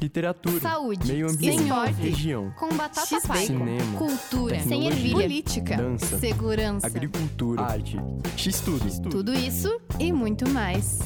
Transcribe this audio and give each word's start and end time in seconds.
literatura, 0.00 0.60
saúde, 0.60 1.12
meio 1.12 1.28
ambiente, 1.28 1.62
esporte, 1.62 1.92
região, 1.94 2.52
com 2.52 2.68
batata 2.74 3.20
palha, 3.26 3.46
cinema, 3.46 3.98
cultura, 3.98 4.54
sem 4.60 4.68
tecnologia, 4.68 4.90
ervilha, 4.90 5.22
política, 5.22 5.76
dança, 5.76 6.18
segurança, 6.18 6.86
agricultura, 6.86 7.62
arte, 7.62 7.96
x-tudo. 8.36 9.10
tudo 9.10 9.34
isso 9.34 9.80
e 9.98 10.12
muito 10.12 10.48
mais. 10.50 10.98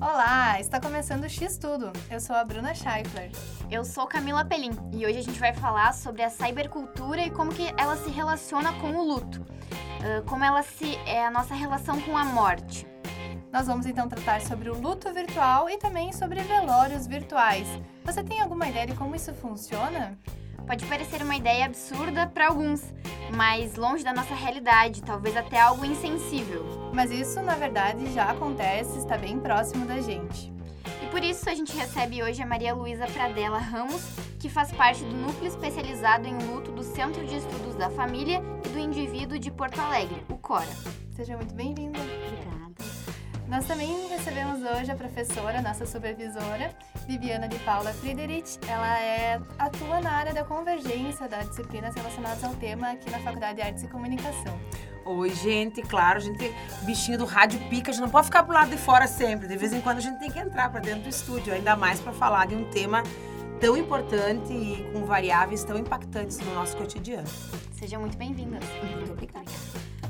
Olá, 0.00 0.58
está 0.58 0.80
começando 0.80 1.22
o 1.22 1.28
X 1.28 1.56
Tudo. 1.56 1.92
Eu 2.10 2.18
sou 2.18 2.34
a 2.34 2.42
Bruna 2.42 2.74
Scheifler. 2.74 3.30
Eu 3.70 3.84
sou 3.84 4.04
Camila 4.04 4.44
Pelim 4.44 4.72
e 4.92 5.06
hoje 5.06 5.18
a 5.18 5.22
gente 5.22 5.38
vai 5.38 5.52
falar 5.52 5.94
sobre 5.94 6.22
a 6.22 6.28
cybercultura 6.28 7.22
e 7.22 7.30
como 7.30 7.54
que 7.54 7.72
ela 7.78 7.96
se 7.96 8.10
relaciona 8.10 8.72
com 8.80 8.96
o 8.96 9.06
luto. 9.06 9.40
Uh, 9.40 10.24
como 10.26 10.42
ela 10.42 10.64
se 10.64 10.96
é 11.06 11.24
a 11.24 11.30
nossa 11.30 11.54
relação 11.54 12.00
com 12.00 12.18
a 12.18 12.24
morte. 12.24 12.84
Nós 13.52 13.66
vamos 13.66 13.84
então 13.84 14.08
tratar 14.08 14.40
sobre 14.40 14.70
o 14.70 14.80
luto 14.80 15.12
virtual 15.12 15.68
e 15.68 15.76
também 15.76 16.10
sobre 16.10 16.40
velórios 16.40 17.06
virtuais. 17.06 17.68
Você 18.02 18.24
tem 18.24 18.40
alguma 18.40 18.66
ideia 18.66 18.86
de 18.86 18.94
como 18.94 19.14
isso 19.14 19.34
funciona? 19.34 20.18
Pode 20.66 20.86
parecer 20.86 21.22
uma 21.22 21.36
ideia 21.36 21.66
absurda 21.66 22.26
para 22.26 22.48
alguns, 22.48 22.82
mas 23.36 23.76
longe 23.76 24.02
da 24.02 24.14
nossa 24.14 24.34
realidade, 24.34 25.02
talvez 25.02 25.36
até 25.36 25.60
algo 25.60 25.84
insensível. 25.84 26.64
Mas 26.94 27.10
isso, 27.10 27.42
na 27.42 27.54
verdade, 27.54 28.10
já 28.14 28.30
acontece, 28.30 28.96
está 28.96 29.18
bem 29.18 29.38
próximo 29.38 29.84
da 29.84 30.00
gente. 30.00 30.50
E 31.02 31.06
por 31.10 31.22
isso 31.22 31.50
a 31.50 31.54
gente 31.54 31.76
recebe 31.76 32.22
hoje 32.22 32.42
a 32.42 32.46
Maria 32.46 32.74
Luísa 32.74 33.06
Pradella 33.06 33.58
Ramos, 33.58 34.02
que 34.40 34.48
faz 34.48 34.72
parte 34.72 35.04
do 35.04 35.14
núcleo 35.14 35.48
especializado 35.48 36.26
em 36.26 36.38
luto 36.38 36.72
do 36.72 36.82
Centro 36.82 37.26
de 37.26 37.36
Estudos 37.36 37.74
da 37.74 37.90
Família 37.90 38.42
e 38.64 38.68
do 38.70 38.78
Indivíduo 38.78 39.38
de 39.38 39.50
Porto 39.50 39.78
Alegre, 39.78 40.24
o 40.30 40.38
CORA. 40.38 40.64
Seja 41.14 41.36
muito 41.36 41.52
bem-vinda. 41.54 41.98
Obrigada. 41.98 42.61
Nós 43.52 43.66
também 43.66 44.08
recebemos 44.08 44.62
hoje 44.62 44.90
a 44.90 44.94
professora, 44.94 45.60
nossa 45.60 45.84
supervisora, 45.84 46.74
Viviana 47.06 47.46
de 47.46 47.58
Paula 47.58 47.92
Friedrich. 47.92 48.58
Ela 48.66 48.98
é, 48.98 49.38
atua 49.58 50.00
na 50.00 50.10
área 50.10 50.32
da 50.32 50.42
convergência 50.42 51.28
das 51.28 51.50
disciplinas 51.50 51.94
relacionadas 51.94 52.42
ao 52.42 52.54
tema 52.54 52.92
aqui 52.92 53.10
na 53.10 53.18
Faculdade 53.18 53.56
de 53.56 53.60
Artes 53.60 53.82
e 53.82 53.88
Comunicação. 53.88 54.58
Oi, 55.04 55.28
gente, 55.34 55.82
claro, 55.82 56.16
a 56.16 56.20
gente, 56.20 56.50
bichinho 56.84 57.18
do 57.18 57.26
rádio 57.26 57.60
pica, 57.68 57.90
a 57.90 57.92
gente 57.92 58.00
não 58.02 58.08
pode 58.08 58.24
ficar 58.24 58.42
pro 58.42 58.54
lado 58.54 58.70
de 58.70 58.78
fora 58.78 59.06
sempre. 59.06 59.46
De 59.46 59.58
vez 59.58 59.74
em 59.74 59.82
quando 59.82 59.98
a 59.98 60.00
gente 60.00 60.18
tem 60.18 60.30
que 60.30 60.38
entrar 60.38 60.70
para 60.70 60.80
dentro 60.80 61.02
do 61.02 61.10
estúdio, 61.10 61.52
ainda 61.52 61.76
mais 61.76 62.00
para 62.00 62.14
falar 62.14 62.46
de 62.46 62.54
um 62.54 62.64
tema 62.70 63.02
tão 63.60 63.76
importante 63.76 64.50
e 64.50 64.90
com 64.94 65.04
variáveis 65.04 65.62
tão 65.62 65.76
impactantes 65.76 66.38
no 66.38 66.54
nosso 66.54 66.74
cotidiano. 66.74 67.28
Sejam 67.72 68.00
muito 68.00 68.16
bem-vindas. 68.16 68.64
Muito 68.96 69.12
obrigada. 69.12 69.44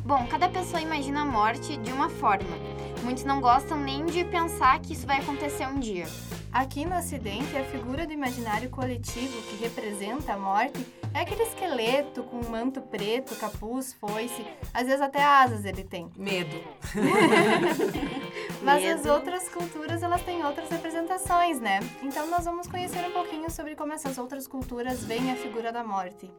Bom, 0.04 0.26
cada 0.28 0.48
pessoa 0.48 0.80
imagina 0.80 1.22
a 1.22 1.24
morte 1.24 1.76
de 1.76 1.90
uma 1.90 2.08
forma. 2.08 2.81
Muitos 3.02 3.24
não 3.24 3.40
gostam 3.40 3.78
nem 3.78 4.06
de 4.06 4.24
pensar 4.24 4.78
que 4.80 4.92
isso 4.92 5.06
vai 5.06 5.18
acontecer 5.18 5.66
um 5.66 5.80
dia. 5.80 6.06
Aqui 6.52 6.84
no 6.84 6.96
Ocidente, 6.96 7.56
a 7.56 7.64
figura 7.64 8.06
do 8.06 8.12
imaginário 8.12 8.70
coletivo 8.70 9.42
que 9.42 9.56
representa 9.56 10.34
a 10.34 10.38
morte 10.38 10.86
é 11.12 11.20
aquele 11.20 11.42
esqueleto 11.42 12.22
com 12.22 12.48
manto 12.48 12.80
preto, 12.80 13.34
capuz, 13.36 13.92
foice, 13.94 14.46
às 14.72 14.86
vezes 14.86 15.00
até 15.00 15.22
asas 15.22 15.64
ele 15.64 15.82
tem. 15.82 16.10
Medo. 16.16 16.62
Mas 18.62 18.84
as 18.84 19.00
Medo. 19.00 19.12
outras 19.14 19.48
culturas, 19.48 20.02
elas 20.02 20.22
têm 20.22 20.44
outras 20.44 20.68
representações, 20.70 21.58
né? 21.58 21.80
Então 22.02 22.28
nós 22.28 22.44
vamos 22.44 22.68
conhecer 22.68 23.04
um 23.04 23.12
pouquinho 23.12 23.50
sobre 23.50 23.74
como 23.74 23.92
essas 23.92 24.16
outras 24.16 24.46
culturas 24.46 25.02
veem 25.04 25.32
a 25.32 25.36
figura 25.36 25.72
da 25.72 25.82
morte. 25.82 26.30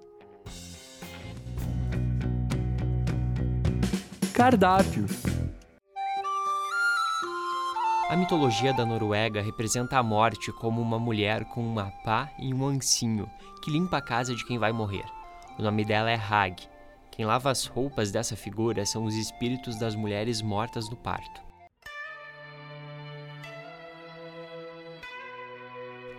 Cardápio. 4.34 5.06
A 8.10 8.18
mitologia 8.18 8.74
da 8.74 8.86
Noruega 8.86 9.42
representa 9.42 9.98
a 9.98 10.04
morte 10.04 10.52
como 10.52 10.82
uma 10.82 11.00
mulher 11.00 11.46
com 11.46 11.66
uma 11.66 11.90
pá 12.04 12.30
e 12.38 12.54
um 12.54 12.68
ancinho 12.68 13.30
que 13.64 13.72
limpa 13.72 13.98
a 13.98 14.02
casa 14.02 14.36
de 14.36 14.46
quem 14.46 14.58
vai 14.58 14.74
morrer. 14.74 15.06
O 15.58 15.64
nome 15.64 15.86
dela 15.86 16.12
é 16.12 16.16
Hag. 16.16 16.68
Quem 17.10 17.26
lava 17.26 17.50
as 17.50 17.66
roupas 17.66 18.12
dessa 18.12 18.36
figura 18.36 18.86
são 18.86 19.06
os 19.06 19.16
espíritos 19.16 19.78
das 19.78 19.96
mulheres 19.96 20.42
mortas 20.42 20.90
no 20.90 20.98
parto. 20.98 21.42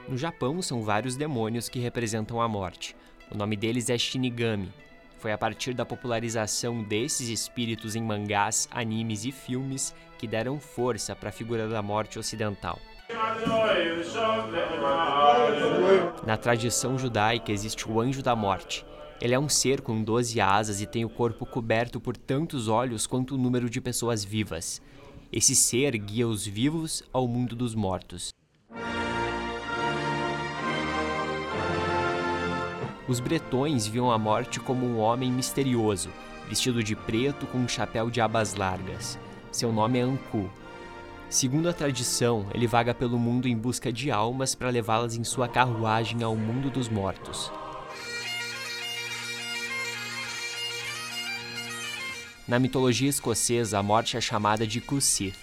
No 0.08 0.16
Japão 0.16 0.62
são 0.62 0.82
vários 0.82 1.16
demônios 1.16 1.68
que 1.68 1.78
representam 1.78 2.40
a 2.40 2.48
morte. 2.48 2.96
O 3.30 3.36
nome 3.36 3.56
deles 3.56 3.90
é 3.90 3.98
Shinigami. 3.98 4.72
Foi 5.18 5.32
a 5.32 5.38
partir 5.38 5.74
da 5.74 5.86
popularização 5.86 6.82
desses 6.82 7.28
espíritos 7.28 7.94
em 7.94 8.02
mangás, 8.02 8.68
animes 8.70 9.24
e 9.24 9.32
filmes 9.32 9.94
que 10.24 10.28
deram 10.28 10.58
força 10.58 11.14
para 11.14 11.28
a 11.28 11.32
figura 11.32 11.68
da 11.68 11.82
morte 11.82 12.18
ocidental. 12.18 12.78
Na 16.26 16.38
tradição 16.38 16.98
judaica 16.98 17.52
existe 17.52 17.86
o 17.86 18.00
anjo 18.00 18.22
da 18.22 18.34
morte. 18.34 18.86
Ele 19.20 19.34
é 19.34 19.38
um 19.38 19.50
ser 19.50 19.82
com 19.82 20.02
12 20.02 20.40
asas 20.40 20.80
e 20.80 20.86
tem 20.86 21.04
o 21.04 21.10
corpo 21.10 21.44
coberto 21.44 22.00
por 22.00 22.16
tantos 22.16 22.68
olhos 22.68 23.06
quanto 23.06 23.34
o 23.34 23.38
número 23.38 23.68
de 23.68 23.82
pessoas 23.82 24.24
vivas. 24.24 24.80
Esse 25.30 25.54
ser 25.54 25.94
guia 25.98 26.26
os 26.26 26.46
vivos 26.46 27.02
ao 27.12 27.28
mundo 27.28 27.54
dos 27.54 27.74
mortos. 27.74 28.30
Os 33.06 33.20
bretões 33.20 33.86
viam 33.86 34.10
a 34.10 34.18
morte 34.18 34.58
como 34.58 34.86
um 34.86 34.98
homem 35.00 35.30
misterioso, 35.30 36.08
vestido 36.48 36.82
de 36.82 36.96
preto 36.96 37.46
com 37.46 37.58
um 37.58 37.68
chapéu 37.68 38.08
de 38.08 38.22
abas 38.22 38.54
largas. 38.54 39.18
Seu 39.54 39.72
nome 39.72 40.00
é 40.00 40.02
Anku. 40.02 40.50
Segundo 41.30 41.68
a 41.68 41.72
tradição, 41.72 42.44
ele 42.52 42.66
vaga 42.66 42.92
pelo 42.92 43.16
mundo 43.16 43.46
em 43.46 43.56
busca 43.56 43.92
de 43.92 44.10
almas 44.10 44.52
para 44.52 44.68
levá-las 44.68 45.14
em 45.14 45.22
sua 45.22 45.46
carruagem 45.46 46.24
ao 46.24 46.34
mundo 46.34 46.70
dos 46.70 46.88
mortos. 46.88 47.52
Na 52.48 52.58
mitologia 52.58 53.08
escocesa, 53.08 53.78
a 53.78 53.82
morte 53.82 54.16
é 54.16 54.20
chamada 54.20 54.66
de 54.66 54.80
Kusith. 54.80 55.36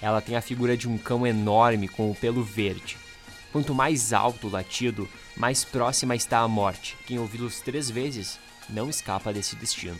Ela 0.00 0.20
tem 0.20 0.36
a 0.36 0.40
figura 0.40 0.76
de 0.76 0.88
um 0.88 0.96
cão 0.96 1.26
enorme 1.26 1.88
com 1.88 2.12
o 2.12 2.14
pelo 2.14 2.44
verde. 2.44 2.96
Quanto 3.50 3.74
mais 3.74 4.12
alto 4.12 4.46
o 4.46 4.50
latido, 4.50 5.08
mais 5.36 5.64
próxima 5.64 6.14
está 6.14 6.38
a 6.38 6.48
morte. 6.48 6.96
Quem 7.08 7.18
ouvi-los 7.18 7.60
três 7.60 7.90
vezes 7.90 8.38
não 8.70 8.88
escapa 8.88 9.32
desse 9.32 9.56
destino. 9.56 9.98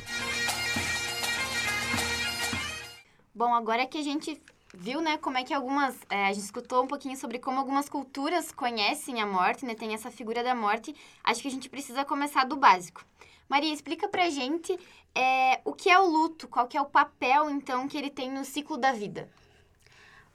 Bom, 3.42 3.54
agora 3.54 3.88
que 3.88 3.98
a 3.98 4.02
gente 4.04 4.40
viu, 4.72 5.00
né, 5.00 5.18
como 5.18 5.36
é 5.36 5.42
que 5.42 5.52
algumas. 5.52 5.96
é, 6.08 6.26
a 6.26 6.32
gente 6.32 6.44
escutou 6.44 6.84
um 6.84 6.86
pouquinho 6.86 7.16
sobre 7.16 7.40
como 7.40 7.58
algumas 7.58 7.88
culturas 7.88 8.52
conhecem 8.52 9.20
a 9.20 9.26
morte, 9.26 9.64
né? 9.64 9.74
Tem 9.74 9.92
essa 9.92 10.12
figura 10.12 10.44
da 10.44 10.54
morte. 10.54 10.94
Acho 11.24 11.42
que 11.42 11.48
a 11.48 11.50
gente 11.50 11.68
precisa 11.68 12.04
começar 12.04 12.44
do 12.44 12.54
básico. 12.54 13.04
Maria, 13.48 13.74
explica 13.74 14.06
pra 14.06 14.30
gente 14.30 14.78
é, 15.12 15.60
o 15.64 15.72
que 15.72 15.90
é 15.90 15.98
o 15.98 16.06
luto, 16.06 16.46
qual 16.46 16.68
que 16.68 16.76
é 16.76 16.80
o 16.80 16.86
papel, 16.86 17.50
então, 17.50 17.88
que 17.88 17.98
ele 17.98 18.10
tem 18.10 18.30
no 18.30 18.44
ciclo 18.44 18.78
da 18.78 18.92
vida. 18.92 19.28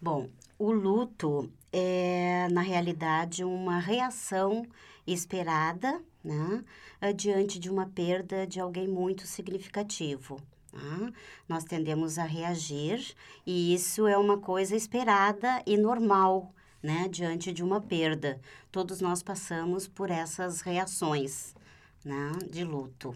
Bom, 0.02 0.28
o 0.60 0.70
luto 0.74 1.50
é, 1.72 2.50
na 2.52 2.60
realidade, 2.60 3.42
uma 3.42 3.80
reação 3.80 4.66
esperada, 5.08 6.04
né, 6.22 6.62
diante 7.16 7.58
de 7.58 7.70
uma 7.70 7.86
perda 7.86 8.46
de 8.46 8.60
alguém 8.60 8.86
muito 8.86 9.26
significativo. 9.26 10.42
Tá? 10.72 11.12
Nós 11.48 11.64
tendemos 11.64 12.18
a 12.18 12.24
reagir 12.24 13.16
e 13.46 13.74
isso 13.74 14.08
é 14.08 14.18
uma 14.18 14.38
coisa 14.38 14.76
esperada 14.76 15.62
e 15.66 15.78
normal, 15.78 16.54
né, 16.82 17.08
diante 17.10 17.52
de 17.52 17.64
uma 17.64 17.82
perda. 17.82 18.40
Todos 18.72 19.02
nós 19.02 19.24
passamos 19.24 19.88
por 19.88 20.10
essas 20.10 20.62
reações, 20.62 21.56
né, 22.04 22.32
de 22.50 22.64
luto. 22.64 23.16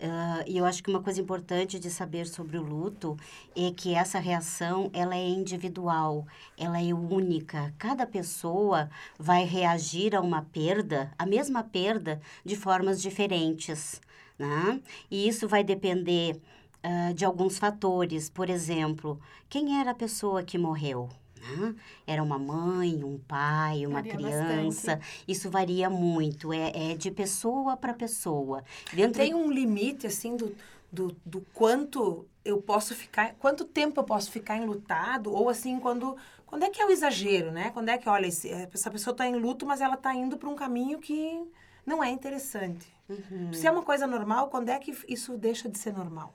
Ah, 0.00 0.44
e 0.46 0.58
eu 0.58 0.64
acho 0.64 0.82
que 0.82 0.90
uma 0.90 1.02
coisa 1.02 1.20
importante 1.20 1.78
de 1.78 1.88
saber 1.90 2.26
sobre 2.26 2.58
o 2.58 2.62
luto 2.62 3.16
é 3.56 3.70
que 3.70 3.94
essa 3.94 4.18
reação 4.18 4.90
ela 4.92 5.14
é 5.14 5.26
individual, 5.26 6.26
ela 6.58 6.80
é 6.80 6.92
única. 6.92 7.72
Cada 7.78 8.06
pessoa 8.06 8.90
vai 9.18 9.44
reagir 9.44 10.14
a 10.14 10.20
uma 10.20 10.42
perda, 10.42 11.12
a 11.18 11.24
mesma 11.24 11.62
perda, 11.62 12.20
de 12.44 12.56
formas 12.56 13.00
diferentes. 13.00 14.00
Né? 14.38 14.80
E 15.10 15.28
isso 15.28 15.46
vai 15.46 15.62
depender 15.62 16.40
ah, 16.84 17.12
de 17.12 17.24
alguns 17.24 17.58
fatores. 17.58 18.28
Por 18.30 18.48
exemplo, 18.50 19.18
quem 19.48 19.80
era 19.80 19.90
a 19.92 19.94
pessoa 19.94 20.42
que 20.42 20.58
morreu? 20.58 21.08
né? 21.40 21.74
Era 22.06 22.22
uma 22.22 22.38
mãe, 22.38 23.02
um 23.04 23.18
pai, 23.18 23.86
uma 23.86 24.02
Varia 24.02 24.12
criança. 24.16 25.00
Isso 25.26 25.50
varia 25.50 25.90
muito, 25.90 26.52
é, 26.52 26.92
é 26.92 26.94
de 26.94 27.10
pessoa 27.10 27.76
para 27.76 27.92
pessoa. 27.92 28.64
Dentro 28.92 29.20
Tem 29.20 29.34
um 29.34 29.50
limite, 29.50 30.06
assim, 30.06 30.36
do, 30.36 30.54
do, 30.90 31.14
do 31.24 31.40
quanto 31.52 32.26
eu 32.44 32.60
posso 32.62 32.94
ficar, 32.94 33.34
quanto 33.38 33.64
tempo 33.64 34.00
eu 34.00 34.04
posso 34.04 34.30
ficar 34.30 34.56
enlutado, 34.56 35.32
ou 35.32 35.48
assim, 35.48 35.78
quando, 35.80 36.16
quando 36.46 36.62
é 36.62 36.70
que 36.70 36.80
é 36.80 36.86
o 36.86 36.90
exagero, 36.90 37.50
né? 37.52 37.70
Quando 37.70 37.88
é 37.90 37.98
que, 37.98 38.08
olha, 38.08 38.26
esse- 38.26 38.50
essa 38.50 38.90
pessoa 38.90 39.12
está 39.12 39.26
em 39.26 39.36
luto, 39.36 39.66
mas 39.66 39.80
ela 39.80 39.94
está 39.94 40.14
indo 40.14 40.36
para 40.38 40.48
um 40.48 40.54
caminho 40.54 40.98
que 40.98 41.42
não 41.84 42.02
é 42.02 42.10
interessante. 42.10 42.86
Uhum. 43.08 43.52
Se 43.52 43.66
é 43.66 43.70
uma 43.70 43.82
coisa 43.82 44.06
normal, 44.06 44.48
quando 44.48 44.70
é 44.70 44.78
que 44.78 44.96
isso 45.08 45.36
deixa 45.36 45.68
de 45.68 45.78
ser 45.78 45.92
normal? 45.92 46.32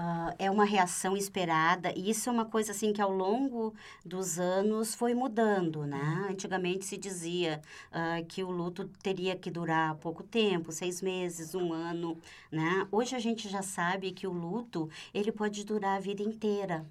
Ah, 0.00 0.32
é 0.38 0.48
uma 0.48 0.64
reação 0.64 1.16
esperada 1.16 1.92
e 1.96 2.08
isso 2.08 2.28
é 2.28 2.32
uma 2.32 2.44
coisa 2.44 2.70
assim 2.70 2.92
que 2.92 3.02
ao 3.02 3.10
longo 3.10 3.74
dos 4.06 4.38
anos 4.38 4.94
foi 4.94 5.12
mudando, 5.12 5.84
né? 5.84 6.28
Antigamente 6.30 6.84
se 6.84 6.96
dizia 6.96 7.60
ah, 7.90 8.22
que 8.28 8.44
o 8.44 8.50
luto 8.50 8.88
teria 9.02 9.34
que 9.34 9.50
durar 9.50 9.96
pouco 9.96 10.22
tempo, 10.22 10.70
seis 10.70 11.02
meses, 11.02 11.52
um 11.52 11.72
ano, 11.72 12.16
né? 12.48 12.86
Hoje 12.92 13.16
a 13.16 13.18
gente 13.18 13.48
já 13.48 13.60
sabe 13.60 14.12
que 14.12 14.24
o 14.24 14.32
luto 14.32 14.88
ele 15.12 15.32
pode 15.32 15.64
durar 15.64 15.96
a 15.96 16.00
vida 16.00 16.22
inteira. 16.22 16.86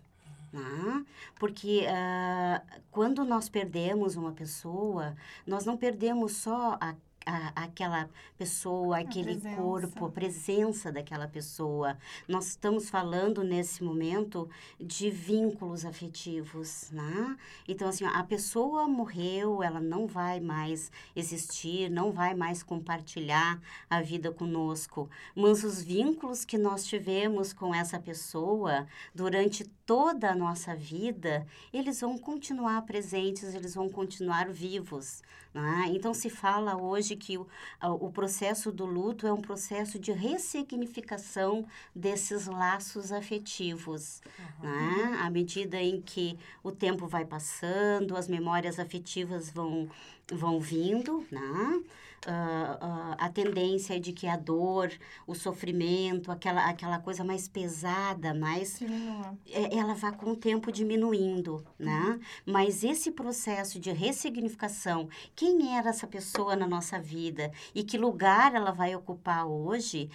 Né? 0.51 1.05
Porque 1.39 1.85
ah, 1.89 2.61
quando 2.91 3.23
nós 3.23 3.47
perdemos 3.47 4.17
uma 4.17 4.33
pessoa, 4.33 5.15
nós 5.45 5.63
não 5.63 5.77
perdemos 5.77 6.33
só 6.33 6.77
a 6.81 6.93
a, 7.27 7.63
aquela 7.63 8.09
pessoa, 8.37 8.99
aquele 8.99 9.35
presença. 9.35 9.61
corpo, 9.61 10.05
a 10.05 10.09
presença 10.09 10.91
daquela 10.91 11.27
pessoa. 11.27 11.97
Nós 12.27 12.47
estamos 12.47 12.89
falando 12.89 13.43
nesse 13.43 13.83
momento 13.83 14.49
de 14.79 15.09
vínculos 15.09 15.83
afetivos, 15.83 16.89
né? 16.91 17.37
Então, 17.67 17.89
assim, 17.89 18.05
a 18.05 18.23
pessoa 18.23 18.87
morreu, 18.87 19.61
ela 19.61 19.81
não 19.81 20.07
vai 20.07 20.39
mais 20.39 20.89
existir, 21.15 21.89
não 21.89 22.11
vai 22.11 22.33
mais 22.33 22.63
compartilhar 22.63 23.59
a 23.89 24.01
vida 24.01 24.31
conosco. 24.31 25.09
Mas 25.35 25.63
os 25.65 25.81
vínculos 25.81 26.45
que 26.45 26.57
nós 26.57 26.85
tivemos 26.85 27.51
com 27.51 27.75
essa 27.75 27.99
pessoa 27.99 28.87
durante 29.13 29.65
toda 29.85 30.31
a 30.31 30.35
nossa 30.35 30.73
vida, 30.75 31.45
eles 31.73 31.99
vão 31.99 32.17
continuar 32.17 32.81
presentes, 32.83 33.53
eles 33.53 33.75
vão 33.75 33.89
continuar 33.89 34.49
vivos. 34.49 35.21
Né? 35.57 35.85
Então, 35.89 36.13
se 36.13 36.29
fala 36.29 36.77
hoje 36.77 37.15
que 37.15 37.35
o, 37.35 37.47
o 37.81 38.11
processo 38.11 38.71
do 38.71 38.85
luto 38.85 39.25
é 39.25 39.33
um 39.33 39.41
processo 39.41 39.97
de 39.97 40.11
ressignificação 40.11 41.65
desses 41.95 42.45
laços 42.45 43.11
afetivos. 43.11 44.21
Né? 44.61 45.17
À 45.19 45.31
medida 45.31 45.81
em 45.81 45.99
que 45.99 46.37
o 46.61 46.71
tempo 46.71 47.07
vai 47.07 47.25
passando, 47.25 48.15
as 48.15 48.27
memórias 48.27 48.77
afetivas 48.77 49.49
vão, 49.49 49.89
vão 50.31 50.59
vindo, 50.59 51.25
né? 51.31 51.81
Ah, 52.25 53.15
a 53.19 53.29
tendência 53.29 53.95
é 53.95 53.99
de 53.99 54.11
que 54.11 54.27
a 54.27 54.35
dor, 54.35 54.91
o 55.25 55.35
sofrimento, 55.35 56.31
aquela, 56.31 56.67
aquela 56.67 56.99
coisa 56.99 57.23
mais 57.23 57.47
pesada, 57.47 58.33
mais 58.33 58.79
Diminua. 58.79 59.37
é, 59.47 59.77
ela 59.77 59.93
vai 59.93 60.11
com 60.11 60.31
o 60.31 60.35
tempo 60.35 60.71
diminuindo, 60.71 61.63
né? 61.77 62.19
Mas 62.45 62.83
esse 62.83 63.11
processo 63.11 63.79
de 63.79 63.91
ressignificação, 63.91 65.07
quem 65.35 65.77
era 65.77 65.89
essa 65.89 66.07
pessoa 66.07 66.55
na 66.55 66.67
nossa 66.67 66.99
vida 66.99 67.51
e 67.73 67.83
que 67.83 67.97
lugar 67.97 68.55
ela 68.55 68.71
vai 68.71 68.95
ocupar 68.95 69.45
hoje, 69.45 70.09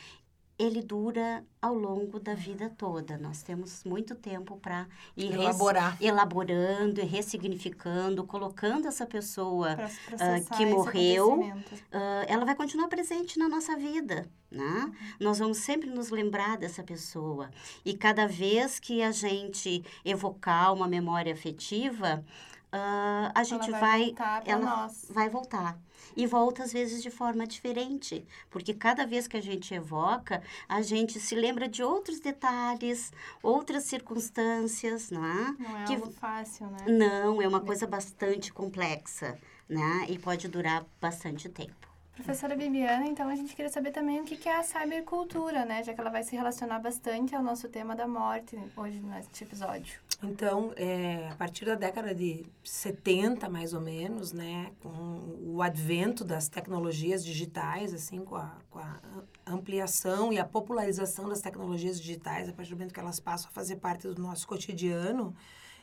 ele 0.65 0.81
dura 0.83 1.45
ao 1.61 1.75
longo 1.75 2.21
da 2.21 2.35
vida 2.35 2.71
toda. 2.77 3.19
Nós 3.19 3.43
temos 3.43 3.83
muito 3.85 4.15
tempo 4.15 4.57
para 4.59 4.87
ir 5.17 5.33
Elaborar. 5.35 5.97
elaborando 6.01 7.01
e 7.01 7.05
ressignificando, 7.05 8.25
colocando 8.25 8.87
essa 8.87 9.05
pessoa 9.07 9.75
Pra 9.75 9.89
processar 10.07 10.57
que 10.57 10.67
morreu, 10.67 11.53
ah, 11.93 12.25
ela 12.29 12.45
vai 12.45 12.55
continuar 12.55 12.89
presente 12.89 13.39
na 13.39 13.49
nossa 13.49 13.77
vida, 13.77 14.29
né? 14.51 14.93
Nós 15.19 15.39
vamos 15.39 15.59
sempre 15.59 15.91
nos 15.91 16.11
lembrar 16.11 16.57
dessa 16.57 16.83
pessoa. 16.83 17.51
E 17.85 17.97
cada 17.97 18.27
vez 18.27 18.79
que 18.79 19.03
a 19.03 19.11
gente 19.11 19.85
evocar 20.05 20.73
uma 20.73 20.87
memória 20.87 21.33
afetiva, 21.33 22.25
ah, 22.71 23.33
a 23.35 23.43
gente 23.45 23.69
Ela 23.69 23.79
vai, 23.79 24.05
voltar 24.07 24.43
pra 24.43 24.53
ela 24.53 24.65
nós. 24.77 25.07
vai 25.11 25.29
voltar. 25.29 25.79
E 26.17 26.27
volta, 26.27 26.63
às 26.63 26.73
vezes, 26.73 27.03
de 27.03 27.11
forma 27.11 27.47
diferente. 27.47 28.25
Porque 28.51 28.75
cada 28.75 29.07
vez 29.07 29.27
que 29.27 29.37
a 29.37 29.41
gente 29.43 29.73
evoca, 29.75 30.43
a 30.69 30.83
gente 30.83 31.19
se 31.19 31.35
lembra 31.35 31.69
de 31.69 31.83
outros 31.83 32.21
detalhes, 32.21 33.13
outras 33.43 33.85
circunstâncias, 33.85 35.11
não 35.11 35.25
é? 35.25 35.57
Não 35.59 35.77
é 35.79 35.85
que- 35.85 35.95
algo 35.95 36.11
fácil, 36.13 36.67
né? 36.71 36.79
Não, 36.89 37.41
é 37.43 37.49
uma 37.49 37.61
coisa 37.61 37.87
bastante 37.87 38.53
complexa, 38.53 39.39
né? 39.69 40.07
E 40.09 40.19
pode 40.19 40.49
durar 40.49 40.85
bastante 41.01 41.49
tempo. 41.49 41.92
Professora 42.15 42.55
Bibiana, 42.55 43.07
então 43.07 43.27
a 43.29 43.35
gente 43.35 43.57
queria 43.57 43.71
saber 43.71 43.91
também 43.91 44.21
o 44.21 44.25
que 44.25 44.49
é 44.49 44.59
a 44.59 44.63
cybercultura, 44.63 45.65
né? 45.65 45.83
Já 45.83 45.95
que 45.95 46.01
ela 46.01 46.11
vai 46.11 46.23
se 46.23 46.37
relacionar 46.37 46.79
bastante 46.79 47.35
ao 47.35 47.43
nosso 47.43 47.69
tema 47.71 47.97
da 47.97 48.07
morte 48.07 48.59
hoje 48.77 49.01
neste 49.01 49.45
episódio. 49.45 49.99
Então, 50.23 50.73
é, 50.77 51.29
a 51.31 51.35
partir 51.35 51.65
da 51.65 51.75
década 51.75 52.15
de 52.15 52.45
70, 52.63 53.49
mais 53.49 53.73
ou 53.73 53.81
menos, 53.81 54.33
né, 54.33 54.71
com 54.81 55.39
o 55.43 55.61
advento 55.61 56.23
das 56.23 56.49
tecnologias 56.49 57.25
digitais, 57.25 57.93
assim, 57.93 58.25
com 58.25 58.37
a, 58.37 58.57
com 58.71 58.79
a 58.79 59.01
ampliação 59.45 60.33
e 60.33 60.39
a 60.39 60.45
popularização 60.45 61.29
das 61.29 61.41
tecnologias 61.41 62.01
digitais, 62.01 62.49
a 62.49 62.53
partir 62.53 62.71
do 62.71 62.77
momento 62.77 62.95
que 62.95 63.01
elas 63.01 63.19
passam 63.19 63.49
a 63.51 63.53
fazer 63.53 63.77
parte 63.77 64.07
do 64.07 64.23
nosso 64.23 64.47
cotidiano, 64.47 65.35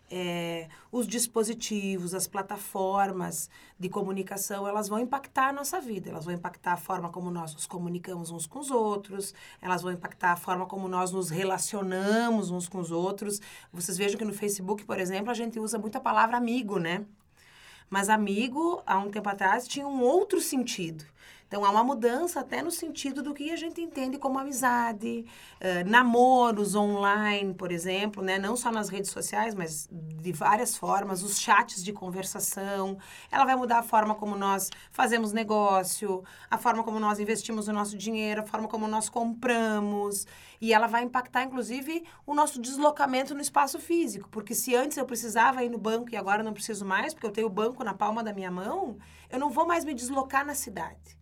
é, 0.09 0.67
os 0.91 1.07
dispositivos, 1.07 2.13
as 2.13 2.27
plataformas 2.27 3.49
de 3.77 3.87
comunicação, 3.89 4.67
elas 4.67 4.87
vão 4.87 4.99
impactar 4.99 5.49
a 5.49 5.53
nossa 5.53 5.79
vida. 5.79 6.09
Elas 6.09 6.25
vão 6.25 6.33
impactar 6.33 6.73
a 6.73 6.77
forma 6.77 7.09
como 7.09 7.29
nós 7.29 7.53
nos 7.53 7.65
comunicamos 7.65 8.31
uns 8.31 8.47
com 8.47 8.59
os 8.59 8.71
outros, 8.71 9.33
elas 9.61 9.81
vão 9.81 9.91
impactar 9.91 10.31
a 10.31 10.35
forma 10.35 10.65
como 10.65 10.87
nós 10.87 11.11
nos 11.11 11.29
relacionamos 11.29 12.49
uns 12.49 12.67
com 12.67 12.79
os 12.79 12.91
outros. 12.91 13.39
Vocês 13.71 13.97
vejam 13.97 14.17
que 14.17 14.25
no 14.25 14.33
Facebook, 14.33 14.83
por 14.83 14.99
exemplo, 14.99 15.31
a 15.31 15.35
gente 15.35 15.59
usa 15.59 15.77
muito 15.77 15.97
a 15.97 16.01
palavra 16.01 16.37
amigo, 16.37 16.79
né? 16.79 17.05
Mas 17.89 18.09
amigo, 18.09 18.83
há 18.85 18.99
um 18.99 19.09
tempo 19.09 19.29
atrás, 19.29 19.67
tinha 19.67 19.87
um 19.87 20.01
outro 20.01 20.39
sentido. 20.39 21.03
Então, 21.49 21.65
há 21.65 21.71
uma 21.71 21.83
mudança 21.83 22.41
até 22.41 22.61
no 22.61 22.69
sentido 22.69 23.23
do 23.23 23.33
que 23.33 23.49
a 23.49 23.55
gente 23.55 23.81
entende 23.81 24.19
como 24.19 24.37
amizade, 24.37 25.25
eh, 25.59 25.83
namoros 25.83 26.75
online, 26.75 27.55
por 27.55 27.71
exemplo, 27.71 28.21
né? 28.21 28.37
não 28.37 28.55
só 28.55 28.71
nas 28.71 28.87
redes 28.87 29.09
sociais, 29.09 29.55
mas 29.55 29.89
de 29.91 30.31
várias 30.31 30.77
formas, 30.77 31.23
os 31.23 31.39
chats 31.39 31.83
de 31.83 31.91
conversação. 31.91 32.99
Ela 33.31 33.45
vai 33.45 33.55
mudar 33.55 33.79
a 33.79 33.83
forma 33.83 34.13
como 34.13 34.35
nós 34.35 34.69
fazemos 34.91 35.33
negócio, 35.33 36.23
a 36.51 36.57
forma 36.59 36.83
como 36.83 36.99
nós 36.99 37.19
investimos 37.19 37.67
o 37.67 37.73
nosso 37.73 37.97
dinheiro, 37.97 38.41
a 38.41 38.45
forma 38.45 38.67
como 38.67 38.87
nós 38.87 39.09
compramos. 39.09 40.27
E 40.61 40.71
ela 40.71 40.85
vai 40.85 41.01
impactar, 41.01 41.45
inclusive, 41.45 42.03
o 42.27 42.35
nosso 42.35 42.61
deslocamento 42.61 43.33
no 43.33 43.41
espaço 43.41 43.79
físico. 43.79 44.29
Porque 44.29 44.53
se 44.53 44.75
antes 44.75 44.97
eu 44.97 45.05
precisava 45.05 45.63
ir 45.63 45.69
no 45.69 45.79
banco 45.79 46.11
e 46.11 46.15
agora 46.15 46.43
não 46.43 46.53
preciso 46.53 46.85
mais, 46.85 47.11
porque 47.11 47.25
eu 47.25 47.31
tenho 47.31 47.47
o 47.47 47.49
banco 47.49 47.83
na 47.83 47.95
palma 47.95 48.23
da 48.23 48.31
minha 48.31 48.51
mão, 48.51 48.99
eu 49.31 49.39
não 49.39 49.49
vou 49.49 49.65
mais 49.65 49.83
me 49.83 49.95
deslocar 49.95 50.45
na 50.45 50.53
cidade. 50.53 51.18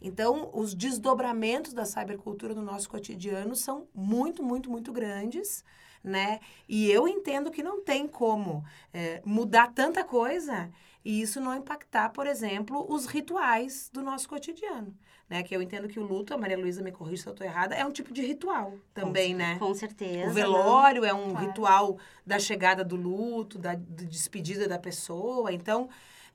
Então, 0.00 0.50
os 0.52 0.74
desdobramentos 0.74 1.72
da 1.72 1.84
cybercultura 1.84 2.54
no 2.54 2.62
nosso 2.62 2.88
cotidiano 2.88 3.54
são 3.56 3.86
muito, 3.94 4.42
muito, 4.42 4.70
muito 4.70 4.92
grandes, 4.92 5.64
né? 6.02 6.38
E 6.68 6.90
eu 6.90 7.08
entendo 7.08 7.50
que 7.50 7.62
não 7.62 7.82
tem 7.82 8.06
como 8.06 8.64
eh, 8.94 9.20
mudar 9.24 9.72
tanta 9.74 10.04
coisa 10.04 10.70
e 11.04 11.20
isso 11.20 11.40
não 11.40 11.54
impactar, 11.56 12.10
por 12.10 12.26
exemplo, 12.26 12.86
os 12.88 13.06
rituais 13.06 13.90
do 13.92 14.02
nosso 14.02 14.28
cotidiano, 14.28 14.94
né? 15.28 15.42
Que 15.42 15.56
eu 15.56 15.60
entendo 15.60 15.88
que 15.88 15.98
o 15.98 16.04
luto, 16.04 16.32
a 16.32 16.38
Maria 16.38 16.56
Luísa 16.56 16.82
me 16.82 16.92
corrija 16.92 17.22
se 17.22 17.28
eu 17.28 17.32
estou 17.32 17.46
errada, 17.46 17.74
é 17.74 17.84
um 17.84 17.90
tipo 17.90 18.12
de 18.12 18.22
ritual 18.22 18.74
também, 18.94 19.34
né? 19.34 19.58
Com 19.58 19.74
certeza. 19.74 20.30
O 20.30 20.32
velório 20.32 21.04
é 21.04 21.12
um 21.12 21.30
Claro. 21.30 21.46
ritual 21.46 21.98
da 22.24 22.38
chegada 22.38 22.84
do 22.84 22.94
luto, 22.94 23.58
da 23.58 23.74
de 23.74 24.06
despedida 24.06 24.68
da 24.68 24.78
pessoa. 24.78 25.52
Então, 25.52 25.88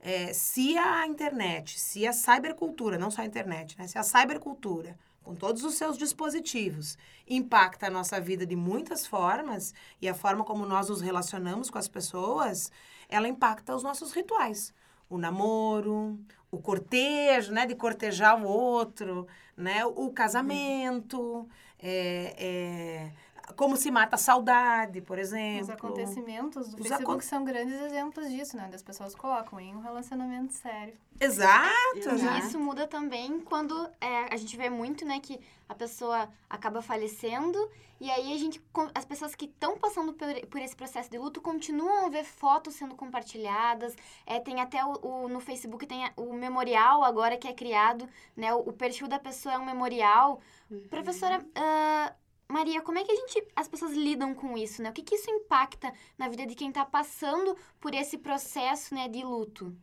é, 0.06 0.34
se 0.34 0.76
a 0.76 1.06
internet, 1.06 1.80
se 1.80 2.06
a 2.06 2.12
cybercultura, 2.12 2.98
não 2.98 3.10
só 3.10 3.22
a 3.22 3.24
internet, 3.24 3.74
né? 3.78 3.86
Se 3.86 3.96
a 3.96 4.02
cybercultura, 4.02 4.98
com 5.22 5.34
todos 5.34 5.64
os 5.64 5.76
seus 5.76 5.96
dispositivos, 5.96 6.98
impacta 7.26 7.86
a 7.86 7.90
nossa 7.90 8.20
vida 8.20 8.44
de 8.44 8.54
muitas 8.54 9.06
formas 9.06 9.72
e 10.02 10.06
a 10.06 10.12
forma 10.12 10.44
como 10.44 10.66
nós 10.66 10.90
nos 10.90 11.00
relacionamos 11.00 11.70
com 11.70 11.78
as 11.78 11.88
pessoas, 11.88 12.70
ela 13.08 13.26
impacta 13.26 13.74
os 13.74 13.82
nossos 13.82 14.12
rituais. 14.12 14.74
O 15.08 15.16
namoro, 15.16 16.20
o 16.50 16.58
cortejo, 16.58 17.50
né? 17.50 17.64
De 17.64 17.74
cortejar 17.74 18.38
o 18.38 18.46
outro, 18.46 19.26
né? 19.56 19.86
O 19.86 20.10
casamento, 20.10 21.48
é, 21.78 22.34
é, 22.36 23.12
como 23.56 23.76
se 23.76 23.90
mata 23.90 24.16
a 24.16 24.18
saudade, 24.18 25.00
por 25.00 25.18
exemplo. 25.18 25.62
Os 25.62 25.70
acontecimentos 25.70 26.68
do 26.68 26.76
Os 26.80 26.88
Facebook 26.88 27.12
acon- 27.18 27.20
são 27.28 27.44
grandes 27.44 27.80
exemplos 27.80 28.28
disso, 28.30 28.56
né? 28.56 28.68
Das 28.70 28.82
pessoas 28.82 29.14
colocam 29.14 29.60
em 29.60 29.74
um 29.74 29.80
relacionamento 29.80 30.52
sério. 30.54 30.94
Exato. 31.20 31.70
E 31.96 32.38
isso 32.38 32.58
muda 32.58 32.86
também 32.86 33.40
quando 33.40 33.74
é, 34.00 34.32
a 34.32 34.36
gente 34.36 34.56
vê 34.56 34.68
muito, 34.68 35.04
né, 35.04 35.20
que 35.20 35.38
a 35.68 35.74
pessoa 35.74 36.28
acaba 36.50 36.82
falecendo 36.82 37.56
e 38.00 38.10
aí 38.10 38.34
a 38.34 38.38
gente, 38.38 38.60
com- 38.72 38.90
as 38.94 39.04
pessoas 39.04 39.34
que 39.34 39.44
estão 39.44 39.78
passando 39.78 40.12
por, 40.12 40.26
por 40.48 40.60
esse 40.60 40.74
processo 40.74 41.08
de 41.10 41.16
luto 41.16 41.40
continuam 41.40 42.06
a 42.06 42.08
ver 42.08 42.24
fotos 42.24 42.74
sendo 42.74 42.94
compartilhadas. 42.96 43.94
É, 44.26 44.40
tem 44.40 44.60
até 44.60 44.84
o, 44.84 44.98
o- 45.02 45.28
no 45.28 45.38
Facebook 45.40 45.86
tem 45.86 46.10
o 46.16 46.32
memorial 46.32 47.04
agora 47.04 47.36
que 47.36 47.46
é 47.46 47.52
criado, 47.52 48.08
né? 48.36 48.52
O, 48.52 48.58
o 48.70 48.72
perfil 48.72 49.06
da 49.06 49.18
pessoa 49.18 49.54
é 49.54 49.58
um 49.58 49.64
memorial. 49.64 50.40
Professora 50.90 51.44
ah, 51.54 52.12
Maria, 52.48 52.82
como 52.82 52.98
é 52.98 53.04
que 53.04 53.12
a 53.12 53.16
gente, 53.16 53.46
as 53.56 53.68
pessoas 53.68 53.92
lidam 53.92 54.34
com 54.34 54.56
isso, 54.56 54.82
né? 54.82 54.90
O 54.90 54.92
que 54.92 55.02
que 55.02 55.14
isso 55.14 55.30
impacta 55.30 55.92
na 56.18 56.28
vida 56.28 56.46
de 56.46 56.54
quem 56.54 56.68
está 56.68 56.84
passando 56.84 57.56
por 57.80 57.94
esse 57.94 58.18
processo, 58.18 58.94
né, 58.94 59.08
de 59.08 59.22
luto? 59.22 59.74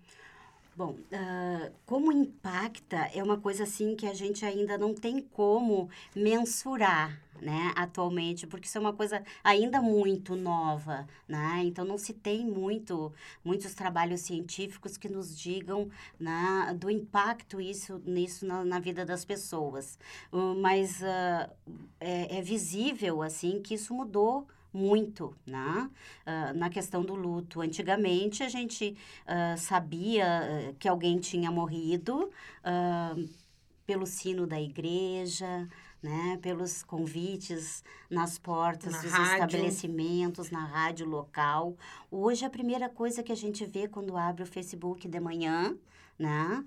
Bom, 0.76 0.96
ah, 1.12 1.70
como 1.86 2.12
impacta 2.12 3.10
é 3.14 3.22
uma 3.22 3.38
coisa 3.38 3.64
assim 3.64 3.96
que 3.96 4.08
a 4.08 4.14
gente 4.14 4.46
ainda 4.46 4.78
não 4.78 4.94
tem 4.94 5.22
como 5.22 5.90
mensurar, 6.16 7.22
né, 7.42 7.74
atualmente, 7.76 8.46
porque 8.48 8.68
isso 8.68 8.78
é 8.78 8.82
uma 8.82 8.94
coisa 8.94 9.24
ainda 9.44 9.82
muito 9.82 10.36
nova, 10.36 11.08
né? 11.28 11.62
Então 11.66 11.84
não 11.84 11.98
se 11.98 12.14
tem 12.14 12.46
muito 12.46 13.12
muitos 13.44 13.74
trabalhos 13.74 14.22
científicos 14.22 14.98
que 14.98 15.10
nos 15.10 15.38
digam 15.38 15.90
né, 16.20 16.76
do 16.80 16.90
impacto 16.90 17.60
isso 17.60 18.02
nisso 18.06 18.46
na, 18.46 18.64
na 18.64 18.80
vida 18.80 19.06
das 19.06 19.26
pessoas, 19.26 19.98
Uh, 20.32 20.56
mas 20.62 21.04
ah, 21.04 21.50
é, 22.00 22.38
é 22.38 22.42
visível 22.42 23.22
assim 23.22 23.62
que 23.62 23.74
isso 23.76 23.94
mudou 23.94 24.48
muito, 24.74 25.36
né? 25.46 25.90
Ah, 26.26 26.54
na 26.54 26.70
questão 26.70 27.04
do 27.04 27.16
luto. 27.16 27.62
Antigamente, 27.62 28.44
a 28.44 28.50
gente 28.50 28.96
ah, 29.28 29.56
sabia 29.58 30.74
que 30.80 30.88
alguém 30.88 31.20
tinha 31.20 31.52
morrido 31.52 32.30
ah, 32.64 33.16
pelo 33.86 34.06
sino 34.06 34.48
da 34.48 34.60
igreja, 34.62 35.68
né? 36.02 36.40
Pelos 36.42 36.84
convites 36.84 37.84
nas 38.10 38.38
portas 38.40 38.94
Na 38.94 39.02
dos 39.02 39.12
rádio. 39.12 39.34
estabelecimentos, 39.46 40.50
na 40.50 40.66
rádio 40.66 41.06
local. 41.08 41.76
Hoje, 42.10 42.44
a 42.46 42.50
primeira 42.50 42.90
coisa 42.90 43.22
que 43.22 43.32
a 43.32 43.36
gente 43.36 43.66
vê 43.66 43.88
quando 43.88 44.18
abre 44.18 44.44
o 44.44 44.48
Facebook 44.48 45.08
de 45.08 45.20
manhã, 45.20 45.76
né? 46.18 46.64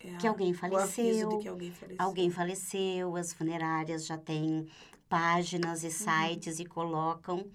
É 0.00 0.16
Que 0.16 0.26
alguém 0.26 0.52
faleceu, 0.52 1.28
de 1.28 1.38
que 1.38 1.48
alguém 1.48 1.70
faleceu. 1.72 2.04
Alguém 2.04 2.30
faleceu, 2.30 3.16
as 3.16 3.32
funerárias 3.32 4.04
já 4.06 4.18
têm 4.18 4.66
páginas 5.08 5.84
e 5.84 5.90
sites 5.90 6.58
e 6.58 6.64
colocam. 6.64 7.46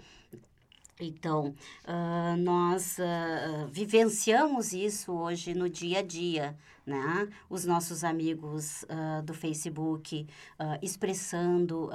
Então, 0.99 1.53
ah, 1.85 2.35
nós 2.37 2.99
ah, 2.99 3.67
vivenciamos 3.71 4.73
isso 4.73 5.13
hoje 5.13 5.53
no 5.53 5.69
dia 5.69 5.99
a 5.99 6.01
dia, 6.01 6.57
né? 6.85 7.29
Os 7.49 7.65
nossos 7.65 8.03
amigos 8.03 8.83
ah, 8.89 9.21
do 9.21 9.33
Facebook 9.33 10.25
expressando 10.81 11.89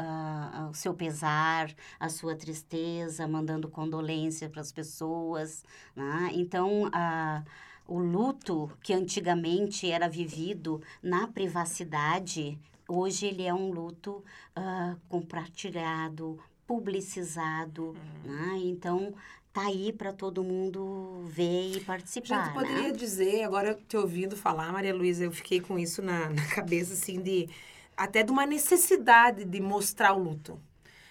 o 0.70 0.74
seu 0.74 0.94
pesar, 0.94 1.72
a 1.98 2.08
sua 2.08 2.36
tristeza, 2.36 3.26
mandando 3.26 3.68
condolência 3.68 4.48
para 4.48 4.60
as 4.60 4.70
pessoas, 4.70 5.64
né? 5.96 6.30
Então, 6.32 6.88
a 6.92 7.42
o 7.86 7.98
luto 7.98 8.70
que 8.80 8.94
antigamente 8.94 9.90
era 9.90 10.08
vivido 10.08 10.80
na 11.02 11.26
privacidade, 11.26 12.58
hoje 12.88 13.26
ele 13.26 13.42
é 13.42 13.52
um 13.52 13.70
luto 13.70 14.24
ah, 14.54 14.96
compartilhado, 15.08 16.38
publicizado, 16.66 17.96
né? 18.24 18.58
Então 18.62 19.14
tá 19.52 19.66
aí 19.66 19.92
para 19.92 20.12
todo 20.12 20.42
mundo 20.42 21.24
ver 21.26 21.42
e 21.42 21.70
A 21.70 21.72
gente 21.74 21.84
participar, 21.84 22.52
poderia 22.54 22.88
né? 22.88 22.92
dizer, 22.92 23.44
agora 23.44 23.78
te 23.86 23.96
ouvindo 23.96 24.36
falar, 24.36 24.72
Maria 24.72 24.94
Luísa, 24.94 25.24
eu 25.24 25.32
fiquei 25.32 25.60
com 25.60 25.78
isso 25.78 26.00
na, 26.00 26.30
na 26.30 26.46
cabeça, 26.54 26.94
assim, 26.94 27.20
de 27.20 27.48
até 27.96 28.22
de 28.22 28.32
uma 28.32 28.46
necessidade 28.46 29.44
de 29.44 29.60
mostrar 29.60 30.14
o 30.14 30.18
luto. 30.22 30.58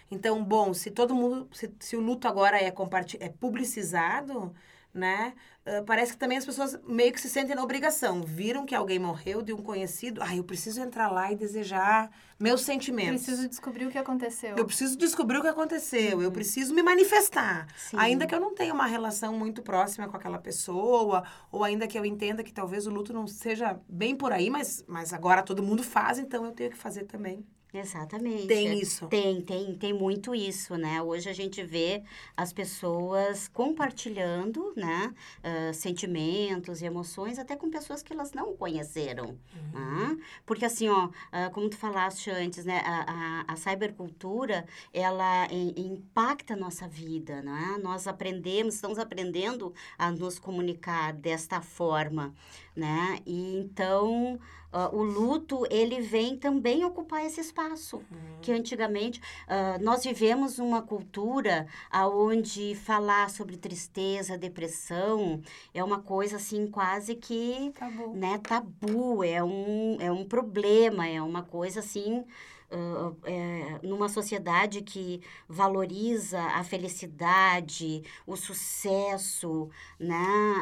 Então, 0.09 0.43
bom, 0.43 0.73
se 0.73 0.91
todo 0.91 1.15
mundo, 1.15 1.47
se, 1.53 1.71
se 1.79 1.95
o 1.95 2.01
luto 2.01 2.27
agora 2.27 2.57
é, 2.59 2.73
é 3.19 3.29
publicizado, 3.29 4.53
né? 4.93 5.33
ah, 5.65 5.83
parece 5.85 6.13
que 6.13 6.17
também 6.17 6.37
as 6.37 6.45
pessoas 6.45 6.79
meio 6.87 7.11
que 7.11 7.21
se 7.21 7.29
sentem 7.29 7.55
na 7.55 7.63
obrigação. 7.63 8.21
Viram 8.21 8.65
que 8.65 8.73
alguém 8.73 8.97
morreu 8.97 9.41
de 9.41 9.53
um 9.53 9.57
conhecido, 9.57 10.21
ah, 10.23 10.35
eu 10.35 10.43
preciso 10.43 10.81
entrar 10.81 11.09
lá 11.09 11.31
e 11.31 11.35
desejar 11.35 12.09
meus 12.39 12.61
sentimentos. 12.61 13.23
Preciso 13.23 13.47
descobrir 13.47 13.85
o 13.85 13.91
que 13.91 13.97
aconteceu. 13.97 14.57
Eu 14.57 14.65
preciso 14.65 14.97
descobrir 14.97 15.37
o 15.37 15.41
que 15.41 15.47
aconteceu, 15.47 16.21
eu 16.21 16.31
preciso 16.31 16.73
me 16.73 16.81
manifestar. 16.81 17.67
Sim. 17.77 17.97
Ainda 17.99 18.25
que 18.25 18.33
eu 18.33 18.39
não 18.39 18.55
tenha 18.55 18.73
uma 18.73 18.87
relação 18.87 19.37
muito 19.37 19.61
próxima 19.61 20.07
com 20.07 20.17
aquela 20.17 20.39
pessoa, 20.39 21.23
ou 21.51 21.63
ainda 21.63 21.87
que 21.87 21.97
eu 21.97 22.05
entenda 22.05 22.43
que 22.43 22.51
talvez 22.51 22.87
o 22.87 22.89
luto 22.89 23.13
não 23.13 23.27
seja 23.27 23.79
bem 23.87 24.15
por 24.15 24.31
aí, 24.31 24.49
mas, 24.49 24.83
mas 24.87 25.13
agora 25.13 25.43
todo 25.43 25.61
mundo 25.61 25.83
faz, 25.83 26.17
então 26.17 26.43
eu 26.45 26.51
tenho 26.51 26.71
que 26.71 26.77
fazer 26.77 27.03
também. 27.03 27.45
Exatamente. 27.73 28.47
Tem 28.47 28.79
isso. 28.79 29.07
Tem, 29.07 29.41
tem, 29.41 29.73
tem 29.75 29.93
muito 29.93 30.35
isso, 30.35 30.75
né? 30.75 31.01
Hoje 31.01 31.29
a 31.29 31.33
gente 31.33 31.63
vê 31.63 32.03
as 32.35 32.51
pessoas 32.51 33.47
compartilhando, 33.47 34.73
né? 34.75 35.13
ah, 35.43 35.71
sentimentos 35.73 36.81
e 36.81 36.85
emoções, 36.85 37.39
até 37.39 37.55
com 37.55 37.69
pessoas 37.69 38.03
que 38.03 38.11
elas 38.11 38.33
não 38.33 38.53
conheceram. 38.55 39.37
né? 39.73 40.17
Porque 40.45 40.65
assim, 40.65 40.89
ó, 40.89 41.09
ah, 41.31 41.49
como 41.51 41.69
tu 41.69 41.77
falaste 41.77 42.29
antes, 42.29 42.65
né? 42.65 42.81
A, 42.85 43.45
a, 43.47 43.53
a 43.53 43.55
cybercultura, 43.55 44.65
ela 44.93 45.47
em- 45.49 45.73
impacta 45.77 46.53
a 46.53 46.57
nossa 46.57 46.87
vida, 46.87 47.41
né? 47.41 47.79
Nós 47.81 48.05
aprendemos, 48.05 48.75
estamos 48.75 48.99
aprendendo 48.99 49.73
a 49.97 50.11
nos 50.11 50.37
comunicar 50.39 51.13
desta 51.13 51.61
forma, 51.61 52.33
né? 52.75 53.19
E 53.25 53.57
então... 53.57 54.39
ah, 54.71 54.89
o 54.93 55.03
luto, 55.03 55.65
ele 55.69 55.99
vem 55.99 56.37
também 56.37 56.85
ocupar 56.85 57.25
esse 57.25 57.41
espaço 57.41 58.01
que 58.41 58.51
antigamente 58.51 59.21
ah, 59.47 59.77
nós 59.81 60.03
vivemos 60.03 60.59
uma 60.59 60.81
cultura 60.81 61.67
aonde 61.91 62.73
falar 62.75 63.29
sobre 63.29 63.57
tristeza, 63.57 64.37
depressão 64.37 65.41
é 65.73 65.83
uma 65.83 65.99
coisa 65.99 66.37
assim 66.37 66.67
quase 66.67 67.15
que 67.15 67.71
Tabu. 67.77 68.13
né, 68.15 68.37
tabu, 68.37 69.23
é 69.23 69.43
um, 69.43 69.97
é 69.99 70.11
um 70.11 70.23
problema, 70.25 71.05
é 71.07 71.21
uma 71.21 71.43
coisa 71.43 71.81
assim 71.81 72.23
é, 73.25 73.79
numa 73.83 74.07
sociedade 74.09 74.81
que 74.81 75.21
valoriza 75.47 76.39
a 76.41 76.63
felicidade, 76.63 78.03
o 78.25 78.35
sucesso, 78.35 79.69
né, 79.99 80.15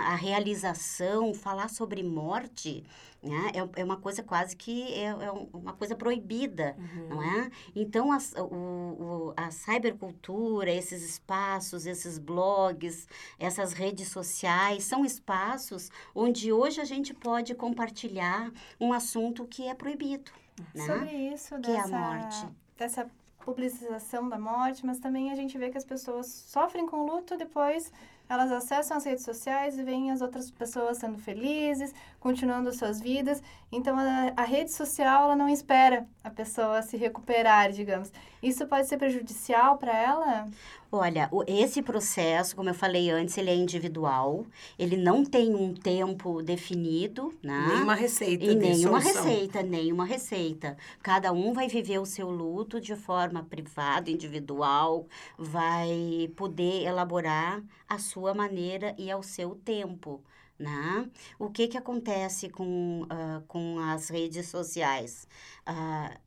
a 0.07 0.15
realização, 0.15 1.33
falar 1.33 1.69
sobre 1.69 2.03
morte, 2.03 2.83
né, 3.21 3.51
é, 3.53 3.81
é 3.81 3.83
uma 3.83 3.97
coisa 3.97 4.23
quase 4.23 4.55
que 4.55 4.93
é, 4.93 5.05
é 5.07 5.31
um- 5.31 5.49
uma 5.53 5.73
coisa 5.73 5.95
proibida, 5.95 6.75
não 7.09 7.21
é? 7.21 7.51
Então, 7.75 8.11
as- 8.11 8.33
o, 8.33 8.43
o- 8.45 9.33
a 9.35 9.51
cybercultura, 9.51 10.71
esses 10.71 11.01
espaços, 11.03 11.85
esses 11.85 12.17
blogs, 12.17 13.07
essas 13.37 13.73
redes 13.73 14.07
sociais, 14.09 14.83
são 14.85 15.03
espaços 15.05 15.89
onde 16.15 16.51
hoje 16.51 16.79
a 16.79 16.85
gente 16.85 17.13
pode 17.13 17.53
compartilhar 17.55 18.51
um 18.79 18.93
assunto 18.93 19.45
que 19.45 19.67
é 19.67 19.73
proibido, 19.73 20.31
né? 20.75 20.85
Sobre 20.85 21.11
isso, 21.33 21.59
Que 21.59 21.71
é 21.71 21.79
a 21.79 21.83
dessa, 21.83 21.97
morte. 21.97 22.47
dessa 22.77 23.11
publicização 23.43 24.29
da 24.29 24.37
morte, 24.37 24.85
mas 24.85 24.99
também 24.99 25.31
a 25.31 25.35
gente 25.35 25.57
vê 25.57 25.69
que 25.69 25.77
as 25.77 25.85
pessoas 25.85 26.27
sofrem 26.27 26.85
com 26.87 27.05
luto, 27.05 27.37
depois 27.37 27.91
elas 28.27 28.51
acessam 28.51 28.95
as 28.97 29.03
redes 29.05 29.25
sociais 29.25 29.79
e 29.79 29.83
veem 29.83 30.11
as 30.11 30.21
outras 30.21 30.51
pessoas 30.51 30.97
sendo 30.99 31.17
felizes, 31.17 31.93
continuando 32.19 32.71
suas 32.73 32.99
vidas. 32.99 33.41
Então, 33.71 33.97
a, 33.97 34.33
a 34.35 34.43
rede 34.43 34.71
social, 34.71 35.25
ela 35.25 35.35
não 35.35 35.47
espera 35.49 36.07
a 36.23 36.29
pessoa 36.29 36.81
se 36.81 36.97
recuperar, 36.97 37.71
digamos. 37.71 38.11
Isso 38.41 38.65
pode 38.67 38.87
ser 38.87 38.97
prejudicial 38.97 39.77
para 39.77 39.95
ela? 39.97 40.47
Olha, 40.91 41.29
o- 41.31 41.43
esse 41.47 41.81
processo, 41.83 42.55
como 42.55 42.69
eu 42.69 42.73
falei 42.73 43.09
antes, 43.11 43.37
ele 43.37 43.49
é 43.51 43.55
individual, 43.55 44.45
ele 44.77 44.97
não 44.97 45.23
tem 45.23 45.53
um 45.55 45.73
tempo 45.73 46.41
definido, 46.41 47.31
né? 47.43 47.67
Nenhuma 47.67 47.93
receita 47.93 48.45
E 48.45 48.55
nenhuma 48.55 48.99
solução. 48.99 49.23
receita, 49.23 49.61
nenhuma 49.63 50.05
receita. 50.05 50.75
Cada 51.03 51.31
um 51.31 51.53
vai 51.53 51.67
viver 51.67 51.99
o 51.99 52.05
seu 52.05 52.29
luto 52.31 52.81
de 52.81 52.95
forma 52.95 53.43
privada, 53.43 54.09
individual, 54.09 55.05
vai 55.37 56.31
poder 56.35 56.83
elaborar 56.83 57.61
a 57.87 57.99
sua 57.99 58.33
maneira 58.33 58.95
e 58.97 59.11
ao 59.11 59.21
seu 59.21 59.55
tempo. 59.55 60.21
Né? 60.59 61.09
O 61.39 61.49
que, 61.49 61.67
que 61.69 61.77
acontece 61.77 62.49
com, 62.49 63.05
ah, 63.09 63.41
com 63.47 63.79
as 63.79 64.09
redes 64.09 64.47
sociais? 64.49 65.27
Ah, 65.65 66.19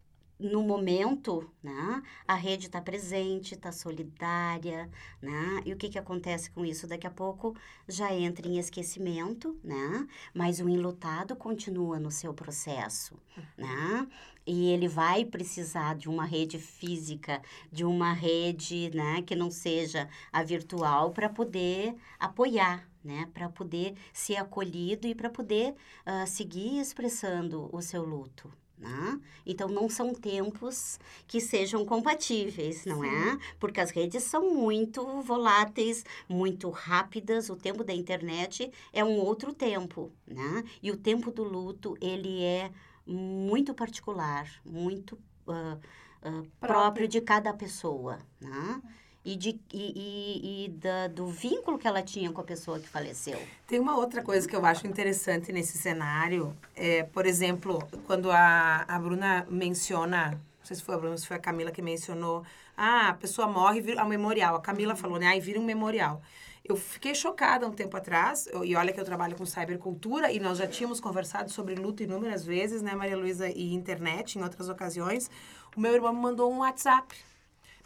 no 0.42 0.62
momento, 0.62 1.50
né, 1.62 2.02
a 2.26 2.34
rede 2.34 2.66
está 2.66 2.80
presente, 2.80 3.54
está 3.54 3.72
solidária, 3.72 4.90
né? 5.20 5.62
E 5.64 5.72
o 5.72 5.76
que, 5.76 5.88
que 5.88 5.98
acontece 5.98 6.50
com 6.50 6.64
isso? 6.64 6.86
Daqui 6.86 7.06
a 7.06 7.10
pouco 7.10 7.56
já 7.88 8.12
entra 8.12 8.46
em 8.46 8.58
esquecimento, 8.58 9.58
né? 9.62 10.06
Mas 10.34 10.60
o 10.60 10.68
enlutado 10.68 11.36
continua 11.36 11.98
no 11.98 12.10
seu 12.10 12.34
processo, 12.34 13.16
né? 13.56 14.08
E 14.46 14.70
ele 14.70 14.88
vai 14.88 15.24
precisar 15.24 15.94
de 15.94 16.08
uma 16.08 16.24
rede 16.24 16.58
física, 16.58 17.40
de 17.70 17.84
uma 17.84 18.12
rede, 18.12 18.90
né, 18.94 19.22
que 19.22 19.36
não 19.36 19.50
seja 19.50 20.08
a 20.32 20.42
virtual 20.42 21.12
para 21.12 21.28
poder 21.28 21.94
apoiar, 22.18 22.88
né, 23.04 23.28
para 23.32 23.48
poder 23.48 23.94
ser 24.12 24.36
acolhido 24.36 25.06
e 25.06 25.14
para 25.14 25.30
poder 25.30 25.74
ah, 26.04 26.26
seguir 26.26 26.80
expressando 26.80 27.68
o 27.72 27.80
seu 27.80 28.04
luto. 28.04 28.52
Né? 28.82 29.20
Então, 29.46 29.68
não 29.68 29.88
são 29.88 30.12
tempos 30.12 30.98
que 31.28 31.40
sejam 31.40 31.84
compatíveis, 31.86 32.84
não 32.84 33.04
é? 33.04 33.38
Porque 33.60 33.80
as 33.80 33.90
redes 33.90 34.24
são 34.24 34.52
muito 34.52 35.22
voláteis, 35.22 36.04
muito 36.28 36.68
rápidas. 36.68 37.48
O 37.48 37.54
tempo 37.54 37.84
da 37.84 37.94
internet 37.94 38.72
é 38.92 39.04
um 39.04 39.20
outro 39.20 39.54
tempo, 39.54 40.10
né? 40.26 40.64
E 40.82 40.90
o 40.90 40.96
tempo 40.96 41.30
do 41.30 41.44
luto, 41.44 41.96
ele 42.00 42.42
é 42.42 42.72
muito 43.06 43.72
particular, 43.72 44.50
muito 44.64 45.16
ah, 45.46 45.78
ah, 46.20 46.42
próprio 46.58 47.06
de 47.06 47.20
cada 47.20 47.54
pessoa, 47.54 48.18
né? 48.40 48.82
E, 49.24 49.36
de, 49.36 49.60
e, 49.72 49.92
e, 49.96 50.64
e 50.64 50.68
da, 50.70 51.06
do 51.08 51.26
vínculo 51.28 51.78
que 51.78 51.86
ela 51.86 52.02
tinha 52.02 52.30
com 52.32 52.40
a 52.40 52.44
pessoa 52.44 52.78
que 52.80 52.88
faleceu. 52.88 53.38
Tem 53.66 53.78
uma 53.78 53.96
outra 53.96 54.22
coisa 54.22 54.48
que 54.48 54.54
eu 54.54 54.64
acho 54.66 54.86
interessante 54.86 55.52
nesse 55.52 55.78
cenário. 55.78 56.56
É, 56.74 57.04
por 57.04 57.24
exemplo, 57.26 57.82
quando 58.06 58.30
a, 58.30 58.84
a 58.88 58.98
Bruna 58.98 59.46
menciona, 59.48 60.30
não 60.32 60.64
sei 60.64 60.76
se 60.76 60.82
foi 60.82 60.94
a 60.94 60.98
Bruna, 60.98 61.16
se 61.16 61.26
foi 61.26 61.36
a 61.36 61.40
Camila 61.40 61.70
que 61.70 61.82
mencionou, 61.82 62.42
ah, 62.76 63.10
a 63.10 63.14
pessoa 63.14 63.46
morre 63.46 63.78
e 63.78 63.82
vira 63.82 64.04
um 64.04 64.08
memorial. 64.08 64.56
A 64.56 64.60
Camila 64.60 64.96
falou, 64.96 65.18
né? 65.18 65.28
Aí 65.28 65.40
vira 65.40 65.60
um 65.60 65.64
memorial. 65.64 66.20
Eu 66.64 66.76
fiquei 66.76 67.14
chocada 67.14 67.66
um 67.66 67.72
tempo 67.72 67.96
atrás, 67.96 68.46
eu- 68.46 68.64
e 68.64 68.76
olha 68.76 68.92
que 68.92 69.00
eu 69.00 69.04
trabalho 69.04 69.36
com 69.36 69.44
cybercultura, 69.44 70.30
e 70.30 70.38
nós 70.38 70.58
já 70.58 70.66
tínhamos 70.66 71.00
conversado 71.00 71.50
sobre 71.50 71.74
luto 71.74 72.04
inúmeras 72.04 72.44
vezes, 72.44 72.82
né, 72.82 72.94
Maria 72.94 73.16
Luísa, 73.16 73.48
e 73.48 73.74
internet 73.74 74.38
em 74.38 74.42
outras 74.42 74.68
ocasiões. 74.68 75.28
O 75.76 75.80
meu 75.80 75.92
irmão 75.92 76.12
me 76.14 76.20
mandou 76.20 76.52
um 76.52 76.58
WhatsApp 76.58 77.14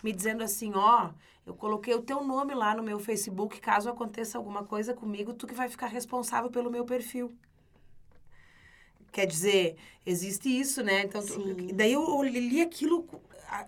me 0.03 0.13
dizendo 0.13 0.43
assim, 0.43 0.73
ó, 0.75 1.11
eu 1.47 1.55
coloquei 1.55 1.95
o 1.95 2.03
teu 2.03 2.23
nome 2.25 2.55
lá 2.55 2.75
no 2.75 2.83
meu 2.83 2.99
Facebook, 2.99 3.61
caso 3.61 3.89
aconteça 3.89 4.37
alguma 4.39 4.65
coisa 4.65 4.95
comigo, 4.95 5.33
tu 5.35 5.47
que 5.47 5.55
vai 5.55 5.69
ficar 5.69 5.87
responsável 5.87 6.51
pelo 6.51 6.71
meu 6.71 6.85
perfil. 6.85 7.33
Quer 9.13 9.27
dizer, 9.27 9.77
existe 10.05 10.49
isso, 10.49 10.83
né? 10.83 11.03
Então, 11.03 11.25
tu- 11.25 11.43
daí 11.75 11.93
eu, 11.93 12.03
eu 12.03 12.23
li 12.23 12.61
aquilo, 12.61 13.09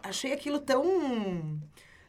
achei 0.02 0.32
aquilo 0.32 0.58
tão 0.58 0.84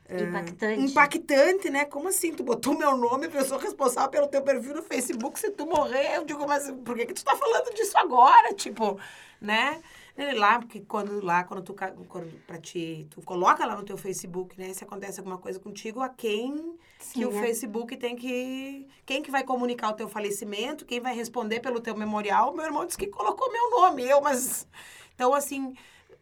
eh, 0.10 0.24
Impactante. 0.24 0.82
impactante, 0.82 1.70
né? 1.70 1.86
Como 1.86 2.10
assim? 2.10 2.34
Tu 2.34 2.44
botou 2.44 2.78
meu 2.78 2.98
nome, 2.98 3.30
pessoa 3.30 3.62
responsável 3.62 4.10
pelo 4.10 4.28
teu 4.28 4.42
perfil 4.42 4.76
no 4.76 4.82
Facebook, 4.84 5.40
se 5.40 5.52
tu 5.52 5.66
morrer, 5.66 6.18
eu 6.18 6.26
digo, 6.26 6.46
mas 6.48 6.70
por 6.84 6.96
que, 6.98 7.06
que 7.06 7.14
tu 7.14 7.24
tá 7.24 7.36
falando 7.38 7.74
disso 7.74 7.98
agora? 7.98 8.54
Tipo, 8.54 9.00
né? 9.40 9.82
Ele 10.20 10.38
lá, 10.38 10.60
porque 10.60 10.82
quando 10.82 11.24
lá, 11.24 11.46
quando 11.46 11.62
tu, 11.62 11.74
quando, 11.74 12.30
pra 12.46 12.58
ti, 12.58 13.08
tu 13.10 13.22
coloca 13.22 13.66
lá 13.66 13.74
no 13.74 13.86
teu 13.86 13.96
Facebook, 13.96 14.60
né? 14.60 14.74
Se 14.74 14.84
acontece 14.84 15.22
alguma 15.22 15.38
coisa 15.38 15.58
contigo, 15.58 16.02
a 16.02 16.10
quem 16.10 16.78
que 17.14 17.26
o 17.26 17.32
Sim, 17.32 17.38
é. 17.38 17.42
Facebook 17.42 17.96
tem 17.96 18.18
que... 18.18 18.86
Quem 19.06 19.24
que 19.24 19.32
vai 19.32 19.46
comunicar 19.46 19.92
o 19.92 19.94
teu 19.94 20.10
falecimento, 20.10 20.86
quem 20.86 21.00
vai 21.00 21.16
responder 21.16 21.62
pelo 21.62 21.80
teu 21.80 21.96
memorial. 21.96 22.54
Meu 22.54 22.66
irmão 22.66 22.86
disse 22.86 22.98
que 22.98 23.08
colocou 23.08 23.50
meu 23.50 23.72
nome, 23.72 24.04
eu, 24.04 24.20
mas... 24.20 24.68
Então, 25.16 25.34
assim, 25.34 25.74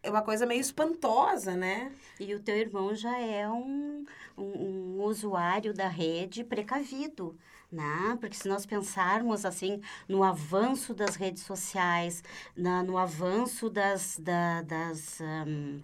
é 0.03 0.11
uma 0.11 0.21
coisa 0.21 0.45
meio 0.45 0.61
espantosa, 0.61 1.55
né? 1.55 1.91
E 2.19 2.35
o 2.35 2.39
teu 2.39 2.55
irmão 2.55 2.93
já 2.93 3.19
é 3.19 3.49
um, 3.49 4.05
um, 4.37 4.43
um 4.43 5.01
usuário 5.01 5.73
da 5.73 5.87
rede 5.87 6.43
precavido, 6.43 7.35
né? 7.71 8.17
Porque 8.19 8.35
se 8.35 8.47
nós 8.47 8.65
pensarmos, 8.65 9.45
assim, 9.45 9.81
no 10.07 10.23
avanço 10.23 10.93
das 10.93 11.15
redes 11.15 11.43
sociais, 11.43 12.23
na, 12.55 12.83
no 12.83 12.97
avanço 12.97 13.69
das, 13.69 14.17
da- 14.19 14.61
das, 14.61 15.19
ahn, 15.21 15.81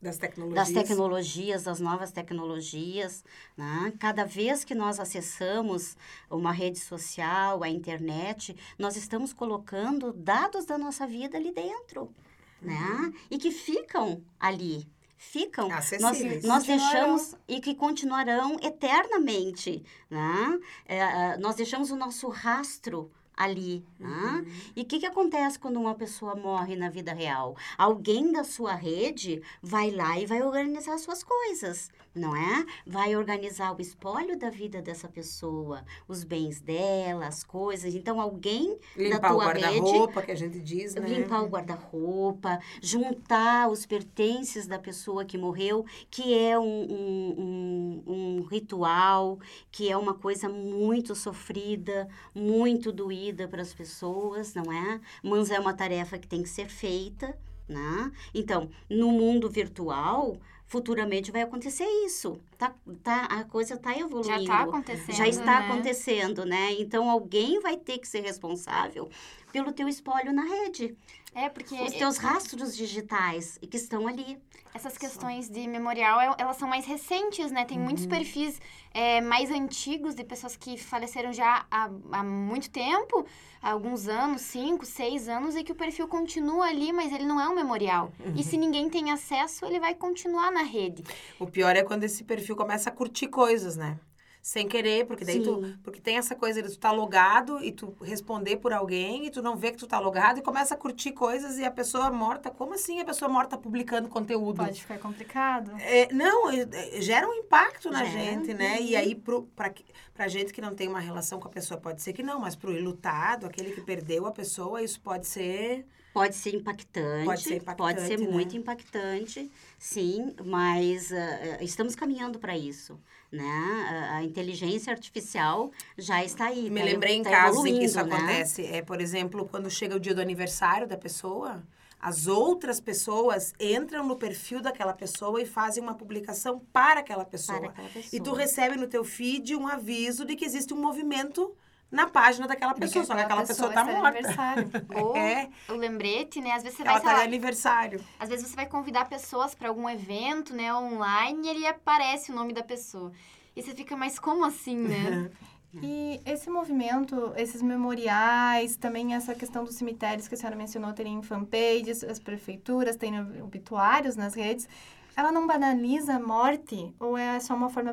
Das 0.00 0.16
tecnologias. 0.18 0.72
das 0.72 0.82
tecnologias, 0.84 1.62
das 1.64 1.80
novas 1.80 2.12
tecnologias, 2.12 3.24
né? 3.56 3.92
Cada 3.98 4.24
vez 4.24 4.64
que 4.64 4.74
nós 4.74 5.00
acessamos 5.00 5.96
uma 6.30 6.52
rede 6.52 6.78
social, 6.78 7.64
a 7.64 7.68
internet, 7.68 8.54
nós 8.78 8.96
estamos 8.96 9.32
colocando 9.32 10.12
dados 10.12 10.66
da 10.66 10.78
nossa 10.78 11.04
vida 11.06 11.36
ali 11.36 11.50
dentro, 11.52 12.14
né? 12.62 13.12
E 13.30 13.38
que 13.38 13.50
ficam 13.50 14.22
ali. 14.38 14.86
Ficam, 15.20 15.68
nós, 15.68 15.92
Acessíveis. 15.92 16.44
nós 16.44 16.64
deixamos 16.64 17.34
e 17.48 17.60
que 17.60 17.74
continuarão 17.74 18.56
eternamente, 18.62 19.82
né? 20.08 20.60
É, 20.86 20.98
é, 20.98 21.36
nós 21.38 21.56
deixamos 21.56 21.90
o 21.90 21.96
nosso 21.96 22.28
rastro 22.28 23.10
ali, 23.38 23.84
né? 24.00 24.44
E 24.74 24.82
o 24.82 24.84
que, 24.84 24.98
que 24.98 25.06
acontece 25.06 25.58
quando 25.60 25.78
uma 25.78 25.94
pessoa 25.94 26.34
morre 26.34 26.74
na 26.74 26.90
vida 26.90 27.12
real? 27.12 27.56
Alguém 27.78 28.32
da 28.32 28.42
sua 28.42 28.74
rede 28.74 29.40
vai 29.62 29.92
lá 29.92 30.18
e 30.18 30.26
vai 30.26 30.42
organizar 30.42 30.94
as 30.94 31.02
suas 31.02 31.22
coisas, 31.22 31.88
não 32.12 32.34
é? 32.34 32.66
Vai 32.84 33.14
organizar 33.14 33.76
o 33.76 33.80
espólio 33.80 34.36
da 34.36 34.50
vida 34.50 34.82
dessa 34.82 35.08
pessoa, 35.08 35.84
os 36.08 36.24
bens 36.24 36.60
dela, 36.60 37.28
as 37.28 37.44
coisas. 37.44 37.94
Então, 37.94 38.20
alguém 38.20 38.76
Limpar 38.96 39.20
da 39.20 39.32
o 39.32 39.34
tua 39.34 39.52
rede 39.52 39.60
guarda-roupa, 39.60 40.22
que 40.22 40.32
a 40.32 40.36
gente 40.36 40.58
diz, 40.58 40.96
né? 40.96 41.06
limpar 41.06 41.42
o 41.42 41.48
guarda-roupa, 41.48 42.58
juntar 42.82 43.68
os 43.70 43.86
pertences 43.86 44.66
da 44.66 44.80
pessoa 44.80 45.24
que 45.24 45.38
morreu, 45.38 45.86
que 46.10 46.36
é 46.36 46.58
um, 46.58 46.64
um, 46.64 47.34
um, 47.38 48.12
um 48.12 48.42
ritual, 48.50 49.38
que 49.70 49.88
é 49.88 49.96
uma 49.96 50.14
coisa 50.14 50.48
muito 50.48 51.14
sofrida, 51.14 52.08
muito 52.34 52.90
doída 52.90 53.27
para 53.32 53.62
as 53.62 53.74
pessoas, 53.74 54.54
não 54.54 54.72
é? 54.72 55.00
Mas 55.22 55.50
é 55.50 55.58
uma 55.58 55.74
tarefa 55.74 56.18
que 56.18 56.26
tem 56.26 56.42
que 56.42 56.48
ser 56.48 56.68
feita, 56.68 57.36
né? 57.68 58.10
Então, 58.34 58.70
no 58.88 59.10
mundo 59.10 59.50
virtual, 59.50 60.38
futuramente 60.68 61.32
vai 61.32 61.42
acontecer 61.42 61.86
isso. 62.04 62.38
Tá, 62.56 62.74
tá, 63.02 63.24
a 63.24 63.44
coisa 63.44 63.74
está 63.74 63.98
evoluindo 63.98 64.44
Já 64.44 64.46
tá 64.46 64.62
acontecendo. 64.62 65.16
já 65.16 65.26
está 65.26 65.60
né? 65.60 65.66
acontecendo, 65.66 66.44
né? 66.44 66.72
Então 66.78 67.10
alguém 67.10 67.58
vai 67.60 67.76
ter 67.76 67.98
que 67.98 68.06
ser 68.06 68.20
responsável 68.20 69.08
pelo 69.52 69.72
teu 69.72 69.88
espólio 69.88 70.32
na 70.32 70.42
rede, 70.44 70.96
É, 71.34 71.48
porque 71.48 71.74
os 71.74 71.92
teus 71.92 72.16
rastros 72.18 72.76
digitais 72.76 73.58
e 73.62 73.66
que 73.66 73.76
estão 73.76 74.06
ali. 74.06 74.38
essas 74.74 74.96
questões 74.98 75.48
de 75.48 75.66
memorial, 75.66 76.20
é- 76.20 76.34
elas 76.38 76.56
são 76.56 76.68
mais 76.68 76.84
recentes, 76.86 77.50
né? 77.50 77.64
Tem 77.64 77.78
muitos 77.78 78.06
perfis 78.06 78.60
é, 78.92 79.20
mais 79.20 79.50
antigos 79.50 80.14
de 80.14 80.22
pessoas 80.24 80.56
que 80.56 80.76
faleceram 80.76 81.32
já 81.32 81.64
há, 81.70 81.90
há 82.12 82.22
muito 82.24 82.70
tempo, 82.70 83.24
há 83.62 83.70
alguns 83.70 84.06
anos, 84.08 84.42
cinco, 84.42 84.84
seis 84.86 85.28
anos, 85.28 85.56
e 85.56 85.64
que 85.64 85.72
o 85.72 85.74
perfil 85.74 86.06
continua 86.08 86.66
ali, 86.66 86.92
mas 86.92 87.12
ele 87.12 87.24
não 87.24 87.40
é 87.40 87.48
um 87.48 87.54
memorial. 87.54 88.12
E 88.36 88.42
se 88.44 88.56
ninguém 88.56 88.88
tem 88.88 89.10
acesso, 89.10 89.64
ele 89.64 89.80
vai 89.80 89.94
continuar 89.94 90.50
na 90.52 90.62
rede. 90.62 91.02
O 91.40 91.46
pior 91.46 91.74
é 91.76 91.82
quando 91.82 92.04
esse 92.04 92.22
perfil 92.24 92.54
começa 92.54 92.88
a 92.90 92.92
curtir 92.92 93.28
coisas, 93.28 93.76
né? 93.76 93.98
Sem 94.40 94.66
querer, 94.68 95.04
porque 95.06 95.24
daí 95.24 95.42
tu. 95.42 95.62
Sim. 95.64 95.76
Porque 95.82 96.00
tem 96.00 96.16
essa 96.16 96.34
coisa 96.34 96.62
de 96.62 96.70
tu 96.70 96.78
tá 96.78 96.90
logado 96.90 97.62
e 97.62 97.70
tu 97.72 97.94
responder 98.02 98.56
por 98.56 98.72
alguém 98.72 99.26
e 99.26 99.30
tu 99.30 99.42
não 99.42 99.56
vê 99.56 99.72
que 99.72 99.76
tu 99.78 99.86
tá 99.86 99.98
logado 99.98 100.38
e 100.38 100.42
começa 100.42 100.74
a 100.74 100.76
curtir 100.76 101.12
coisas 101.12 101.58
e 101.58 101.64
a 101.64 101.70
pessoa 101.70 102.10
morta. 102.10 102.50
Como 102.50 102.72
assim 102.74 102.98
a 103.00 103.04
pessoa 103.04 103.28
morta 103.28 103.58
publicando 103.58 104.08
conteúdo? 104.08 104.56
Pode 104.64 104.80
ficar 104.80 104.98
complicado. 104.98 105.72
É, 105.80 106.12
não, 106.12 106.50
é, 106.50 106.66
é, 106.72 107.00
gera 107.00 107.28
um 107.28 107.34
impacto 107.34 107.90
na 107.90 108.04
Gera. 108.04 108.10
gente, 108.40 108.54
né? 108.54 108.80
E 108.80 108.96
aí, 108.96 109.14
pro, 109.14 109.42
pra, 109.54 109.68
que- 109.70 109.84
pra 110.14 110.28
gente 110.28 110.52
que 110.52 110.60
não 110.60 110.74
tem 110.74 110.88
uma 110.88 111.00
relação 111.00 111.38
com 111.38 111.48
a 111.48 111.50
pessoa, 111.50 111.78
pode 111.78 112.00
ser 112.00 112.12
que 112.14 112.22
não, 112.22 112.40
mas 112.40 112.56
pro 112.56 112.72
ilutado, 112.72 113.44
aquele 113.46 113.72
que 113.72 113.80
perdeu 113.82 114.24
a 114.26 114.32
pessoa, 114.32 114.82
isso 114.82 115.00
pode 115.00 115.26
ser. 115.26 115.86
Pode 116.14 116.34
ser 116.34 116.54
impactante, 116.56 117.24
Pode 117.26 117.42
ser 117.42 117.62
pode 117.62 118.00
ser 118.00 118.14
impactante, 118.14 118.16
né? 118.26 118.32
muito 118.32 118.56
impactante, 118.56 119.52
sim, 119.78 120.34
mas 120.44 121.12
ah, 121.12 121.62
estamos 121.62 121.94
caminhando 121.94 122.38
para 122.38 122.56
isso, 122.56 122.98
né? 123.30 124.08
A, 124.12 124.22
inteligência 124.22 124.92
artificial 124.92 125.70
já 125.96 126.24
está 126.24 126.46
aí. 126.46 126.70
Me 126.70 126.80
tá, 126.80 126.86
lembrei 126.86 127.16
em 127.16 127.22
tá 127.22 127.30
casos 127.30 127.64
em 127.64 127.78
que 127.78 127.84
isso 127.84 127.96
né? 127.96 128.02
acontece. 128.02 128.64
É, 128.66 128.82
por 128.82 129.00
exemplo, 129.00 129.48
quando 129.50 129.70
chega 129.70 129.96
o 129.96 130.00
dia 130.00 130.14
do 130.14 130.20
aniversário 130.20 130.86
da 130.86 130.96
pessoa, 130.96 131.62
as 132.00 132.26
outras 132.26 132.80
pessoas 132.80 133.52
entram 133.58 134.06
no 134.06 134.16
perfil 134.16 134.62
daquela 134.62 134.92
pessoa 134.92 135.42
e 135.42 135.46
fazem 135.46 135.82
uma 135.82 135.94
publicação 135.94 136.60
para 136.72 137.00
aquela 137.00 137.24
pessoa. 137.24 137.58
Para 137.58 137.68
aquela 137.70 137.88
pessoa. 137.88 138.10
E 138.12 138.20
tu 138.20 138.32
recebe 138.32 138.76
no 138.76 138.86
teu 138.86 139.04
feed 139.04 139.54
um 139.54 139.66
aviso 139.66 140.24
de 140.24 140.36
que 140.36 140.44
existe 140.44 140.72
um 140.72 140.80
movimento 140.80 141.54
na 141.90 142.06
página 142.06 142.46
daquela 142.46 142.74
pessoa, 142.74 143.04
só 143.04 143.14
que 143.14 143.20
aquela 143.20 143.46
pessoa 143.46 143.72
tá 143.72 143.80
está 143.80 143.92
de 143.92 143.98
morta. 143.98 144.18
aniversário. 144.18 144.70
Ou 144.94 145.16
É, 145.16 145.48
o 145.68 145.72
lembrete, 145.74 146.40
né? 146.40 146.52
Às 146.52 146.62
vezes 146.62 146.76
você 146.76 146.84
vai, 146.84 147.00
tá 147.00 147.12
lá, 147.14 147.22
aniversário. 147.22 148.00
Às 148.18 148.28
vezes 148.28 148.46
você 148.48 148.56
vai 148.56 148.66
convidar 148.66 149.08
pessoas 149.08 149.54
para 149.54 149.68
algum 149.68 149.88
evento, 149.88 150.54
né, 150.54 150.72
online, 150.74 151.46
e 151.46 151.50
ele 151.50 151.66
aparece 151.66 152.30
o 152.30 152.34
nome 152.34 152.52
da 152.52 152.62
pessoa. 152.62 153.12
E 153.56 153.62
você 153.62 153.74
fica, 153.74 153.96
mas 153.96 154.18
como 154.18 154.44
assim, 154.44 154.76
né? 154.76 155.30
E 155.82 156.18
esse 156.24 156.48
movimento, 156.48 157.34
esses 157.36 157.60
memoriais, 157.60 158.76
também 158.76 159.14
essa 159.14 159.34
questão 159.34 159.64
dos 159.64 159.74
cemitérios 159.74 160.26
que 160.26 160.34
a 160.34 160.38
senhora 160.38 160.56
mencionou 160.56 160.94
terem 160.94 161.22
fanpages, 161.22 162.02
as 162.02 162.18
prefeituras 162.18 162.96
têm 162.96 163.20
obituários 163.42 164.16
nas 164.16 164.34
redes, 164.34 164.66
ela 165.14 165.30
não 165.30 165.46
banaliza 165.46 166.14
a 166.14 166.18
morte 166.18 166.94
ou 166.98 167.18
é 167.18 167.38
só 167.38 167.54
uma 167.54 167.68
forma 167.68 167.92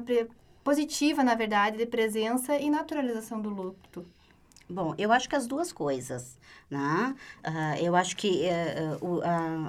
positiva, 0.65 1.23
na 1.23 1.36
verdade, 1.36 1.78
de 1.78 1.86
presença 1.86 2.58
e 2.58 2.69
naturalização 2.69 3.39
do 3.39 3.49
luto? 3.49 4.04
Bom, 4.67 4.95
eu 4.97 5.12
acho 5.12 5.30
que 5.30 5.36
as 5.36 5.45
duas 5.45 5.71
coisas, 5.71 6.39
né? 6.71 7.15
Ah, 7.43 7.80
eu 7.80 7.95
acho 7.95 8.17
que 8.17 8.43
eh, 8.43 8.73
eh, 8.80 8.97
o- 8.99 9.21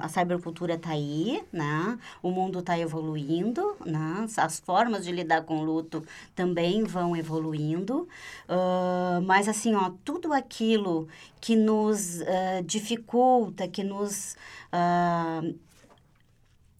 a, 0.03 0.09
cybercultura 0.09 0.73
está 0.73 0.89
aí, 0.89 1.43
né? 1.53 1.99
O 2.23 2.31
mundo 2.31 2.57
está 2.59 2.79
evoluindo, 2.79 3.75
né? 3.85 4.25
As 4.37 4.59
formas 4.59 5.05
de 5.05 5.11
lidar 5.11 5.43
com 5.43 5.59
o 5.59 5.63
luto 5.63 6.03
também 6.35 6.83
vão 6.83 7.15
evoluindo. 7.15 8.07
Ah, 8.49 9.19
mas, 9.23 9.47
assim, 9.47 9.75
ó, 9.75 9.91
tudo 10.03 10.33
aquilo 10.33 11.07
que 11.39 11.55
nos 11.55 12.19
ah, 12.23 12.61
dificulta, 12.65 13.67
que 13.67 13.83
nos... 13.83 14.35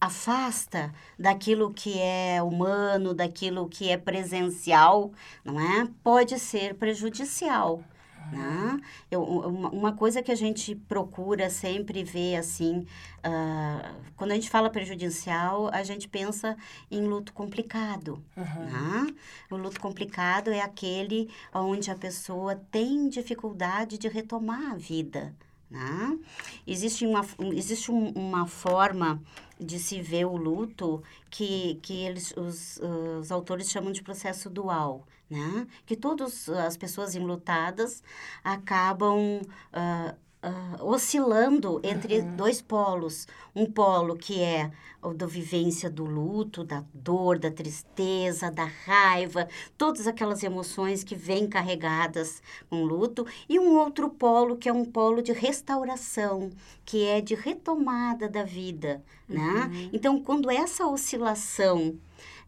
afasta 0.00 0.92
daquilo 1.18 1.72
que 1.72 1.98
é 1.98 2.42
humano, 2.42 3.14
daquilo 3.14 3.68
que 3.68 3.90
é 3.90 3.96
presencial, 3.96 5.12
não 5.44 5.58
é? 5.60 5.88
Pode 6.02 6.38
ser 6.38 6.74
prejudicial, 6.74 7.82
Né? 8.30 8.78
Eu, 9.10 9.22
uma, 9.22 9.92
coisa 9.94 10.22
que 10.22 10.30
a 10.30 10.34
gente 10.34 10.74
procura 10.74 11.48
sempre 11.48 12.04
ver, 12.04 12.36
assim, 12.36 12.84
ah, 13.24 13.92
quando 14.16 14.32
a 14.32 14.34
gente 14.34 14.50
fala 14.50 14.68
prejudicial, 14.68 15.70
a 15.72 15.82
gente 15.82 16.06
pensa 16.08 16.54
em 16.90 17.06
luto 17.06 17.32
complicado. 17.32 18.22
né? 18.36 19.06
O 19.50 19.56
luto 19.56 19.80
complicado 19.80 20.50
é 20.50 20.60
aquele 20.60 21.30
onde 21.54 21.90
a 21.90 21.94
pessoa 21.96 22.54
tem 22.70 23.08
dificuldade 23.08 23.96
de 23.96 24.08
retomar 24.08 24.72
a 24.72 24.76
vida. 24.76 25.34
Né? 25.70 26.18
Existe, 26.66 27.06
uma, 27.06 27.24
existe 27.54 27.90
um- 27.90 28.10
uma 28.12 28.46
forma 28.46 29.22
de 29.60 29.78
se 29.78 30.00
ver 30.00 30.24
o 30.26 30.36
luto 30.36 31.02
que, 31.30 31.78
que 31.82 32.04
eles, 32.04 32.32
os, 32.36 32.78
os 33.20 33.32
autores 33.32 33.70
chamam 33.70 33.92
de 33.92 34.02
processo 34.02 34.48
dual, 34.48 35.06
né? 35.28 35.66
Que 35.86 35.96
todas 35.96 36.48
as 36.48 36.76
pessoas 36.76 37.14
enlutadas 37.14 38.02
acabam 38.42 39.40
ah, 39.72 40.14
ah, 40.40 40.76
oscilando 40.80 41.80
entre 41.82 42.22
dois 42.22 42.62
polos. 42.62 43.26
Um 43.54 43.66
polo 43.66 44.16
que 44.16 44.40
é 44.40 44.70
o 45.02 45.12
da 45.12 45.26
vivência 45.26 45.88
do 45.88 46.04
luto, 46.04 46.64
da 46.64 46.84
dor, 46.92 47.38
da 47.38 47.50
tristeza, 47.50 48.50
da 48.50 48.64
raiva, 48.64 49.48
todas 49.76 50.06
aquelas 50.06 50.42
emoções 50.42 51.02
que 51.04 51.14
vêm 51.14 51.48
carregadas 51.48 52.42
com 52.68 52.82
o 52.82 52.86
luto, 52.86 53.26
e 53.48 53.58
um 53.58 53.76
outro 53.76 54.10
polo 54.10 54.56
que 54.56 54.68
é 54.68 54.72
um 54.72 54.84
polo 54.84 55.22
de 55.22 55.32
restauração, 55.32 56.50
que 56.84 57.04
é 57.04 57.20
de 57.20 57.34
retomada 57.34 58.28
da 58.28 58.42
vida, 58.42 59.02
né? 59.28 59.70
Então, 59.92 60.20
quando 60.20 60.50
essa 60.50 60.86
oscilação 60.86 61.96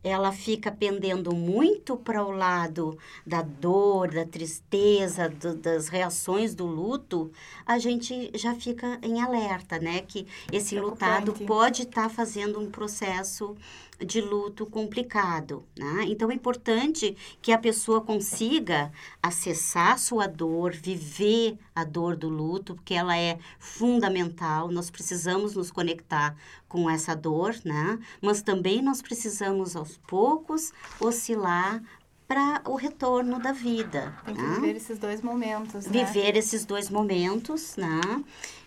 ela 0.02 0.32
fica 0.32 0.70
pendendo 0.72 1.34
muito 1.34 1.96
para 1.96 2.24
o 2.24 2.30
lado 2.30 2.96
da 3.26 3.42
dor, 3.42 4.10
da 4.12 4.24
tristeza, 4.24 5.28
do- 5.28 5.54
das 5.56 5.88
reações 5.88 6.54
do 6.54 6.66
luto, 6.66 7.30
a 7.66 7.78
gente 7.78 8.30
já 8.34 8.54
fica 8.54 8.98
em 9.02 9.20
alerta, 9.20 9.78
né? 9.78 10.00
Que 10.00 10.26
esse 10.50 10.78
lutado 10.78 11.32
Preocupante. 11.32 11.46
pode 11.46 11.82
estar 11.82 12.08
fazendo 12.08 12.58
um 12.58 12.70
processo 12.70 13.54
de 14.02 14.18
luto 14.22 14.64
complicado, 14.64 15.62
né? 15.76 16.04
Então 16.08 16.30
é 16.30 16.34
importante 16.34 17.14
que 17.42 17.52
a 17.52 17.58
pessoa 17.58 18.00
consiga 18.00 18.90
acessar 19.22 19.98
sua 19.98 20.26
dor, 20.26 20.72
viver 20.72 21.58
a 21.74 21.84
dor 21.84 22.16
do 22.16 22.30
luto, 22.30 22.74
porque 22.74 22.94
ela 22.94 23.14
é 23.18 23.38
fundamental. 23.58 24.70
Nós 24.70 24.90
precisamos 24.90 25.54
nos 25.54 25.70
conectar 25.70 26.34
com 26.68 26.88
essa 26.88 27.14
dor, 27.14 27.54
né? 27.64 27.98
Mas 28.22 28.40
também 28.42 28.80
nós 28.80 29.02
precisamos 29.02 29.76
aos 29.76 29.89
poucos 29.96 30.72
oscilar 31.00 31.83
para 32.31 32.62
o 32.64 32.76
retorno 32.76 33.40
da 33.40 33.50
vida. 33.50 34.14
Tem 34.24 34.37
que 34.37 34.40
né? 34.40 34.55
viver 34.55 34.76
esses 34.76 35.00
dois 35.00 35.20
momentos, 35.20 35.87
né? 35.87 36.05
viver 36.05 36.37
esses 36.37 36.64
dois 36.64 36.88
momentos, 36.88 37.76
né? 37.76 38.00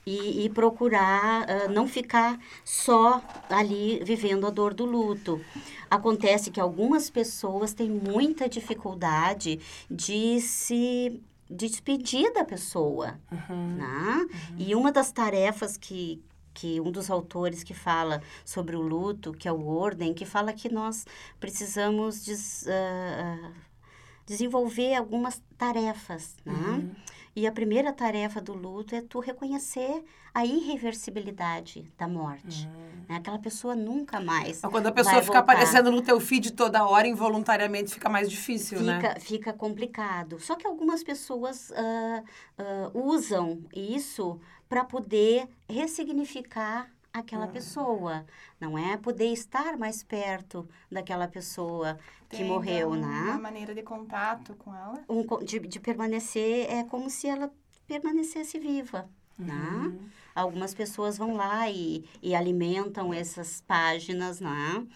E, 0.05 0.43
e 0.43 0.49
procurar 0.49 1.49
ah, 1.49 1.67
não 1.69 1.87
ficar 1.87 2.37
só 2.65 3.23
ali 3.49 4.03
vivendo 4.03 4.45
a 4.45 4.49
dor 4.49 4.73
do 4.73 4.83
luto. 4.83 5.39
Acontece 5.89 6.51
que 6.51 6.59
algumas 6.59 7.09
pessoas 7.09 7.73
têm 7.73 7.89
muita 7.89 8.49
dificuldade 8.49 9.61
de 9.89 10.41
se 10.41 11.21
de 11.49 11.67
despedir 11.69 12.33
da 12.33 12.43
pessoa, 12.43 13.19
né? 13.49 14.27
E 14.57 14.73
uma 14.75 14.91
das 14.91 15.11
tarefas 15.11 15.77
que 15.77 16.21
que 16.53 16.79
um 16.79 16.91
dos 16.91 17.09
autores 17.09 17.63
que 17.63 17.73
fala 17.73 18.21
sobre 18.45 18.75
o 18.75 18.81
luto, 18.81 19.33
que 19.33 19.47
é 19.47 19.51
o 19.51 19.65
Orden, 19.67 20.13
que 20.13 20.25
fala 20.25 20.53
que 20.53 20.69
nós 20.71 21.05
precisamos 21.39 22.23
des- 22.23 22.65
ah, 22.67 23.51
desenvolver 24.25 24.95
algumas 24.95 25.41
tarefas, 25.57 26.35
né? 26.45 26.87
E 27.35 27.47
a 27.47 27.51
primeira 27.51 27.91
tarefa 27.91 28.39
do 28.39 28.53
luto 28.53 28.93
é 28.95 29.01
tu 29.01 29.19
reconhecer 29.19 30.03
a 30.33 30.45
irreversibilidade 30.45 31.91
da 31.97 32.07
morte. 32.07 32.67
né? 33.09 33.15
Aquela 33.17 33.39
pessoa 33.39 33.75
nunca 33.75 34.19
mais 34.19 34.61
Mas 34.61 34.71
quando 34.71 34.87
a 34.87 34.91
pessoa 34.91 35.15
fica 35.15 35.25
voltar. 35.25 35.39
aparecendo 35.39 35.91
no 35.91 36.01
teu 36.01 36.19
feed 36.19 36.51
toda 36.51 36.85
hora, 36.85 37.07
involuntariamente, 37.07 37.91
fica 37.93 38.07
mais 38.07 38.29
difícil, 38.29 38.81
né? 38.81 38.95
Fica, 39.01 39.19
fica 39.19 39.53
complicado. 39.53 40.39
Só 40.39 40.55
que 40.55 40.65
algumas 40.67 41.03
pessoas 41.03 41.71
ah, 41.75 42.23
ah, 42.57 42.91
usam 42.93 43.61
isso 43.75 44.39
para 44.73 44.83
poder 44.83 45.47
ressignificar 45.69 46.89
aquela 47.13 47.45
pessoa, 47.45 48.25
não 48.59 48.75
é? 48.75 48.97
Poder 48.97 49.27
estar 49.27 49.77
mais 49.77 50.01
perto 50.01 50.67
daquela 50.91 51.27
pessoa 51.27 51.99
que 52.27 52.37
Tem, 52.37 52.47
morreu, 52.47 52.95
então, 52.95 53.07
Uma 53.07 53.33
né? 53.35 53.39
maneira 53.39 53.75
de 53.75 53.83
contato 53.83 54.55
com 54.55 54.75
ela. 54.75 54.99
Um 55.07 55.23
de, 55.45 55.59
de 55.59 55.79
permanecer, 55.79 56.65
é 56.71 56.83
como 56.85 57.07
se 57.07 57.27
ela 57.27 57.53
permanecesse 57.85 58.57
viva, 58.57 59.07
né? 59.37 59.93
Algumas 60.33 60.73
pessoas 60.73 61.19
vão 61.19 61.35
lá 61.35 61.69
e, 61.69 62.03
e 62.19 62.33
alimentam 62.33 63.13
essas 63.13 63.61
páginas, 63.61 64.39
né? 64.39 64.87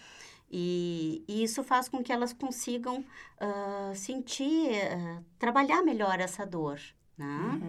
E, 0.50 1.22
e 1.28 1.44
isso 1.44 1.62
faz 1.62 1.88
com 1.88 2.02
que 2.02 2.12
elas 2.12 2.32
consigam 2.32 3.04
ah, 3.38 3.92
sentir, 3.94 4.72
ah, 4.90 5.22
trabalhar 5.38 5.82
melhor 5.82 6.18
essa 6.18 6.44
dor, 6.44 6.80
né? 7.18 7.60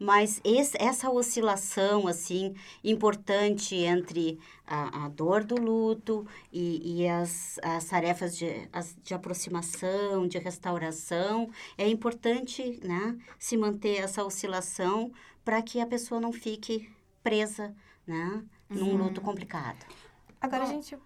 Mas 0.00 0.40
esse- 0.42 0.76
essa 0.80 1.10
oscilação, 1.10 2.06
assim, 2.08 2.54
importante 2.82 3.74
entre 3.74 4.38
a, 4.66 5.04
a 5.04 5.08
dor 5.08 5.44
do 5.44 5.54
luto 5.60 6.26
e, 6.52 7.02
e 7.02 7.08
as, 7.08 7.58
as 7.62 7.84
tarefas 7.84 8.36
de, 8.36 8.68
as- 8.72 8.96
de 9.02 9.12
aproximação, 9.14 10.26
de 10.26 10.38
restauração, 10.38 11.50
é 11.76 11.88
importante, 11.88 12.80
né, 12.82 13.16
se 13.38 13.56
manter 13.56 13.96
essa 13.98 14.24
oscilação 14.24 15.12
para 15.44 15.60
que 15.62 15.80
a 15.80 15.86
pessoa 15.86 16.20
não 16.20 16.32
fique 16.32 16.90
presa, 17.22 17.74
né, 18.06 18.42
num 18.68 18.96
luto 18.96 19.20
complicado. 19.20 19.84
Agora 20.40 20.64
a 20.64 20.66
gente 20.66 20.96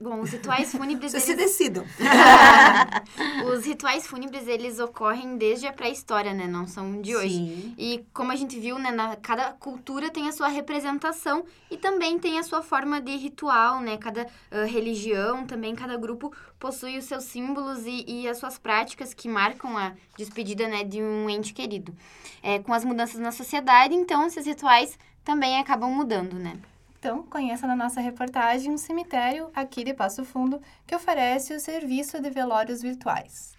Bom, 0.00 0.20
os 0.20 0.30
rituais 0.30 0.70
fúnebres, 0.70 1.12
Vocês 1.12 1.24
se 1.24 1.32
eles, 1.32 1.44
decidam. 1.44 1.84
os 3.52 3.64
rituais 3.64 4.06
fúnebres, 4.06 4.46
eles 4.46 4.78
ocorrem 4.78 5.36
desde 5.36 5.66
a 5.66 5.72
pré-história, 5.72 6.32
né? 6.32 6.46
Não 6.46 6.66
são 6.66 7.00
de 7.00 7.16
hoje. 7.16 7.34
Sim. 7.34 7.74
E 7.76 8.06
como 8.12 8.30
a 8.30 8.36
gente 8.36 8.58
viu, 8.60 8.78
né, 8.78 8.92
na, 8.92 9.16
cada 9.16 9.52
cultura 9.52 10.08
tem 10.10 10.28
a 10.28 10.32
sua 10.32 10.48
representação 10.48 11.44
e 11.70 11.76
também 11.76 12.18
tem 12.18 12.38
a 12.38 12.42
sua 12.42 12.62
forma 12.62 13.00
de 13.00 13.16
ritual, 13.16 13.80
né? 13.80 13.96
Cada 13.96 14.26
ah, 14.50 14.64
religião, 14.64 15.44
também 15.44 15.74
cada 15.74 15.96
grupo 15.96 16.32
possui 16.60 16.96
os 16.96 17.04
seus 17.04 17.24
símbolos 17.24 17.84
e, 17.84 18.04
e 18.06 18.28
as 18.28 18.38
suas 18.38 18.58
práticas 18.58 19.12
que 19.12 19.28
marcam 19.28 19.76
a 19.76 19.94
despedida, 20.16 20.68
né, 20.68 20.84
de 20.84 21.02
um 21.02 21.28
ente 21.28 21.52
querido. 21.52 21.94
É, 22.42 22.58
com 22.60 22.72
as 22.72 22.84
mudanças 22.84 23.18
na 23.20 23.32
sociedade, 23.32 23.94
então, 23.94 24.26
esses 24.26 24.46
rituais 24.46 24.96
também 25.24 25.58
acabam 25.58 25.90
mudando, 25.90 26.34
né? 26.34 26.56
Então, 26.98 27.22
conheça 27.22 27.64
na 27.64 27.76
nossa 27.76 28.00
reportagem 28.00 28.72
um 28.72 28.76
cemitério 28.76 29.50
aqui 29.54 29.84
de 29.84 29.94
Passo 29.94 30.24
Fundo 30.24 30.60
que 30.84 30.96
oferece 30.96 31.54
o 31.54 31.60
serviço 31.60 32.20
de 32.20 32.28
velórios 32.28 32.82
virtuais. 32.82 33.52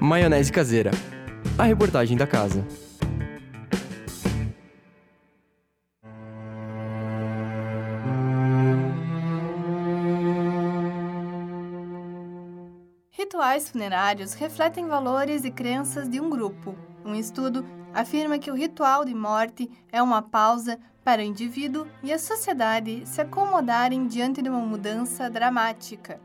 Maionese 0.00 0.50
caseira. 0.50 0.90
A 1.58 1.64
reportagem 1.64 2.16
da 2.16 2.26
casa. 2.26 2.64
Rituais 13.10 13.68
funerários 13.68 14.32
refletem 14.32 14.86
valores 14.86 15.44
e 15.44 15.50
crenças 15.50 16.08
de 16.08 16.18
um 16.18 16.30
grupo. 16.30 16.74
Um 17.04 17.14
estudo 17.14 17.64
afirma 17.92 18.38
que 18.38 18.50
o 18.50 18.54
ritual 18.54 19.04
de 19.04 19.14
morte 19.14 19.70
é 19.90 20.02
uma 20.02 20.22
pausa 20.22 20.78
para 21.04 21.22
o 21.22 21.24
indivíduo 21.24 21.86
e 22.02 22.12
a 22.12 22.18
sociedade 22.18 23.02
se 23.06 23.20
acomodarem 23.20 24.06
diante 24.06 24.42
de 24.42 24.48
uma 24.48 24.60
mudança 24.60 25.30
dramática. 25.30 26.20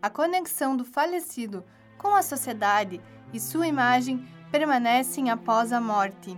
A 0.00 0.08
conexão 0.08 0.76
do 0.76 0.84
falecido 0.84 1.64
com 1.98 2.14
a 2.14 2.22
sociedade 2.22 3.00
e 3.32 3.40
sua 3.40 3.66
imagem 3.66 4.26
permanecem 4.50 5.30
após 5.30 5.72
a 5.72 5.80
morte. 5.80 6.36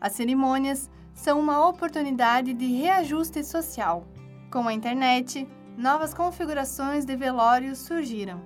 As 0.00 0.12
cerimônias 0.12 0.90
são 1.14 1.38
uma 1.38 1.68
oportunidade 1.68 2.54
de 2.54 2.66
reajuste 2.66 3.44
social. 3.44 4.06
Com 4.50 4.66
a 4.66 4.72
internet, 4.72 5.46
novas 5.76 6.14
configurações 6.14 7.04
de 7.04 7.14
velórios 7.16 7.78
surgiram. 7.78 8.40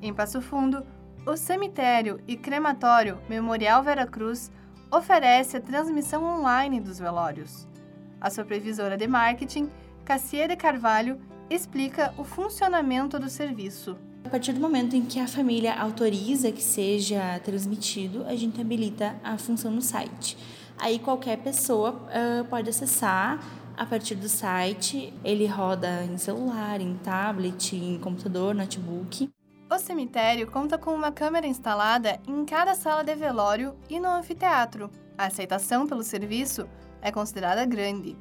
Em 0.00 0.12
Passo 0.12 0.40
Fundo, 0.40 0.84
o 1.26 1.36
cemitério 1.36 2.20
e 2.28 2.36
crematório 2.36 3.18
Memorial 3.28 3.82
Veracruz 3.82 4.52
oferece 4.96 5.56
a 5.56 5.60
transmissão 5.60 6.24
online 6.24 6.80
dos 6.80 6.98
velórios. 6.98 7.66
A 8.20 8.30
supervisora 8.30 8.96
de 8.96 9.06
marketing, 9.06 9.68
Cassiere 10.04 10.56
Carvalho, 10.56 11.20
explica 11.50 12.14
o 12.16 12.24
funcionamento 12.24 13.18
do 13.18 13.28
serviço. 13.28 13.96
A 14.24 14.28
partir 14.28 14.52
do 14.52 14.60
momento 14.60 14.94
em 14.96 15.04
que 15.04 15.18
a 15.18 15.26
família 15.26 15.74
autoriza 15.74 16.50
que 16.52 16.62
seja 16.62 17.38
transmitido, 17.40 18.24
a 18.26 18.34
gente 18.34 18.60
habilita 18.60 19.16
a 19.22 19.36
função 19.36 19.70
no 19.70 19.82
site. 19.82 20.38
Aí 20.78 20.98
qualquer 20.98 21.38
pessoa 21.38 22.08
ah, 22.08 22.44
pode 22.48 22.70
acessar 22.70 23.44
a 23.76 23.84
partir 23.84 24.14
do 24.14 24.28
site. 24.28 25.12
Ele 25.24 25.46
roda 25.46 26.04
em 26.04 26.16
celular, 26.16 26.80
em 26.80 26.94
tablet, 26.96 27.74
em 27.76 27.98
computador, 27.98 28.54
notebook. 28.54 29.28
O 29.70 29.78
cemitério 29.78 30.50
conta 30.50 30.76
com 30.76 30.90
uma 30.90 31.10
câmera 31.10 31.46
instalada 31.46 32.20
em 32.28 32.44
cada 32.44 32.74
sala 32.74 33.02
de 33.02 33.14
velório 33.14 33.74
e 33.88 33.98
no 33.98 34.08
anfiteatro. 34.08 34.90
A 35.16 35.26
aceitação 35.26 35.86
pelo 35.86 36.02
serviço 36.02 36.68
é 37.00 37.10
considerada 37.10 37.64
grande. 37.64 38.16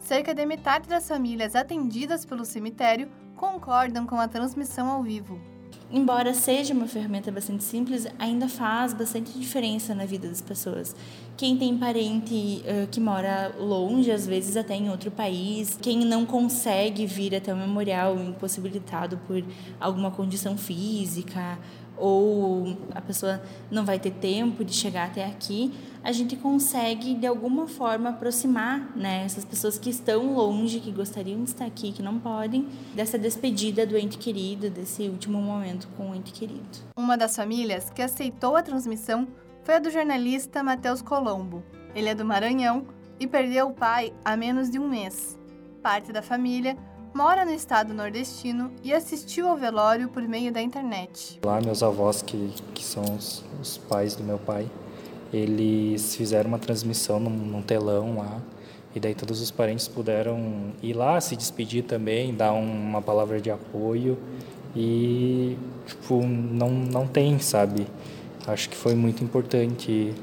Cerca 0.00 0.34
de 0.34 0.44
metade 0.44 0.88
das 0.88 1.06
famílias 1.06 1.54
atendidas 1.54 2.24
pelo 2.24 2.44
cemitério 2.44 3.08
concordam 3.36 4.06
com 4.06 4.18
a 4.18 4.26
transmissão 4.26 4.88
ao 4.88 5.02
vivo. 5.02 5.40
Embora 5.90 6.34
seja 6.34 6.74
uma 6.74 6.86
ferramenta 6.86 7.32
bastante 7.32 7.64
simples, 7.64 8.06
ainda 8.18 8.46
faz 8.46 8.92
bastante 8.92 9.38
diferença 9.38 9.94
na 9.94 10.04
vida 10.04 10.28
das 10.28 10.42
pessoas. 10.42 10.94
Quem 11.34 11.56
tem 11.56 11.78
parente 11.78 12.62
uh, 12.64 12.86
que 12.88 13.00
mora 13.00 13.54
longe, 13.58 14.10
às 14.10 14.26
vezes 14.26 14.54
até 14.54 14.74
em 14.74 14.90
outro 14.90 15.10
país, 15.10 15.78
quem 15.80 16.04
não 16.04 16.26
consegue 16.26 17.06
vir 17.06 17.34
até 17.34 17.54
o 17.54 17.56
memorial 17.56 18.18
impossibilitado 18.18 19.18
por 19.26 19.42
alguma 19.80 20.10
condição 20.10 20.58
física 20.58 21.58
ou 21.96 22.76
a 22.94 23.00
pessoa 23.00 23.42
não 23.70 23.84
vai 23.84 23.98
ter 23.98 24.12
tempo 24.12 24.64
de 24.64 24.74
chegar 24.74 25.06
até 25.06 25.24
aqui, 25.24 25.72
a 26.02 26.12
gente 26.12 26.36
consegue 26.36 27.14
de 27.14 27.26
alguma 27.26 27.66
forma 27.66 28.10
aproximar 28.10 28.96
né, 28.96 29.24
essas 29.24 29.44
pessoas 29.44 29.78
que 29.78 29.90
estão 29.90 30.34
longe, 30.34 30.80
que 30.80 30.92
gostariam 30.92 31.42
de 31.42 31.50
estar 31.50 31.64
aqui, 31.64 31.92
que 31.92 32.02
não 32.02 32.18
podem, 32.18 32.66
dessa 32.94 33.18
despedida 33.18 33.86
do 33.86 33.96
ente 33.96 34.18
querido, 34.18 34.70
desse 34.70 35.02
último 35.08 35.40
momento 35.40 35.88
com 35.96 36.10
o 36.10 36.14
ente 36.14 36.32
querido. 36.32 36.78
Uma 36.96 37.16
das 37.16 37.34
famílias 37.34 37.90
que 37.90 38.02
aceitou 38.02 38.56
a 38.56 38.62
transmissão 38.62 39.28
foi 39.64 39.76
a 39.76 39.78
do 39.78 39.90
jornalista 39.90 40.62
Matheus 40.62 41.02
Colombo. 41.02 41.62
Ele 41.94 42.08
é 42.08 42.14
do 42.14 42.24
Maranhão 42.24 42.86
e 43.20 43.26
perdeu 43.26 43.68
o 43.68 43.74
pai 43.74 44.12
há 44.24 44.36
menos 44.36 44.70
de 44.70 44.78
um 44.78 44.88
mês. 44.88 45.38
Parte 45.82 46.12
da 46.12 46.22
família 46.22 46.76
mora 47.14 47.44
no 47.44 47.52
estado 47.52 47.92
nordestino 47.92 48.70
e 48.82 48.92
assistiu 48.92 49.48
ao 49.48 49.56
velório 49.56 50.08
por 50.08 50.22
meio 50.22 50.52
da 50.52 50.62
internet. 50.62 51.40
Lá, 51.44 51.60
meus 51.60 51.82
avós, 51.82 52.22
que, 52.22 52.54
que 52.74 52.84
são 52.84 53.02
os, 53.16 53.44
os 53.60 53.78
pais 53.78 54.14
do 54.14 54.22
meu 54.22 54.38
pai, 54.38 54.70
eles 55.32 56.14
fizeram 56.14 56.48
uma 56.48 56.58
transmissão 56.58 57.20
num, 57.20 57.30
num, 57.30 57.62
telão 57.62 58.18
lá. 58.18 58.40
E 58.94 59.00
daí 59.00 59.14
todos 59.14 59.40
os 59.40 59.50
parentes 59.50 59.86
puderam 59.86 60.72
ir 60.82 60.94
lá 60.94 61.20
se 61.20 61.36
despedir 61.36 61.84
também, 61.84 62.34
dar 62.34 62.52
uma 62.52 63.02
palavra 63.02 63.40
de 63.40 63.50
apoio. 63.50 64.18
E, 64.74 65.56
tipo, 65.86 66.22
não, 66.24 66.70
não 66.70 67.06
tem, 67.06 67.38
sabe? 67.38 67.86
Acho 68.46 68.68
que 68.70 68.76
foi 68.76 68.94
muito 68.94 69.22
importante 69.22 70.14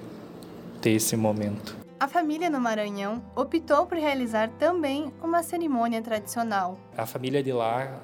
ter 0.81 0.91
esse 0.91 1.15
momento. 1.15 1.75
A 1.99 2.07
família 2.07 2.49
no 2.49 2.59
Maranhão 2.59 3.21
optou 3.35 3.85
por 3.85 3.97
realizar 3.97 4.49
também 4.59 5.13
uma 5.23 5.41
cerimônia 5.41 6.01
tradicional. 6.01 6.77
A 6.97 7.05
família 7.05 7.41
de 7.41 7.51
lá 7.51 8.01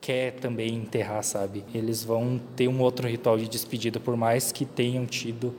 quer 0.00 0.34
também 0.34 0.74
enterrar, 0.74 1.22
sabe? 1.24 1.64
Eles 1.74 2.04
vão 2.04 2.40
ter 2.54 2.68
um 2.68 2.80
outro 2.80 3.08
ritual 3.08 3.38
de 3.38 3.48
despedida, 3.48 3.98
por 3.98 4.16
mais 4.16 4.52
que 4.52 4.64
tenham 4.64 5.06
tido 5.06 5.54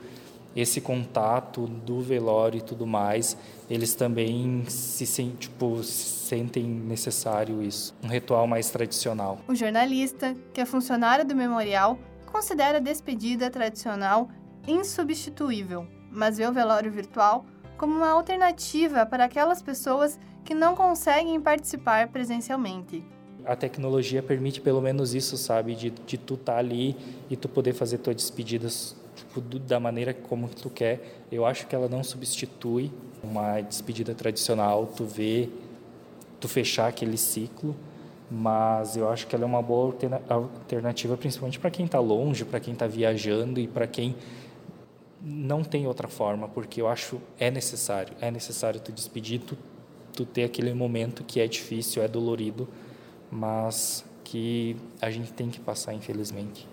esse 0.60 0.80
contato 0.80 1.66
do 1.66 2.00
velório 2.00 2.58
e 2.58 2.60
tudo 2.60 2.84
mais, 2.84 3.36
eles 3.70 3.94
também 3.94 4.64
se 4.68 5.06
sentem, 5.06 5.36
tipo, 5.36 5.82
sentem 5.84 6.64
necessário 6.64 7.62
isso, 7.62 7.94
um 8.02 8.08
ritual 8.08 8.46
mais 8.46 8.68
tradicional. 8.68 9.38
O 9.46 9.54
jornalista, 9.54 10.34
que 10.52 10.60
é 10.60 10.64
funcionário 10.64 11.24
do 11.24 11.34
memorial, 11.34 11.96
considera 12.26 12.78
a 12.78 12.80
despedida 12.80 13.48
tradicional 13.50 14.28
insubstituível, 14.66 15.86
mas 16.10 16.38
vê 16.38 16.46
o 16.46 16.52
velório 16.52 16.90
virtual 16.90 17.46
como 17.76 17.94
uma 17.94 18.10
alternativa 18.10 19.06
para 19.06 19.26
aquelas 19.26 19.62
pessoas 19.62 20.18
que 20.44 20.54
não 20.54 20.74
conseguem 20.74 21.40
participar 21.40 22.08
presencialmente. 22.08 23.04
A 23.44 23.54
tecnologia 23.54 24.22
permite 24.22 24.60
pelo 24.60 24.80
menos 24.80 25.14
isso, 25.14 25.36
sabe? 25.36 25.76
De, 25.76 25.90
de 25.90 26.18
tu 26.18 26.34
estar 26.34 26.54
tá 26.54 26.58
ali 26.58 26.96
e 27.30 27.36
tu 27.36 27.48
poder 27.48 27.72
fazer 27.72 27.98
tuas 27.98 28.16
despedidas 28.16 28.96
tipo, 29.18 29.40
da 29.40 29.78
maneira 29.80 30.14
como 30.14 30.48
tu 30.48 30.70
quer. 30.70 31.24
Eu 31.30 31.44
acho 31.44 31.66
que 31.66 31.74
ela 31.74 31.88
não 31.88 32.02
substitui 32.02 32.90
uma 33.22 33.60
despedida 33.60 34.14
tradicional, 34.14 34.86
tu 34.86 35.04
vê, 35.04 35.48
tu 36.40 36.48
fechar 36.48 36.88
aquele 36.88 37.16
ciclo, 37.16 37.74
mas 38.30 38.96
eu 38.96 39.08
acho 39.08 39.26
que 39.26 39.34
ela 39.34 39.44
é 39.44 39.46
uma 39.46 39.62
boa 39.62 39.94
alternativa, 40.28 41.16
principalmente 41.16 41.58
para 41.58 41.70
quem 41.70 41.86
está 41.86 41.98
longe, 41.98 42.44
para 42.44 42.60
quem 42.60 42.74
está 42.74 42.86
viajando 42.86 43.58
e 43.58 43.66
para 43.66 43.86
quem 43.86 44.14
não 45.20 45.64
tem 45.64 45.86
outra 45.86 46.06
forma, 46.06 46.48
porque 46.48 46.80
eu 46.80 46.88
acho 46.88 47.20
é 47.38 47.50
necessário, 47.50 48.14
é 48.20 48.30
necessário 48.30 48.80
tu 48.80 48.92
despedir, 48.92 49.40
tu, 49.40 49.58
tu 50.12 50.24
ter 50.24 50.44
aquele 50.44 50.72
momento 50.72 51.24
que 51.24 51.40
é 51.40 51.46
difícil, 51.46 52.02
é 52.02 52.08
dolorido, 52.08 52.68
mas 53.30 54.04
que 54.22 54.76
a 55.00 55.10
gente 55.10 55.32
tem 55.32 55.48
que 55.48 55.58
passar, 55.58 55.94
infelizmente. 55.94 56.68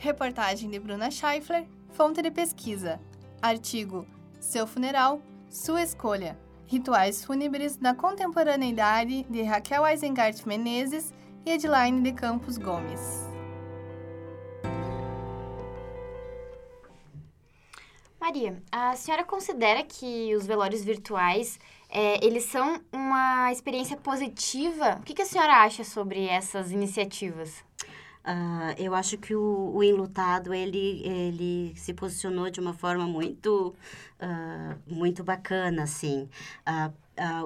Reportagem 0.00 0.70
de 0.70 0.78
Bruna 0.78 1.10
Scheifler, 1.10 1.66
fonte 1.90 2.22
de 2.22 2.30
pesquisa. 2.30 3.00
Artigo: 3.42 4.06
Seu 4.38 4.64
funeral, 4.64 5.20
sua 5.50 5.82
escolha. 5.82 6.38
Rituais 6.68 7.24
fúnebres 7.24 7.78
na 7.78 7.96
contemporaneidade 7.96 9.24
de 9.24 9.42
Raquel 9.42 9.84
Eisengart 9.84 10.46
Menezes 10.46 11.12
e 11.44 11.50
Edline 11.50 12.00
de 12.00 12.12
Campos 12.12 12.58
Gomes. 12.58 13.26
Maria, 18.20 18.62
a 18.70 18.94
senhora 18.94 19.24
considera 19.24 19.82
que 19.82 20.32
os 20.36 20.46
velórios 20.46 20.84
virtuais 20.84 21.58
é, 21.88 22.24
eles 22.24 22.44
são 22.44 22.80
uma 22.92 23.50
experiência 23.50 23.96
positiva? 23.96 24.98
O 25.00 25.02
que, 25.02 25.14
que 25.14 25.22
a 25.22 25.26
senhora 25.26 25.54
acha 25.54 25.82
sobre 25.82 26.24
essas 26.26 26.70
iniciativas? 26.70 27.66
Uh, 28.28 28.74
eu 28.76 28.94
acho 28.94 29.16
que 29.16 29.34
o, 29.34 29.72
o 29.74 29.82
enlutado 29.82 30.52
ele, 30.52 31.00
ele 31.02 31.72
se 31.76 31.94
posicionou 31.94 32.50
de 32.50 32.60
uma 32.60 32.74
forma 32.74 33.06
muito, 33.06 33.74
uh, 34.20 34.78
muito 34.86 35.24
bacana, 35.24 35.84
assim. 35.84 36.28
Uh, 36.68 36.92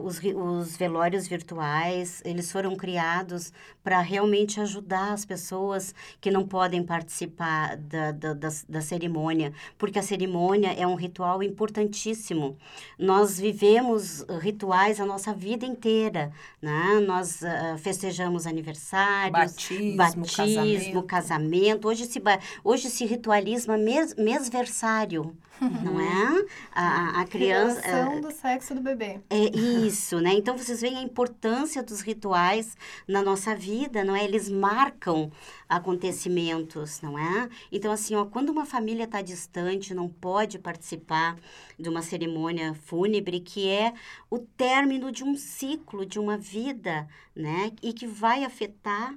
os, 0.02 0.20
os 0.20 0.76
velórios 0.76 1.28
virtuais, 1.28 2.20
eles 2.24 2.50
foram 2.50 2.74
criados 2.74 3.52
para 3.82 4.00
realmente 4.00 4.60
ajudar 4.60 5.12
as 5.12 5.24
pessoas 5.24 5.94
que 6.20 6.30
não 6.30 6.46
podem 6.46 6.82
participar 6.82 7.76
da, 7.76 8.12
da, 8.12 8.32
da, 8.32 8.48
da, 8.68 8.80
cerimônia, 8.80 9.52
porque 9.76 9.98
a 9.98 10.02
cerimônia 10.02 10.72
é 10.72 10.86
um 10.86 10.94
ritual 10.94 11.42
importantíssimo. 11.42 12.56
Nós 12.98 13.38
vivemos 13.38 14.24
rituais 14.40 15.00
a 15.00 15.06
nossa 15.06 15.32
vida 15.32 15.66
inteira, 15.66 16.32
né? 16.60 17.02
Nós 17.06 17.42
uh, 17.42 17.78
festejamos 17.78 18.46
aniversários, 18.46 19.32
batismo, 19.32 19.96
batismo 19.96 21.02
casamento. 21.02 21.02
casamento. 21.02 21.88
Hoje 21.88 22.06
se, 22.06 22.22
hoje 22.62 22.90
se 22.90 23.04
ritualisma 23.04 23.76
mes, 23.76 24.14
mesversário, 24.14 25.36
não 25.60 26.00
é? 26.00 26.46
A, 26.74 27.20
a 27.20 27.24
criança... 27.26 27.80
Relação 27.80 28.20
do 28.20 28.30
sexo 28.30 28.74
do 28.74 28.80
bebê. 28.80 29.20
É 29.30 29.44
isso, 29.56 30.20
né? 30.20 30.32
Então, 30.34 30.56
vocês 30.56 30.80
veem 30.80 30.96
a 30.96 31.02
importância 31.02 31.82
dos 31.82 32.00
rituais 32.00 32.76
na 33.06 33.22
nossa 33.22 33.54
vida, 33.54 33.71
não 34.04 34.14
é? 34.14 34.24
Eles 34.24 34.48
marcam 34.48 35.30
acontecimentos, 35.68 37.00
não 37.00 37.18
é? 37.18 37.48
Então, 37.70 37.92
assim, 37.92 38.14
ó, 38.14 38.24
quando 38.24 38.50
uma 38.50 38.64
família 38.64 39.04
está 39.04 39.22
distante, 39.22 39.94
não 39.94 40.08
pode 40.08 40.58
participar 40.58 41.36
de 41.78 41.88
uma 41.88 42.02
cerimônia 42.02 42.74
fúnebre, 42.74 43.40
que 43.40 43.68
é 43.68 43.92
o 44.30 44.38
término 44.38 45.10
de 45.10 45.24
um 45.24 45.36
ciclo, 45.36 46.04
de 46.04 46.18
uma 46.18 46.36
vida, 46.36 47.08
né? 47.34 47.72
E 47.82 47.92
que 47.92 48.06
vai 48.06 48.44
afetar 48.44 49.14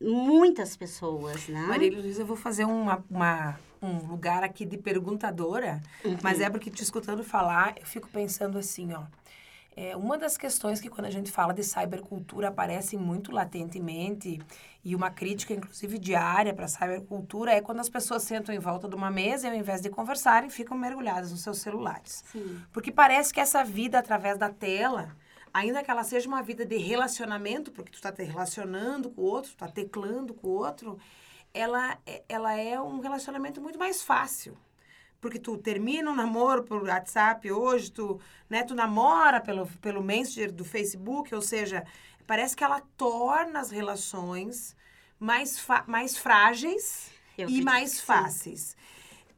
muitas 0.00 0.76
pessoas, 0.76 1.48
né? 1.48 1.66
Maria 1.66 1.90
Luísa, 1.90 2.22
eu 2.22 2.26
vou 2.26 2.36
fazer 2.36 2.64
uma, 2.64 3.04
uma, 3.10 3.58
um 3.82 3.98
lugar 4.06 4.42
aqui 4.42 4.64
de 4.64 4.76
perguntadora, 4.76 5.82
uhum. 6.04 6.16
mas 6.22 6.40
é 6.40 6.50
porque 6.50 6.70
te 6.70 6.82
escutando 6.82 7.24
falar, 7.24 7.74
eu 7.78 7.86
fico 7.86 8.08
pensando 8.08 8.58
assim, 8.58 8.92
ó. 8.92 9.04
É, 9.78 9.94
uma 9.94 10.16
das 10.16 10.38
questões 10.38 10.80
que 10.80 10.88
quando 10.88 11.04
a 11.04 11.10
gente 11.10 11.30
fala 11.30 11.52
de 11.52 11.62
cybercultura 11.62 12.48
aparece 12.48 12.96
muito 12.96 13.30
latentemente 13.30 14.40
e 14.82 14.96
uma 14.96 15.10
crítica, 15.10 15.52
inclusive 15.52 15.98
diária 15.98 16.54
para 16.54 16.64
a 16.64 16.68
cybercultura, 16.68 17.52
é 17.52 17.60
quando 17.60 17.80
as 17.80 17.88
pessoas 17.90 18.22
sentam 18.22 18.54
em 18.54 18.58
volta 18.58 18.88
de 18.88 18.94
uma 18.94 19.10
mesa 19.10 19.46
e 19.46 19.50
ao 19.50 19.56
invés 19.56 19.82
de 19.82 19.90
conversarem, 19.90 20.48
ficam 20.48 20.78
mergulhadas 20.78 21.30
nos 21.30 21.42
seus 21.42 21.58
celulares. 21.58 22.24
Sim. 22.32 22.58
Porque 22.72 22.90
parece 22.90 23.34
que 23.34 23.40
essa 23.40 23.62
vida 23.62 23.98
através 23.98 24.38
da 24.38 24.48
tela 24.48 25.14
ainda 25.52 25.82
que 25.82 25.90
ela 25.90 26.04
seja 26.04 26.28
uma 26.28 26.42
vida 26.42 26.66
de 26.66 26.76
relacionamento, 26.76 27.72
porque 27.72 27.90
tu 27.90 27.94
está 27.94 28.12
te 28.12 28.22
relacionando 28.22 29.08
com 29.10 29.22
o 29.22 29.24
outro, 29.24 29.50
tu 29.50 29.54
está 29.54 29.68
teclando 29.68 30.34
com 30.34 30.48
o 30.48 30.50
outro, 30.50 30.98
ela, 31.54 31.98
ela 32.28 32.54
é 32.54 32.78
um 32.78 33.00
relacionamento 33.00 33.58
muito 33.58 33.78
mais 33.78 34.02
fácil. 34.02 34.56
Porque 35.20 35.38
tu 35.38 35.56
termina 35.56 36.10
um 36.10 36.14
namoro 36.14 36.62
por 36.62 36.82
WhatsApp 36.82 37.50
hoje, 37.50 37.90
tu, 37.90 38.20
né, 38.48 38.62
tu 38.62 38.74
namora 38.74 39.40
pelo, 39.40 39.66
pelo 39.80 40.02
Messenger 40.02 40.52
do 40.52 40.64
Facebook, 40.64 41.34
ou 41.34 41.42
seja, 41.42 41.84
parece 42.26 42.54
que 42.56 42.62
ela 42.62 42.82
torna 42.96 43.60
as 43.60 43.70
relações 43.70 44.76
mais, 45.18 45.64
mais 45.86 46.16
frágeis 46.16 47.10
Eu 47.36 47.48
e 47.48 47.62
mais 47.62 48.00
fáceis. 48.00 48.76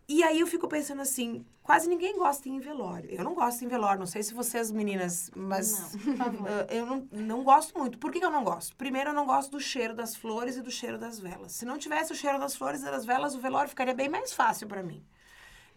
E 0.08 0.22
aí 0.22 0.40
eu 0.40 0.46
fico 0.46 0.66
pensando 0.66 1.02
assim, 1.02 1.44
quase 1.62 1.86
ninguém 1.86 2.16
gosta 2.16 2.48
em 2.48 2.58
velório. 2.58 3.10
Eu 3.10 3.22
não 3.22 3.34
gosto 3.34 3.62
em 3.62 3.68
velório, 3.68 3.98
não 3.98 4.06
sei 4.06 4.22
se 4.22 4.32
vocês 4.32 4.70
meninas, 4.70 5.30
mas 5.36 5.94
uh, 5.94 6.64
eu 6.72 6.86
não, 6.86 7.08
não 7.12 7.44
gosto 7.44 7.78
muito. 7.78 7.98
Por 7.98 8.10
que, 8.10 8.18
que 8.18 8.24
eu 8.24 8.30
não 8.30 8.42
gosto? 8.42 8.74
Primeiro, 8.74 9.10
eu 9.10 9.14
não 9.14 9.26
gosto 9.26 9.50
do 9.50 9.60
cheiro 9.60 9.94
das 9.94 10.16
flores 10.16 10.56
e 10.56 10.62
do 10.62 10.70
cheiro 10.70 10.96
das 10.96 11.20
velas. 11.20 11.52
Se 11.52 11.66
não 11.66 11.76
tivesse 11.76 12.10
o 12.10 12.16
cheiro 12.16 12.38
das 12.38 12.56
flores 12.56 12.80
e 12.80 12.84
das 12.86 13.04
velas, 13.04 13.34
o 13.34 13.38
velório 13.38 13.68
ficaria 13.68 13.92
bem 13.92 14.08
mais 14.08 14.32
fácil 14.32 14.66
para 14.66 14.82
mim. 14.82 15.04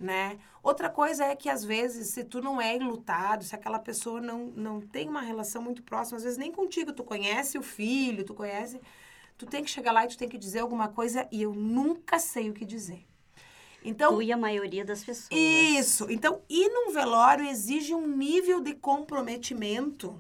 Né? 0.02 0.40
Outra 0.64 0.90
coisa 0.90 1.26
é 1.26 1.36
que 1.36 1.48
às 1.48 1.64
vezes, 1.64 2.08
se 2.08 2.24
tu 2.24 2.42
não 2.42 2.60
é 2.60 2.76
enlutado, 2.76 3.44
se 3.44 3.54
aquela 3.54 3.78
pessoa 3.78 4.20
não, 4.20 4.48
não 4.48 4.82
tem 4.82 5.08
uma 5.08 5.22
relação 5.22 5.62
muito 5.62 5.84
próxima, 5.84 6.18
às 6.18 6.24
vezes 6.24 6.40
nem 6.40 6.52
contigo, 6.52 6.92
tu 6.92 7.04
conhece 7.04 7.56
o 7.56 7.62
filho, 7.62 8.26
tu 8.26 8.34
conhece, 8.34 8.82
tu 9.38 9.46
tem 9.46 9.64
que 9.64 9.70
chegar 9.70 9.92
lá 9.92 10.04
e 10.04 10.08
tu 10.08 10.18
tem 10.18 10.28
que 10.28 10.40
dizer 10.40 10.62
alguma 10.62 10.88
coisa 10.88 11.28
e 11.32 11.44
eu 11.44 11.54
nunca 11.54 12.18
sei 12.18 12.50
o 12.50 12.54
que 12.54 12.66
dizer. 12.66 13.06
Então, 13.84 14.16
Tu 14.16 14.24
e 14.24 14.32
a 14.32 14.38
maioria 14.38 14.84
das 14.84 15.04
pessoas. 15.04 15.40
isso. 15.40 16.08
Então, 16.10 16.42
ir 16.50 16.68
num 16.70 16.92
velório 16.92 17.46
exige 17.46 17.94
um 17.94 18.08
nível 18.08 18.60
de 18.60 18.74
comprometimento 18.74 20.20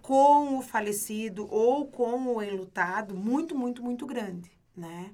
com 0.00 0.58
o 0.58 0.62
falecido 0.62 1.46
ou 1.50 1.86
com 1.86 2.36
o 2.36 2.42
enlutado 2.42 3.16
muito, 3.16 3.56
muito, 3.56 3.82
muito 3.82 4.06
grande, 4.06 4.50
né? 4.76 5.10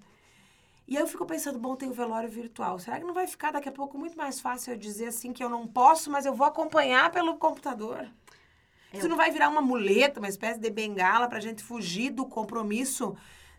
E 0.88 0.96
aí 0.96 1.02
eu 1.02 1.06
fico 1.06 1.26
pensando, 1.26 1.58
bom, 1.58 1.76
tem 1.76 1.90
o 1.90 1.92
velório 1.92 2.30
virtual. 2.30 2.78
Será 2.78 2.98
que 2.98 3.04
não 3.04 3.12
vai 3.12 3.26
ficar 3.26 3.50
daqui 3.50 3.68
a 3.68 3.72
pouco 3.72 3.98
muito 3.98 4.16
mais 4.16 4.40
fácil 4.40 4.72
eu 4.72 4.78
dizer 4.78 5.08
assim 5.08 5.34
que 5.34 5.44
eu 5.44 5.50
não 5.50 5.66
posso, 5.66 6.10
mas 6.10 6.24
eu 6.24 6.34
vou 6.34 6.46
acompanhar 6.46 7.10
pelo 7.10 7.36
computador? 7.36 8.08
Isso 8.92 9.06
não 9.06 9.16
vai 9.16 9.30
virar 9.30 9.50
uma 9.50 9.60
muleta, 9.60 10.18
uma 10.18 10.30
espécie 10.30 10.58
de 10.58 10.70
bengala 10.70 11.28
pra 11.28 11.40
gente 11.40 11.62
fugir 11.62 12.08
do 12.08 12.24
compromisso 12.24 13.14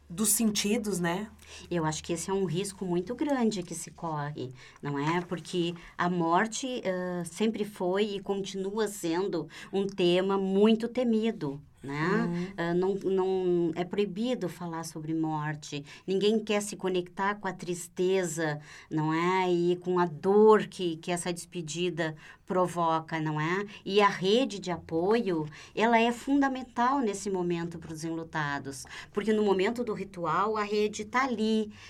dos 0.09 0.29
sentidos, 0.29 0.99
né? 0.99 1.29
Eu 1.69 1.85
acho 1.85 2.03
que 2.03 2.13
esse 2.13 2.29
é 2.29 2.33
um 2.33 2.45
risco 2.45 2.85
muito 2.85 3.15
grande 3.15 3.63
que 3.63 3.75
se 3.75 3.91
corre, 3.91 4.51
não 4.81 4.97
é? 4.97 5.21
Porque 5.21 5.73
a 5.97 6.09
morte 6.09 6.81
ah, 6.85 7.23
sempre 7.25 7.65
foi 7.65 8.15
e 8.15 8.19
continua 8.19 8.87
sendo 8.87 9.47
um 9.71 9.85
tema 9.87 10.37
muito 10.37 10.87
temido. 10.87 11.61
Né? 11.81 12.51
Ah, 12.57 12.73
não, 12.73 12.95
não 12.95 13.71
é 13.73 13.85
proibido 13.85 14.49
falar 14.49 14.83
sobre 14.83 15.13
morte. 15.13 15.85
Ninguém 16.05 16.37
quer 16.37 16.61
se 16.61 16.75
conectar 16.75 17.35
com 17.35 17.47
a 17.47 17.53
tristeza, 17.53 18.59
não 18.91 19.13
é? 19.13 19.49
E 19.49 19.77
com 19.77 19.97
a 19.97 20.05
dor 20.05 20.67
que, 20.67 20.97
que 20.97 21.09
essa 21.09 21.31
despedida 21.31 22.17
provoca, 22.49 23.19
não 23.19 23.39
é? 23.39 23.65
E 23.85 24.01
a 24.01 24.07
rede 24.09 24.57
de 24.57 24.71
apoio, 24.71 25.45
ela 25.75 25.99
é 25.99 26.11
fundamental 26.11 26.99
nesse 26.99 27.29
momento 27.29 27.77
para 27.77 27.93
os 27.93 28.03
enlutados, 28.03 28.85
porque 29.13 29.31
no 29.31 29.43
momento 29.43 29.83
do 29.83 29.93
ritual 29.93 30.57
a 30.57 30.63
rede 30.63 31.03
está 31.03 31.25
ali, 31.25 31.38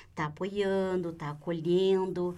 está 0.09 0.25
apoiando, 0.25 1.09
está 1.09 1.29
acolhendo, 1.29 2.35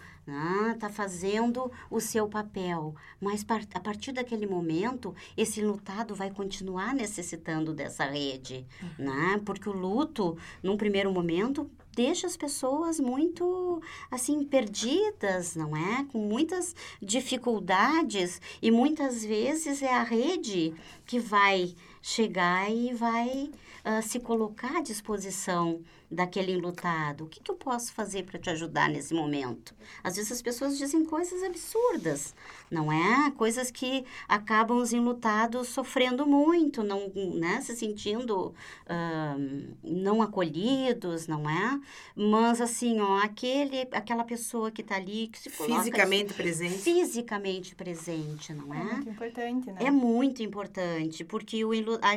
está 0.74 0.90
fazendo 0.90 1.72
o 1.90 2.00
seu 2.00 2.28
papel. 2.28 2.96
Mas 3.20 3.46
a 3.74 3.80
partir 3.80 4.12
daquele 4.12 4.46
momento, 4.46 5.16
esse 5.36 5.62
enlutado 5.62 6.16
vai 6.16 6.32
continuar 6.32 6.94
necessitando 6.94 7.74
dessa 7.74 8.06
rede, 8.06 8.66
né? 8.98 9.42
Porque 9.46 9.68
o 9.68 9.74
luto, 9.74 10.38
num 10.62 10.78
primeiro 10.78 11.12
momento, 11.12 11.70
deixa 11.94 12.28
as 12.28 12.38
pessoas 12.38 13.00
muito 13.00 13.82
assim 14.10 14.44
perdidas, 14.44 15.56
não 15.56 15.76
é? 15.76 16.06
Com 16.12 16.20
muitas 16.20 16.76
dificuldades 17.02 18.42
e 18.62 18.72
muitas 18.72 19.24
vezes 19.26 19.82
é 19.82 19.94
a 19.94 20.04
rede 20.04 20.74
que 21.06 21.20
vai 21.20 21.74
chegar 22.02 22.72
e 22.72 22.94
vai 22.94 23.52
ah, 23.84 24.02
se 24.02 24.20
colocar 24.20 24.78
à 24.78 24.82
disposição 24.82 25.82
daquele 26.12 26.52
enlutado. 26.52 27.24
O 27.24 27.28
que, 27.28 27.40
que 27.40 27.50
eu 27.50 27.56
posso 27.56 27.94
fazer 27.94 28.24
para 28.24 28.38
te 28.40 28.50
ajudar 28.50 28.90
nesse 28.90 29.14
momento? 29.14 29.74
Às 30.04 30.18
vezes 30.18 30.32
as 30.32 30.42
pessoas 30.42 30.78
dizem 30.78 31.06
coisas 31.06 31.42
absurdas, 31.44 32.36
não 32.72 32.90
é? 32.92 33.30
Coisas 33.32 33.70
que 33.70 34.06
acabam 34.28 34.78
os 34.78 34.94
enlutados 34.94 35.68
sofrendo 35.68 36.26
muito, 36.26 36.82
não, 36.82 37.12
né? 37.36 37.60
Se 37.62 37.76
sentindo 37.76 38.56
ah, 38.88 39.36
não 39.84 40.22
acolhidos, 40.22 41.28
não 41.28 41.50
é? 41.50 41.80
Mas 42.16 42.62
assim, 42.62 43.00
ó, 43.02 43.18
aquele, 43.18 43.82
aquela 43.92 44.24
pessoa 44.24 44.72
que 44.72 44.82
está 44.82 44.96
ali, 44.96 45.28
que 45.28 45.38
se 45.38 45.50
coloca 45.50 45.80
Fisicamente 45.80 46.34
presente. 46.34 46.78
fisicamente 46.78 47.76
presente, 47.76 48.54
não 48.54 48.74
É 48.74 48.80
é? 48.80 48.84
muito 48.84 49.10
importante, 49.10 49.72
né? 49.72 49.78
É 49.82 49.92
muito 49.92 50.42
importante, 50.42 51.26
porque 51.26 51.64
o 51.66 51.72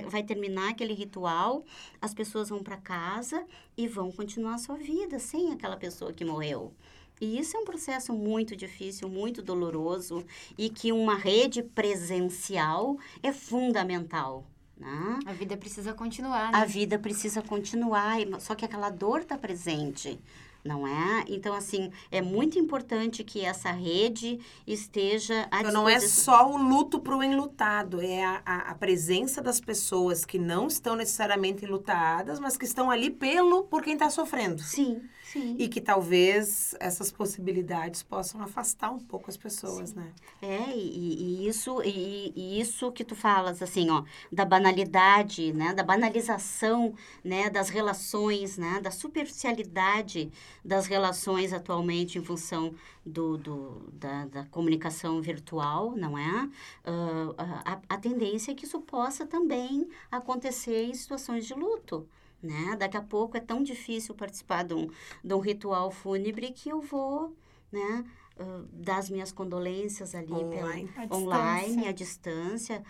vai 0.08 0.22
terminar 0.22 0.70
aquele 0.70 0.94
ritual, 0.94 1.64
as 2.00 2.14
pessoas 2.14 2.48
vão 2.48 2.62
para 2.62 2.76
casa 2.76 3.44
e 3.76 3.88
vão 3.88 4.12
continuar 4.12 4.54
a 4.54 4.58
sua 4.58 4.76
vida 4.76 5.18
sem 5.18 5.52
aquela 5.52 5.76
pessoa 5.76 6.12
que 6.12 6.24
morreu. 6.24 6.72
E 7.20 7.38
isso 7.38 7.56
é 7.56 7.60
um 7.60 7.64
processo 7.64 8.12
muito 8.12 8.56
difícil, 8.56 9.08
muito 9.08 9.42
doloroso 9.42 10.24
e 10.58 10.68
que 10.68 10.92
uma 10.92 11.16
rede 11.16 11.62
presencial 11.62 12.98
é 13.22 13.32
fundamental. 13.32 14.44
Né? 14.76 15.20
A 15.24 15.32
vida 15.32 15.56
precisa 15.56 15.94
continuar, 15.94 16.48
A 16.54 16.60
né? 16.60 16.66
vida 16.66 16.98
precisa 16.98 17.40
continuar, 17.42 18.20
e- 18.20 18.40
só 18.40 18.54
que 18.56 18.64
aquela 18.64 18.90
dor 18.90 19.20
está 19.20 19.38
presente, 19.38 20.18
não 20.64 20.84
é? 20.86 21.24
Então, 21.28 21.54
assim, 21.54 21.92
é 22.10 22.20
muito 22.20 22.58
importante 22.58 23.22
que 23.22 23.44
essa 23.44 23.70
rede 23.70 24.40
esteja 24.66 25.46
à 25.50 25.60
Então 25.60 25.72
não 25.72 25.88
é 25.88 26.00
só 26.00 26.50
o 26.50 26.56
luto 26.56 26.98
para 26.98 27.16
o 27.16 27.22
enlutado, 27.22 28.00
é 28.02 28.24
a, 28.24 28.42
a, 28.44 28.56
a 28.70 28.74
presença 28.74 29.40
das 29.40 29.60
pessoas 29.60 30.24
que 30.24 30.38
não 30.40 30.66
estão 30.66 30.96
necessariamente 30.96 31.64
enlutadas, 31.64 32.40
mas 32.40 32.56
que 32.56 32.64
estão 32.64 32.90
ali 32.90 33.10
pelo 33.10 33.64
por 33.64 33.80
quem 33.80 33.92
está 33.92 34.10
sofrendo. 34.10 34.60
Sim, 34.60 35.02
sim. 35.34 35.56
E 35.58 35.68
que 35.68 35.80
talvez 35.80 36.74
essas 36.78 37.10
possibilidades 37.10 38.02
possam 38.02 38.40
afastar 38.40 38.90
um 38.90 38.98
pouco 38.98 39.28
as 39.28 39.36
pessoas, 39.36 39.92
né? 39.92 40.12
É, 40.40 40.70
e, 40.74 41.42
e 41.44 41.48
isso, 41.48 41.82
e, 41.82 42.32
e 42.34 42.60
isso 42.60 42.90
que 42.92 43.04
tu 43.04 43.16
falas, 43.16 43.60
assim, 43.60 43.90
ó, 43.90 44.04
da 44.30 44.44
banalidade, 44.44 45.52
né, 45.52 45.74
da 45.74 45.82
banalização, 45.82 46.94
né, 47.22 47.50
das 47.50 47.68
relações, 47.68 48.56
né, 48.56 48.80
da 48.80 48.90
superficialidade 48.90 50.30
das 50.64 50.86
relações 50.86 51.52
atualmente 51.52 52.18
em 52.18 52.22
função 52.22 52.74
do, 53.04 53.36
do, 53.36 53.90
da, 53.92 54.26
da 54.26 54.44
comunicação 54.46 55.20
virtual, 55.20 55.94
não 55.96 56.16
é? 56.16 56.48
Ah, 56.84 57.80
a, 57.88 57.94
a 57.94 57.98
tendência 57.98 58.52
é 58.52 58.54
que 58.54 58.64
isso 58.64 58.80
possa 58.80 59.26
também 59.26 59.88
acontecer 60.10 60.84
em 60.84 60.94
situações 60.94 61.46
de 61.46 61.54
luto. 61.54 62.08
Né? 62.44 62.76
Daqui 62.78 62.98
a 62.98 63.02
pouco 63.02 63.38
é 63.38 63.40
tão 63.40 63.62
difícil 63.62 64.14
participar 64.14 64.64
de 64.64 64.74
um, 64.74 64.90
de 65.24 65.34
um 65.34 65.38
ritual 65.38 65.90
fúnebre 65.90 66.52
que 66.52 66.68
eu 66.68 66.82
vou 66.82 67.34
né, 67.72 68.04
ah, 68.38 68.62
dar 68.72 68.98
as 68.98 69.08
minhas 69.08 69.32
condolências 69.32 70.14
ali 70.14 70.26
pela, 70.26 70.68
Online. 70.68 70.90
À 70.96 71.16
online, 71.16 71.66
distância. 71.66 71.88
à 71.88 71.92
distância, 71.92 72.84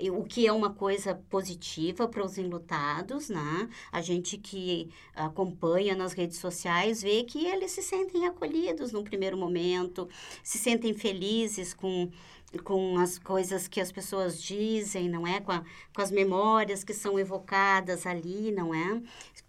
e 0.00 0.10
o 0.10 0.22
que 0.24 0.46
é 0.46 0.52
uma 0.52 0.70
coisa 0.70 1.14
positiva 1.30 2.08
para 2.08 2.24
os 2.24 2.36
enlutados, 2.36 3.28
né? 3.28 3.68
A 3.90 4.02
gente 4.02 4.36
que 4.36 4.90
acompanha 5.14 5.94
nas 5.94 6.12
redes 6.12 6.38
sociais 6.38 7.02
vê 7.02 7.22
que 7.22 7.46
eles 7.46 7.70
se 7.70 7.82
sentem 7.82 8.26
acolhidos 8.26 8.92
num 8.92 9.04
primeiro 9.04 9.36
momento, 9.36 10.08
se 10.42 10.58
sentem 10.58 10.92
felizes 10.92 11.72
com 11.72 12.10
com 12.64 12.98
as 12.98 13.18
coisas 13.18 13.68
que 13.68 13.80
as 13.80 13.92
pessoas 13.92 14.42
dizem, 14.42 15.08
não 15.08 15.26
é? 15.26 15.40
Com, 15.40 15.52
a- 15.52 15.64
com 15.94 16.02
as 16.02 16.10
memórias 16.10 16.82
que 16.84 16.92
são 16.92 17.18
evocadas 17.18 18.06
ali, 18.06 18.50
não 18.52 18.74
é? 18.74 19.00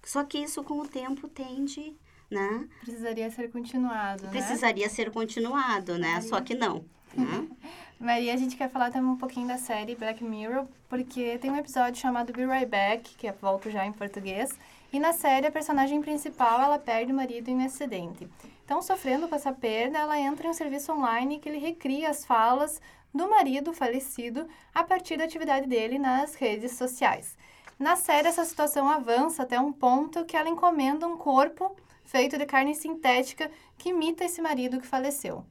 Só 0.04 0.24
que 0.24 0.38
isso 0.38 0.64
com 0.64 0.80
o 0.80 0.88
tempo 0.88 1.28
tende, 1.28 1.96
né? 2.30 2.68
Precisaria 2.82 3.30
ser 3.32 3.50
continuado, 3.52 4.24
né? 4.26 4.30
Precisaria 4.30 4.90
ser 4.90 5.12
continuado, 5.12 5.98
né? 5.98 6.22
Só 6.22 6.40
que 6.42 6.54
não. 6.56 6.86
Né? 7.16 7.48
Maria, 8.02 8.34
a 8.34 8.38
gente 8.38 8.58
quer 8.58 8.68
falar 8.68 8.90
também 8.90 9.12
um 9.12 9.16
pouquinho 9.16 9.48
da 9.48 9.60
série 9.60 9.94
Black 9.94 10.24
Mirror, 10.24 10.66
porque 10.90 11.38
tem 11.38 11.52
um 11.52 11.56
episódio 11.56 12.02
chamado 12.02 12.34
Be 12.34 12.48
Right 12.48 12.66
Back, 12.66 13.14
que 13.16 13.28
é 13.28 13.32
volto 13.32 13.70
já 13.70 13.86
em 13.86 13.92
português, 13.92 14.58
e 14.92 15.00
na 15.00 15.14
série 15.14 15.46
a 15.46 15.52
personagem 15.52 16.02
principal, 16.02 16.60
ela 16.60 16.80
perde 16.80 17.12
o 17.12 17.16
marido 17.16 17.50
em 17.50 17.58
um 17.58 17.64
acidente. 17.66 18.28
Então, 18.66 18.82
sofrendo 18.82 19.28
com 19.28 19.36
essa 19.36 19.54
perda, 19.54 20.00
ela 20.00 20.18
entra 20.18 20.48
em 20.48 20.50
um 20.50 20.54
serviço 20.54 20.92
online 20.92 21.38
que 21.38 21.48
ele 21.48 21.60
recria 21.60 22.10
as 22.10 22.26
falas 22.26 22.82
do 23.14 23.30
marido 23.30 23.72
falecido 23.72 24.48
a 24.74 24.84
partir 24.84 25.18
da 25.18 25.26
atividade 25.26 25.68
dele 25.68 26.00
nas 26.00 26.34
redes 26.34 26.72
sociais. 26.72 27.38
Na 27.78 27.96
série, 27.96 28.30
essa 28.30 28.44
situação 28.46 28.90
avança 28.90 29.44
até 29.44 29.60
um 29.60 29.72
ponto 29.72 30.26
que 30.26 30.36
ela 30.36 30.50
encomenda 30.50 31.08
um 31.08 31.18
corpo 31.18 31.76
feito 32.04 32.36
de 32.36 32.48
carne 32.48 32.74
sintética 32.74 33.52
que 33.78 33.90
imita 33.90 34.26
esse 34.26 34.42
marido 34.42 34.82
que 34.82 34.88
faleceu. 34.88 35.46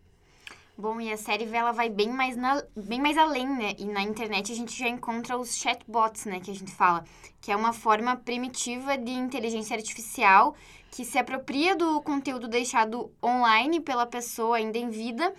Bom, 0.76 1.00
e 1.00 1.12
a 1.12 1.16
série 1.16 1.44
ela 1.54 1.72
vai 1.72 1.90
bem 1.90 2.09
mais, 2.09 2.37
na, 2.37 2.62
bem 2.74 3.00
mais 3.00 3.18
além, 3.18 3.46
né? 3.46 3.74
E 3.78 3.85
na 3.85 4.02
internet 4.02 4.50
a 4.50 4.54
gente 4.54 4.78
já 4.78 4.88
encontra 4.88 5.37
os 5.37 5.56
chatbots, 5.56 6.24
né? 6.24 6.40
Que 6.40 6.50
a 6.50 6.54
gente 6.54 6.72
fala. 6.72 7.04
Que 7.40 7.52
é 7.52 7.56
uma 7.56 7.72
forma 7.72 8.16
primitiva 8.16 8.96
de 8.96 9.11
inteligência 9.11 9.76
artificial 9.76 10.54
que 10.90 11.04
se 11.04 11.18
apropria 11.18 11.76
do 11.76 12.00
conteúdo 12.00 12.48
deixado 12.48 13.12
online 13.22 13.80
pela 13.80 14.06
pessoa 14.06 14.56
ainda 14.56 14.76
em 14.76 14.90
vida 14.90 15.33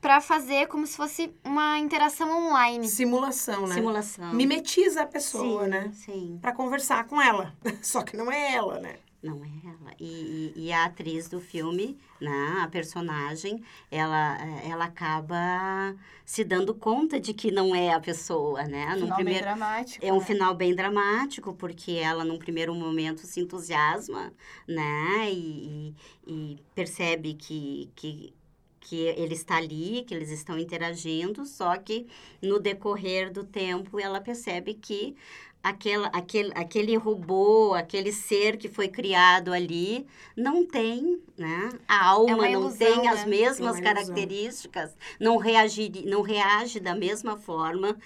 para 0.00 0.20
fazer 0.20 0.68
como 0.68 0.86
se 0.86 0.96
fosse 0.96 1.34
uma 1.42 1.78
interação 1.78 2.30
online. 2.30 2.86
Simulação, 2.86 3.66
né? 3.66 3.74
Simulação. 3.74 4.34
Mimetiza 4.34 5.02
a 5.02 5.06
pessoa, 5.06 5.64
sim, 5.64 5.70
né? 5.70 5.90
Sim. 5.94 6.38
Pra 6.42 6.52
conversar 6.52 7.06
com 7.06 7.20
ela. 7.20 7.54
Só 7.80 8.02
que 8.02 8.16
não 8.16 8.30
é 8.30 8.52
ela, 8.54 8.78
né? 8.80 8.96
Não 9.24 9.42
é 9.42 9.48
ela. 9.64 9.94
E, 9.98 10.52
e, 10.54 10.66
e 10.66 10.72
a 10.72 10.84
atriz 10.84 11.28
do 11.30 11.40
filme, 11.40 11.98
né, 12.20 12.58
a 12.62 12.68
personagem, 12.68 13.62
ela, 13.90 14.36
eh, 14.38 14.68
ela 14.68 14.84
acaba 14.84 15.96
se 16.26 16.44
dando 16.44 16.74
conta 16.74 17.18
de 17.18 17.32
que 17.32 17.50
não 17.50 17.74
é 17.74 17.94
a 17.94 18.00
pessoa, 18.00 18.64
né? 18.64 18.98
Final 18.98 19.08
no 19.08 19.14
primeiro, 19.14 19.46
bem 19.46 19.54
dramático. 19.56 20.04
é 20.04 20.12
um 20.12 20.18
né? 20.18 20.24
final 20.26 20.54
bem 20.54 20.74
dramático, 20.74 21.54
porque 21.54 21.92
ela, 21.92 22.22
num 22.22 22.38
primeiro 22.38 22.74
momento, 22.74 23.20
se 23.26 23.40
entusiasma, 23.40 24.30
né? 24.68 25.30
E, 25.32 25.94
e- 26.26 26.54
e 26.54 26.58
percebe 26.74 27.32
que, 27.34 27.90
que, 27.96 28.34
que 28.80 28.96
ele 29.06 29.34
está 29.34 29.56
ali, 29.56 30.04
que 30.06 30.14
eles 30.14 30.30
estão 30.30 30.58
interagindo, 30.58 31.46
só 31.46 31.76
que 31.78 32.06
no 32.42 32.58
decorrer 32.58 33.32
do 33.32 33.42
tempo 33.44 33.98
ela 33.98 34.20
percebe 34.20 34.74
que 34.74 35.16
aquela, 35.64 36.08
aquele, 36.08 36.52
aquele 36.54 36.94
robô, 36.94 37.72
aquele 37.72 38.12
ser 38.12 38.58
que 38.58 38.68
foi 38.68 38.86
criado 38.86 39.50
ali, 39.50 40.06
não 40.36 40.66
tem, 40.66 41.22
né? 41.38 41.70
A 41.88 42.04
alma 42.10 42.36
não 42.36 42.44
ilusão, 42.44 42.76
tem 42.76 43.08
as 43.08 43.20
né? 43.20 43.26
mesmas 43.26 43.78
É 43.78 43.80
características, 43.80 44.94
não 45.18 45.38
reage, 45.38 45.90
não 46.04 46.20
reage 46.20 46.78
da 46.78 46.94
mesma 46.94 47.38
forma 47.38 47.96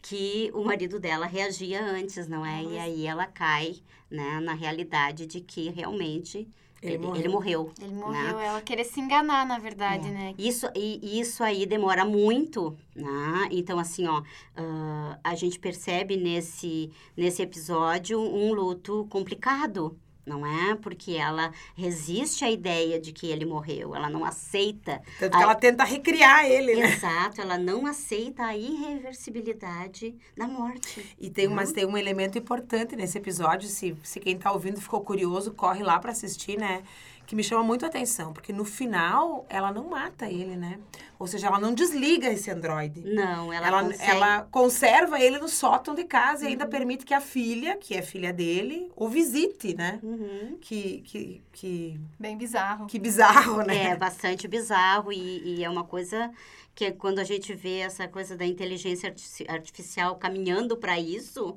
que 0.00 0.48
o 0.54 0.62
marido 0.62 1.00
dela 1.00 1.26
reagia 1.26 1.84
antes, 1.84 2.28
não 2.28 2.46
é? 2.46 2.62
E 2.62 2.78
aí 2.78 3.04
ela 3.04 3.26
cai, 3.26 3.78
né, 4.08 4.38
na 4.38 4.54
realidade 4.54 5.26
de 5.26 5.40
que 5.40 5.70
realmente 5.70 6.48
Ele 6.80 6.94
ele, 6.94 6.98
morreu. 6.98 7.20
ele 7.20 7.28
morreu. 7.28 7.72
Ele 7.80 7.94
morreu, 7.94 8.38
ela 8.38 8.60
querer 8.60 8.84
se 8.84 9.00
enganar, 9.00 9.44
na 9.46 9.58
verdade, 9.58 10.08
É. 10.08 10.10
né? 10.12 10.34
Isso, 10.38 10.66
e 10.76 11.18
isso 11.20 11.42
aí 11.42 11.66
demora 11.66 12.04
muito, 12.04 12.76
né? 12.94 13.48
Então, 13.50 13.78
assim, 13.78 14.06
ó, 14.06 14.22
ah, 14.56 15.18
a 15.24 15.34
gente 15.34 15.58
percebe 15.58 16.16
nesse, 16.16 16.90
nesse 17.16 17.42
episódio 17.42 18.20
um 18.20 18.52
luto 18.52 19.06
complicado, 19.10 19.98
não 20.28 20.46
é? 20.46 20.74
Porque 20.76 21.12
ela 21.12 21.52
resiste 21.74 22.44
à 22.44 22.50
ideia 22.50 23.00
de 23.00 23.12
que 23.12 23.26
ele 23.26 23.44
morreu, 23.44 23.94
ela 23.94 24.08
não 24.10 24.24
aceita. 24.24 25.00
Tanto 25.18 25.36
que 25.36 25.42
ela 25.42 25.54
tenta 25.54 25.84
recriar 25.84 26.44
ele, 26.44 26.76
né? 26.76 26.92
Exato, 26.92 27.40
ela 27.40 27.56
não 27.58 27.86
aceita 27.86 28.44
a 28.44 28.56
irreversibilidade 28.56 30.14
da 30.36 30.46
morte. 30.46 31.16
E 31.18 31.30
tem, 31.30 31.48
mas 31.48 31.72
tem 31.72 31.86
um 31.86 31.96
elemento 31.96 32.38
importante 32.38 32.94
nesse 32.94 33.18
episódio, 33.18 33.68
se, 33.68 33.96
se 34.02 34.20
quem 34.20 34.38
tá 34.38 34.52
ouvindo 34.52 34.80
ficou 34.80 35.00
curioso, 35.00 35.52
corre 35.52 35.82
lá 35.82 35.98
pra 35.98 36.12
assistir, 36.12 36.58
né? 36.58 36.82
Que 37.28 37.36
me 37.36 37.44
chama 37.44 37.62
muito 37.62 37.84
a 37.84 37.88
atenção, 37.88 38.32
porque 38.32 38.54
no 38.54 38.64
final 38.64 39.44
ela 39.50 39.70
não 39.70 39.84
mata 39.90 40.26
ele, 40.26 40.56
né? 40.56 40.80
Ou 41.18 41.26
seja, 41.26 41.46
ela 41.48 41.60
não 41.60 41.74
desliga 41.74 42.28
esse 42.32 42.50
androide. 42.50 43.02
Não, 43.04 43.52
ela, 43.52 43.66
Ela, 43.66 43.82
consegue... 43.84 44.10
ela 44.10 44.42
conserva 44.50 45.20
ele 45.20 45.38
no 45.38 45.46
sótão 45.46 45.94
de 45.94 46.04
casa 46.04 46.44
e 46.44 46.48
ainda 46.48 46.64
Uhum. 46.64 46.70
permite 46.70 47.04
que 47.04 47.12
a 47.12 47.20
filha, 47.20 47.76
que 47.76 47.94
é 47.94 48.00
filha 48.00 48.32
dele, 48.32 48.90
o 48.96 49.08
visite, 49.10 49.74
né? 49.76 50.00
Uhum. 50.02 50.56
Que, 50.58 51.02
que, 51.02 51.42
que, 51.52 52.00
Bem 52.18 52.34
bizarro. 52.38 52.86
que 52.86 52.98
bizarro, 52.98 53.62
né? 53.62 53.90
É 53.90 53.96
bastante 53.96 54.48
bizarro 54.48 55.12
e, 55.12 55.58
e 55.58 55.64
é 55.64 55.68
uma 55.68 55.84
coisa 55.84 56.30
que 56.74 56.86
é 56.86 56.92
quando 56.92 57.18
a 57.18 57.24
gente 57.24 57.52
vê 57.54 57.80
essa 57.80 58.08
coisa 58.08 58.36
da 58.38 58.46
inteligência 58.46 59.14
artificial 59.48 60.16
caminhando 60.16 60.78
para 60.78 60.98
isso, 60.98 61.56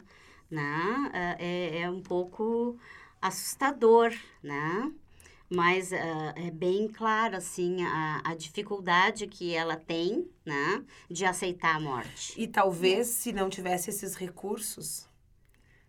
né, 0.50 1.38
é, 1.40 1.82
é 1.84 1.90
um 1.90 2.02
pouco 2.02 2.76
assustador, 3.22 4.12
né? 4.44 4.92
Mas 5.52 5.92
ah, 5.92 6.34
é 6.38 6.50
bem 6.50 6.88
claro, 6.88 7.36
assim, 7.36 7.84
a, 7.84 8.22
a 8.24 8.36
dificuldade 8.36 9.28
que 9.28 9.54
ela 9.54 9.76
tem, 9.76 10.26
né, 10.46 10.82
de 11.10 11.26
aceitar 11.26 11.76
a 11.76 11.80
morte. 11.80 12.42
E 12.42 12.48
talvez, 12.48 13.08
se 13.08 13.34
não 13.34 13.50
tivesse 13.50 13.90
esses 13.90 14.16
recursos, 14.16 15.10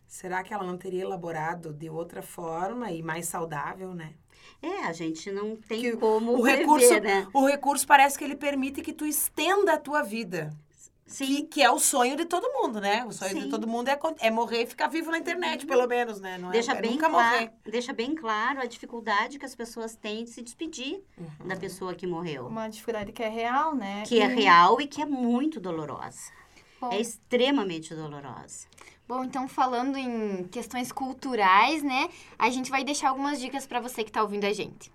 será 0.04 0.42
que 0.42 0.52
ela 0.52 0.64
não 0.64 0.76
teria 0.76 1.02
elaborado 1.02 1.72
de 1.72 1.88
outra 1.88 2.22
forma 2.22 2.90
e 2.90 3.04
mais 3.04 3.26
saudável, 3.26 3.94
né? 3.94 4.14
É, 4.60 4.86
a 4.86 4.92
gente 4.92 5.30
não 5.30 5.54
tem 5.54 5.80
Que 5.80 5.96
como 5.96 6.36
o 6.36 6.42
prever, 6.42 6.58
recurso, 6.58 7.00
né? 7.00 7.28
o 7.32 7.46
recurso 7.46 7.86
parece 7.86 8.18
que 8.18 8.24
ele 8.24 8.34
permite 8.36 8.82
que 8.82 8.92
tu 8.92 9.06
estenda 9.06 9.74
a 9.74 9.78
tua 9.78 10.02
vida. 10.02 10.52
Sim. 11.06 11.26
Que, 11.26 11.42
que 11.42 11.62
é 11.62 11.70
o 11.70 11.78
sonho 11.78 12.16
de 12.16 12.24
todo 12.24 12.48
mundo, 12.52 12.80
né? 12.80 13.04
O 13.04 13.12
sonho 13.12 13.34
de 13.34 13.42
Sim. 13.42 13.48
todo 13.50 13.66
mundo 13.66 13.88
é, 13.88 13.98
é 14.20 14.30
morrer 14.30 14.62
e 14.62 14.66
ficar 14.66 14.88
vivo 14.88 15.10
na 15.10 15.18
internet, 15.18 15.66
pelo 15.66 15.86
menos, 15.86 16.20
né? 16.20 16.38
Não 16.38 16.48
é, 16.48 16.52
deixa, 16.52 16.72
é 16.72 16.80
bem 16.80 16.92
nunca 16.92 17.10
claro, 17.10 17.34
morrer. 17.36 17.52
deixa 17.70 17.92
bem 17.92 18.14
claro 18.14 18.60
a 18.60 18.64
dificuldade 18.64 19.38
que 19.38 19.44
as 19.44 19.54
pessoas 19.54 19.94
têm 19.94 20.24
de 20.24 20.30
se 20.30 20.40
despedir 20.42 21.02
Uhum. 21.18 21.48
da 21.48 21.56
pessoa 21.56 21.92
que 21.94 22.06
morreu. 22.06 22.46
Uma 22.46 22.68
dificuldade 22.68 23.12
que 23.12 23.22
é 23.22 23.28
real, 23.28 23.74
né? 23.74 24.04
Que 24.06 24.20
é 24.20 24.24
E- 24.26 24.34
real 24.34 24.80
e 24.80 24.86
que 24.86 25.02
é 25.02 25.04
muito 25.06 25.60
dolorosa. 25.60 26.30
Bom, 26.80 26.90
É 26.92 27.00
extremamente 27.00 27.94
dolorosa. 27.94 28.66
Bom, 29.06 29.22
então 29.24 29.46
falando 29.46 29.96
em 29.98 30.44
questões 30.44 30.90
culturais, 30.90 31.82
né? 31.82 32.08
A 32.38 32.48
gente 32.48 32.70
vai 32.70 32.82
deixar 32.84 33.10
algumas 33.10 33.38
dicas 33.38 33.66
pra 33.66 33.80
você 33.80 34.02
que 34.02 34.10
tá 34.10 34.22
ouvindo 34.22 34.44
a 34.46 34.52
gente. 34.52 34.90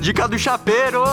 Dica 0.00 0.26
do 0.26 0.36
chapeiro! 0.38 1.04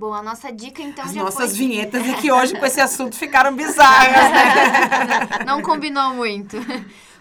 Bom, 0.00 0.14
a 0.14 0.22
nossa 0.22 0.50
dica 0.50 0.80
então 0.80 1.04
As 1.04 1.12
já 1.12 1.22
nossas 1.22 1.50
foi... 1.50 1.58
vinhetas 1.58 2.08
é 2.08 2.14
que 2.14 2.32
hoje 2.32 2.58
com 2.58 2.64
esse 2.64 2.80
assunto 2.80 3.14
ficaram 3.14 3.54
bizarras, 3.54 4.30
né? 4.32 5.44
Não 5.44 5.60
combinou 5.60 6.14
muito. 6.14 6.56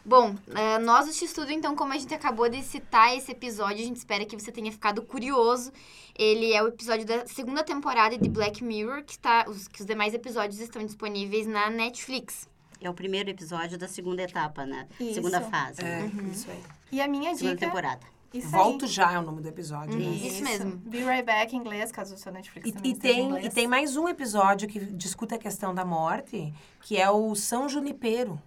Bom, 0.05 0.33
eh, 0.55 0.79
nós 0.79 1.05
do 1.05 1.11
X-Tudo, 1.11 1.51
então, 1.51 1.75
como 1.75 1.91
a 1.91 1.97
gente 1.97 2.13
acabou 2.13 2.47
de 2.47 2.63
citar 2.63 3.13
esse 3.17 3.33
episódio, 3.33 3.83
a 3.83 3.85
gente 3.85 3.97
espera 3.97 4.23
que 4.23 4.33
você 4.33 4.49
tenha 4.49 4.71
ficado 4.71 5.01
curioso. 5.01 5.73
Ele 6.17 6.53
é 6.53 6.63
o 6.63 6.69
episódio 6.69 7.05
da 7.05 7.27
segunda 7.27 7.65
temporada 7.65 8.17
de 8.17 8.29
Black 8.29 8.63
Mirror, 8.63 9.03
que, 9.03 9.19
tá, 9.19 9.43
os, 9.49 9.67
que 9.67 9.81
os 9.81 9.85
demais 9.85 10.13
episódios 10.13 10.61
estão 10.61 10.81
disponíveis 10.81 11.47
na 11.47 11.69
Netflix. 11.69 12.47
É 12.79 12.89
o 12.89 12.93
primeiro 12.93 13.29
episódio 13.29 13.77
da 13.77 13.89
segunda 13.89 14.23
etapa, 14.23 14.65
né? 14.65 14.87
Isso. 14.97 15.15
Segunda 15.15 15.41
fase. 15.41 15.81
É, 15.81 15.83
né? 15.83 16.11
isso 16.31 16.49
aí. 16.49 16.63
E 16.93 17.01
a 17.01 17.09
minha 17.09 17.35
Segunda 17.35 17.55
dica... 17.55 17.65
temporada. 17.65 18.18
Isso 18.33 18.47
aí. 18.47 18.51
Volto 18.51 18.85
já 18.85 19.11
é 19.11 19.17
o 19.17 19.23
nome 19.23 19.41
do 19.41 19.47
episódio, 19.47 19.97
né? 19.97 20.05
Isso 20.05 20.43
mesmo. 20.43 20.77
Be 20.77 20.99
Right 20.99 21.23
Back 21.23 21.55
em 21.55 21.59
inglês, 21.59 21.91
caso 21.91 22.13
o 22.13 22.17
seu 22.17 22.31
Netflix 22.31 22.69
E, 22.69 22.89
e 22.89 22.93
tem, 22.95 23.25
inglês. 23.25 23.45
e 23.45 23.49
tem 23.49 23.67
mais 23.67 23.97
um 23.97 24.07
episódio 24.07 24.67
que 24.67 24.79
discute 24.79 25.33
a 25.33 25.37
questão 25.37 25.73
da 25.73 25.83
morte, 25.83 26.53
que 26.81 26.97
é 26.97 27.09
o 27.09 27.33
São 27.35 27.67
Junipero. 27.67 28.39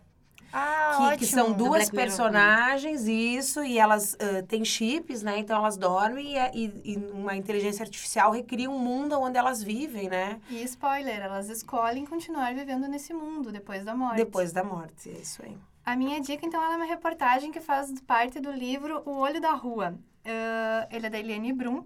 Ah, 0.55 0.97
que, 0.97 1.03
ótimo. 1.05 1.19
que 1.19 1.27
são 1.27 1.53
duas 1.53 1.91
Mirror, 1.91 1.95
personagens, 1.95 3.09
isso, 3.09 3.65
e 3.65 3.79
elas 3.79 4.15
ah, 4.21 4.43
têm 4.47 4.63
chips, 4.65 5.23
né? 5.23 5.39
Então 5.39 5.57
elas 5.57 5.79
dormem 5.79 6.37
e, 6.37 6.67
e, 6.67 6.93
e 6.93 6.97
uma 6.97 7.35
inteligência 7.35 7.83
artificial 7.83 8.31
recria 8.31 8.71
um 8.71 8.79
mundo 8.79 9.19
onde 9.19 9.39
elas 9.39 9.63
vivem, 9.63 10.11
né? 10.11 10.39
E 10.51 10.63
spoiler, 10.65 11.21
elas 11.21 11.49
escolhem 11.49 12.05
continuar 12.05 12.55
vivendo 12.55 12.87
nesse 12.87 13.15
mundo 13.15 13.51
depois 13.51 13.83
da 13.83 13.95
morte. 13.95 14.17
Depois 14.17 14.53
da 14.53 14.63
morte, 14.63 15.09
é 15.09 15.15
isso 15.15 15.43
aí. 15.43 15.57
A 15.85 15.97
minha 15.97 16.21
dica, 16.21 16.47
então, 16.47 16.63
é 16.63 16.77
uma 16.77 16.85
reportagem 16.85 17.51
que 17.51 17.61
faz 17.61 17.93
parte 18.03 18.39
do 18.39 18.53
livro 18.53 19.03
O 19.05 19.19
Olho 19.19 19.41
da 19.41 19.53
Rua. 19.53 19.99
Ah, 20.25 20.87
ele 20.91 21.07
é 21.07 21.11
da 21.11 21.19
Eliane 21.19 21.53
Brum. 21.53 21.85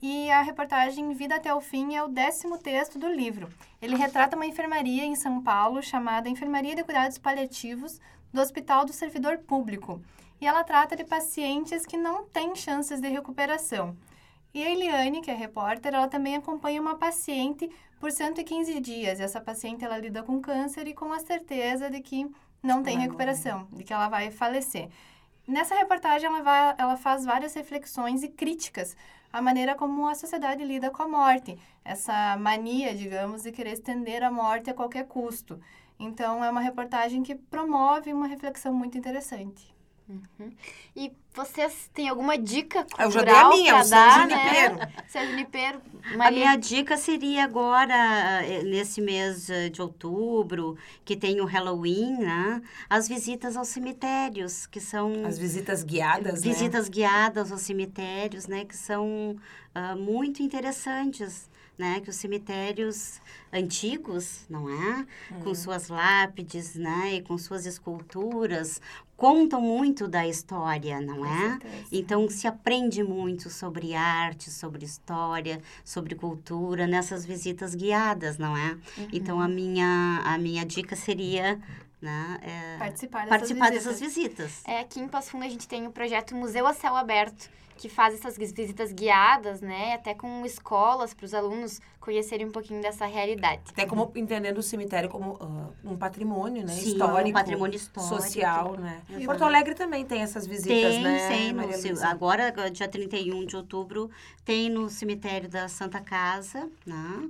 E 0.00 0.30
a 0.30 0.42
reportagem 0.42 1.12
Vida 1.14 1.36
até 1.36 1.52
o 1.52 1.60
Fim 1.60 1.96
é 1.96 2.02
o 2.02 2.08
décimo 2.08 2.58
texto 2.58 2.98
do 2.98 3.08
livro. 3.08 3.48
Ele 3.80 3.96
retrata 3.96 4.36
uma 4.36 4.46
enfermaria 4.46 5.04
em 5.04 5.16
São 5.16 5.42
Paulo 5.42 5.82
chamada 5.82 6.28
Enfermaria 6.28 6.76
de 6.76 6.84
Cuidados 6.84 7.18
Paliativos 7.18 8.00
do 8.32 8.40
Hospital 8.40 8.84
do 8.84 8.92
Servidor 8.92 9.38
Público. 9.38 10.00
E 10.40 10.46
ela 10.46 10.62
trata 10.62 10.94
de 10.94 11.02
pacientes 11.02 11.84
que 11.84 11.96
não 11.96 12.24
têm 12.26 12.54
chances 12.54 13.00
de 13.00 13.08
recuperação. 13.08 13.96
E 14.54 14.62
a 14.62 14.70
Eliane, 14.70 15.20
que 15.20 15.30
é 15.30 15.34
repórter, 15.34 15.94
ela 15.94 16.06
também 16.06 16.36
acompanha 16.36 16.80
uma 16.80 16.96
paciente 16.96 17.68
por 17.98 18.12
115 18.12 18.78
dias. 18.80 19.18
Essa 19.18 19.40
paciente, 19.40 19.84
ela 19.84 19.98
lida 19.98 20.22
com 20.22 20.40
câncer 20.40 20.86
e 20.86 20.94
com 20.94 21.12
a 21.12 21.18
certeza 21.18 21.90
de 21.90 22.00
que 22.00 22.30
não 22.62 22.82
tem 22.82 22.98
recuperação, 22.98 23.68
de 23.72 23.84
que 23.84 23.92
ela 23.92 24.08
vai 24.08 24.30
falecer. 24.30 24.88
Nessa 25.46 25.74
reportagem, 25.74 26.26
ela, 26.26 26.42
vai, 26.42 26.74
ela 26.76 26.96
faz 26.96 27.24
várias 27.24 27.54
reflexões 27.54 28.22
e 28.22 28.28
críticas 28.28 28.96
à 29.32 29.40
maneira 29.40 29.74
como 29.74 30.06
a 30.06 30.14
sociedade 30.14 30.64
lida 30.64 30.90
com 30.90 31.02
a 31.02 31.08
morte. 31.08 31.58
Essa 31.84 32.36
mania, 32.36 32.94
digamos, 32.94 33.42
de 33.42 33.52
querer 33.52 33.72
estender 33.72 34.22
a 34.22 34.30
morte 34.30 34.68
a 34.68 34.74
qualquer 34.74 35.06
custo. 35.06 35.58
Então, 35.98 36.44
é 36.44 36.50
uma 36.50 36.60
reportagem 36.60 37.22
que 37.22 37.34
promove 37.34 38.12
uma 38.12 38.26
reflexão 38.26 38.72
muito 38.74 38.98
interessante. 38.98 39.74
E 40.96 41.12
vocês 41.34 41.90
têm 41.92 42.08
alguma 42.08 42.38
dica 42.38 42.84
cultural 42.84 43.06
Eu 43.06 43.10
já 43.10 43.22
dei 43.22 43.34
a 43.34 43.48
minha, 43.50 43.76
o 43.76 43.84
São 43.84 43.90
dar, 43.90 44.26
né? 44.26 44.92
São 45.06 45.24
Junipero. 45.26 45.80
A 46.12 46.16
Maria, 46.16 46.38
minha 46.38 46.56
dica 46.56 46.96
seria 46.96 47.44
agora, 47.44 47.94
eh, 48.44 48.62
nesse 48.62 49.00
mês 49.00 49.50
eh, 49.50 49.68
de 49.68 49.82
outubro, 49.82 50.76
que 51.04 51.16
tem 51.16 51.40
o 51.40 51.44
Halloween, 51.44 52.18
né? 52.18 52.62
As 52.88 53.06
visitas 53.06 53.56
aos 53.56 53.68
cemitérios, 53.68 54.66
que 54.66 54.80
são 54.80 55.26
As 55.26 55.38
visitas 55.38 55.84
guiadas, 55.84 56.42
né? 56.42 56.52
visitas 56.52 56.88
guiadas 56.88 57.52
aos 57.52 57.60
cemitérios, 57.60 58.46
né? 58.46 58.64
Que 58.64 58.76
são 58.76 59.36
ah, 59.74 59.94
muito 59.94 60.42
interessantes, 60.42 61.48
né? 61.76 62.00
Que 62.00 62.10
os 62.10 62.16
cemitérios 62.16 63.20
antigos, 63.52 64.46
não 64.48 64.68
é? 64.68 65.06
Com 65.44 65.54
suas 65.54 65.88
lápides, 65.88 66.74
né? 66.74 67.14
E 67.14 67.22
com 67.22 67.38
suas 67.38 67.66
esculturas, 67.66 68.80
contam 69.18 69.60
muito 69.60 70.06
da 70.06 70.26
história, 70.26 71.00
não 71.00 71.26
é? 71.26 71.50
certeza. 71.50 71.88
Então 71.90 72.30
se 72.30 72.46
aprende 72.46 73.02
muito 73.02 73.50
sobre 73.50 73.92
arte, 73.92 74.48
sobre 74.48 74.84
história, 74.84 75.60
sobre 75.84 76.14
cultura 76.14 76.86
nessas 76.86 77.26
visitas 77.26 77.74
guiadas, 77.74 78.38
não 78.38 78.56
é? 78.56 78.78
Então 79.12 79.40
a 79.40 79.48
minha 79.48 80.22
a 80.24 80.38
minha 80.38 80.64
dica 80.64 80.94
seria 80.94 81.60
né, 82.00 82.38
é, 82.42 82.78
Participar 82.78 83.24
dessas 83.24 83.28
participar 83.28 83.70
visitas. 83.72 83.84
dessas 83.84 84.00
visitas. 84.00 84.62
É, 84.64 84.80
aqui 84.80 85.00
em 85.00 85.08
Passo 85.08 85.32
Fundo 85.32 85.44
a 85.44 85.48
gente 85.48 85.66
tem 85.66 85.84
o 85.84 85.90
projeto 85.90 86.36
Museu 86.36 86.64
a 86.64 86.72
Céu 86.72 86.94
Aberto, 86.94 87.50
que 87.78 87.88
faz 87.88 88.12
essas 88.12 88.36
visitas 88.36 88.92
guiadas, 88.92 89.60
né? 89.60 89.94
Até 89.94 90.12
com 90.12 90.44
escolas, 90.44 91.14
para 91.14 91.24
os 91.24 91.32
alunos 91.32 91.80
conhecerem 92.00 92.46
um 92.46 92.50
pouquinho 92.50 92.82
dessa 92.82 93.06
realidade. 93.06 93.62
Até 93.70 93.86
como 93.86 94.10
entendendo 94.16 94.58
o 94.58 94.62
cemitério 94.62 95.08
como 95.08 95.38
ah, 95.40 95.70
um 95.84 95.96
patrimônio, 95.96 96.66
né? 96.66 96.72
Sim, 96.72 96.90
histórico. 96.90 97.28
um 97.30 97.32
patrimônio 97.32 97.76
histórico. 97.76 98.22
Social, 98.22 98.76
né? 98.76 99.00
Exato. 99.08 99.24
Porto 99.24 99.44
Alegre 99.44 99.74
também 99.74 100.04
tem 100.04 100.22
essas 100.22 100.46
visitas, 100.46 100.94
Tem, 100.94 101.02
né? 101.02 101.28
tem. 101.28 101.52
Luísa? 101.52 102.08
agora, 102.08 102.50
dia 102.70 102.88
31 102.88 103.46
de 103.46 103.56
outubro, 103.56 104.10
tem 104.44 104.68
no 104.68 104.90
cemitério 104.90 105.48
da 105.48 105.68
Santa 105.68 106.00
Casa, 106.00 106.68
né? 106.84 107.28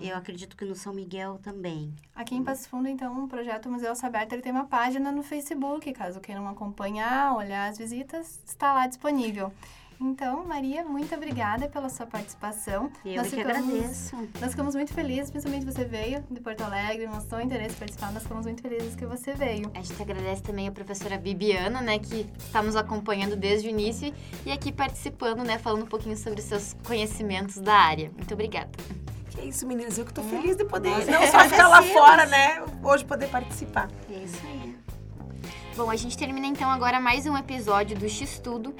Eu 0.00 0.16
acredito 0.16 0.56
que 0.56 0.64
no 0.64 0.74
São 0.74 0.92
Miguel 0.92 1.38
também. 1.42 1.92
Aqui 2.14 2.34
em 2.34 2.42
Passo 2.44 2.68
Fundo, 2.68 2.88
então, 2.88 3.24
o 3.24 3.28
projeto 3.28 3.68
Museu 3.70 3.90
Alça 3.90 4.06
Aberta, 4.06 4.34
ele 4.34 4.42
tem 4.42 4.52
uma 4.52 4.66
página 4.66 5.10
no 5.12 5.22
Facebook, 5.22 5.92
caso 5.92 6.20
queiram 6.20 6.46
acompanhar, 6.48 7.34
olhar 7.36 7.68
as 7.70 7.78
visitas, 7.78 8.40
está 8.46 8.72
lá 8.72 8.86
disponível. 8.86 9.52
Então, 9.98 10.44
Maria, 10.44 10.84
muito 10.84 11.14
obrigada 11.14 11.70
pela 11.70 11.88
sua 11.88 12.04
participação. 12.04 12.90
Eu 13.02 13.16
Nós 13.16 13.30
que 13.30 13.36
ficamos- 13.36 13.66
agradeço. 13.70 14.16
Nós 14.38 14.50
ficamos 14.50 14.74
muito 14.74 14.92
felizes, 14.92 15.30
principalmente 15.30 15.64
você 15.64 15.86
veio 15.86 16.22
de 16.30 16.38
Porto 16.38 16.60
Alegre, 16.60 17.06
mostrou 17.06 17.40
interesse 17.40 17.74
em 17.74 17.78
participar, 17.78 18.12
nós 18.12 18.22
ficamos 18.22 18.44
muito 18.44 18.60
felizes 18.60 18.94
que 18.94 19.06
você 19.06 19.32
veio. 19.32 19.70
A 19.74 19.80
gente 19.80 20.00
agradece 20.02 20.42
também 20.42 20.68
a 20.68 20.70
professora 20.70 21.16
Bibiana, 21.16 21.80
né, 21.80 21.98
que 21.98 22.26
está 22.38 22.62
nos 22.62 22.76
acompanhando 22.76 23.36
desde 23.36 23.68
o 23.68 23.70
início 23.70 24.12
e 24.44 24.52
aqui 24.52 24.70
participando, 24.70 25.42
né, 25.42 25.56
falando 25.58 25.84
um 25.84 25.88
pouquinho 25.88 26.14
sobre 26.18 26.40
os 26.40 26.46
seus 26.46 26.76
conhecimentos 26.86 27.56
da 27.58 27.74
área. 27.74 28.10
Muito 28.14 28.34
obrigada. 28.34 28.68
Que 29.36 29.42
isso, 29.42 29.66
meninas. 29.66 29.98
Eu 29.98 30.04
que 30.04 30.12
tô 30.12 30.22
feliz 30.22 30.56
de 30.56 30.64
poder, 30.64 30.90
Nós 30.90 31.06
não 31.06 31.22
só 31.26 31.40
ficar 31.40 31.68
lá 31.68 31.76
agradecemos. 31.78 31.92
fora, 31.92 32.26
né? 32.26 32.62
Hoje 32.82 33.04
poder 33.04 33.28
participar. 33.28 33.88
É 34.10 34.14
isso 34.24 34.40
aí. 34.44 34.76
Bom, 35.76 35.90
a 35.90 35.96
gente 35.96 36.16
termina 36.16 36.46
então 36.46 36.70
agora 36.70 36.98
mais 36.98 37.26
um 37.26 37.36
episódio 37.36 37.98
do 37.98 38.08
X-Tudo, 38.08 38.74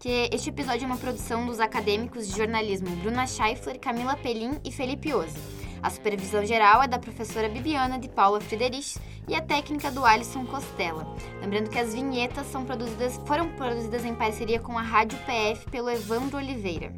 que 0.00 0.28
este 0.32 0.48
episódio 0.50 0.82
é 0.82 0.86
uma 0.86 0.96
produção 0.96 1.46
dos 1.46 1.60
acadêmicos 1.60 2.26
de 2.26 2.36
jornalismo 2.36 2.88
Bruna 2.96 3.24
Scheifler, 3.24 3.78
Camila 3.78 4.16
Pelim 4.16 4.58
e 4.64 4.72
Felipe 4.72 5.14
Oze. 5.14 5.38
A 5.80 5.88
supervisão 5.88 6.44
geral 6.44 6.82
é 6.82 6.88
da 6.88 6.98
professora 6.98 7.48
Bibiana 7.48 7.98
de 7.98 8.08
Paula 8.08 8.40
Friderich 8.40 8.98
e 9.28 9.34
a 9.34 9.40
técnica 9.40 9.90
do 9.92 10.04
Alisson 10.04 10.44
Costela. 10.44 11.06
Lembrando 11.40 11.70
que 11.70 11.78
as 11.78 11.94
vinhetas 11.94 12.48
são 12.48 12.64
produzidas, 12.64 13.18
foram 13.26 13.48
produzidas 13.50 14.04
em 14.04 14.14
parceria 14.14 14.58
com 14.58 14.76
a 14.76 14.82
Rádio 14.82 15.18
PF 15.20 15.70
pelo 15.70 15.88
Evandro 15.88 16.36
Oliveira. 16.36 16.92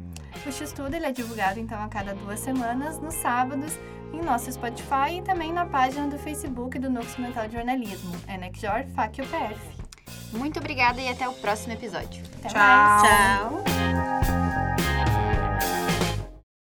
O 0.45 0.51
X-Tudo 0.51 0.95
ele 0.95 1.05
é 1.05 1.11
divulgado, 1.11 1.59
então, 1.59 1.81
a 1.81 1.87
cada 1.87 2.13
duas 2.13 2.39
semanas, 2.39 2.99
nos 2.99 3.13
sábados, 3.15 3.77
em 4.13 4.21
nosso 4.21 4.51
Spotify 4.51 5.17
e 5.17 5.21
também 5.21 5.53
na 5.53 5.65
página 5.65 6.07
do 6.07 6.19
Facebook 6.19 6.77
do 6.77 6.89
Núcleo 6.89 7.21
Mental 7.21 7.47
de 7.47 7.53
Jornalismo, 7.53 8.13
NECJOR 8.27 8.85
FAC 8.93 9.21
UPF. 9.21 9.83
Muito 10.33 10.59
obrigada 10.59 10.99
e 10.99 11.07
até 11.07 11.27
o 11.27 11.33
próximo 11.33 11.73
episódio. 11.73 12.23
Até 12.39 12.49
Tchau. 12.49 12.59
mais! 12.59 13.03
Tchau. 13.03 13.63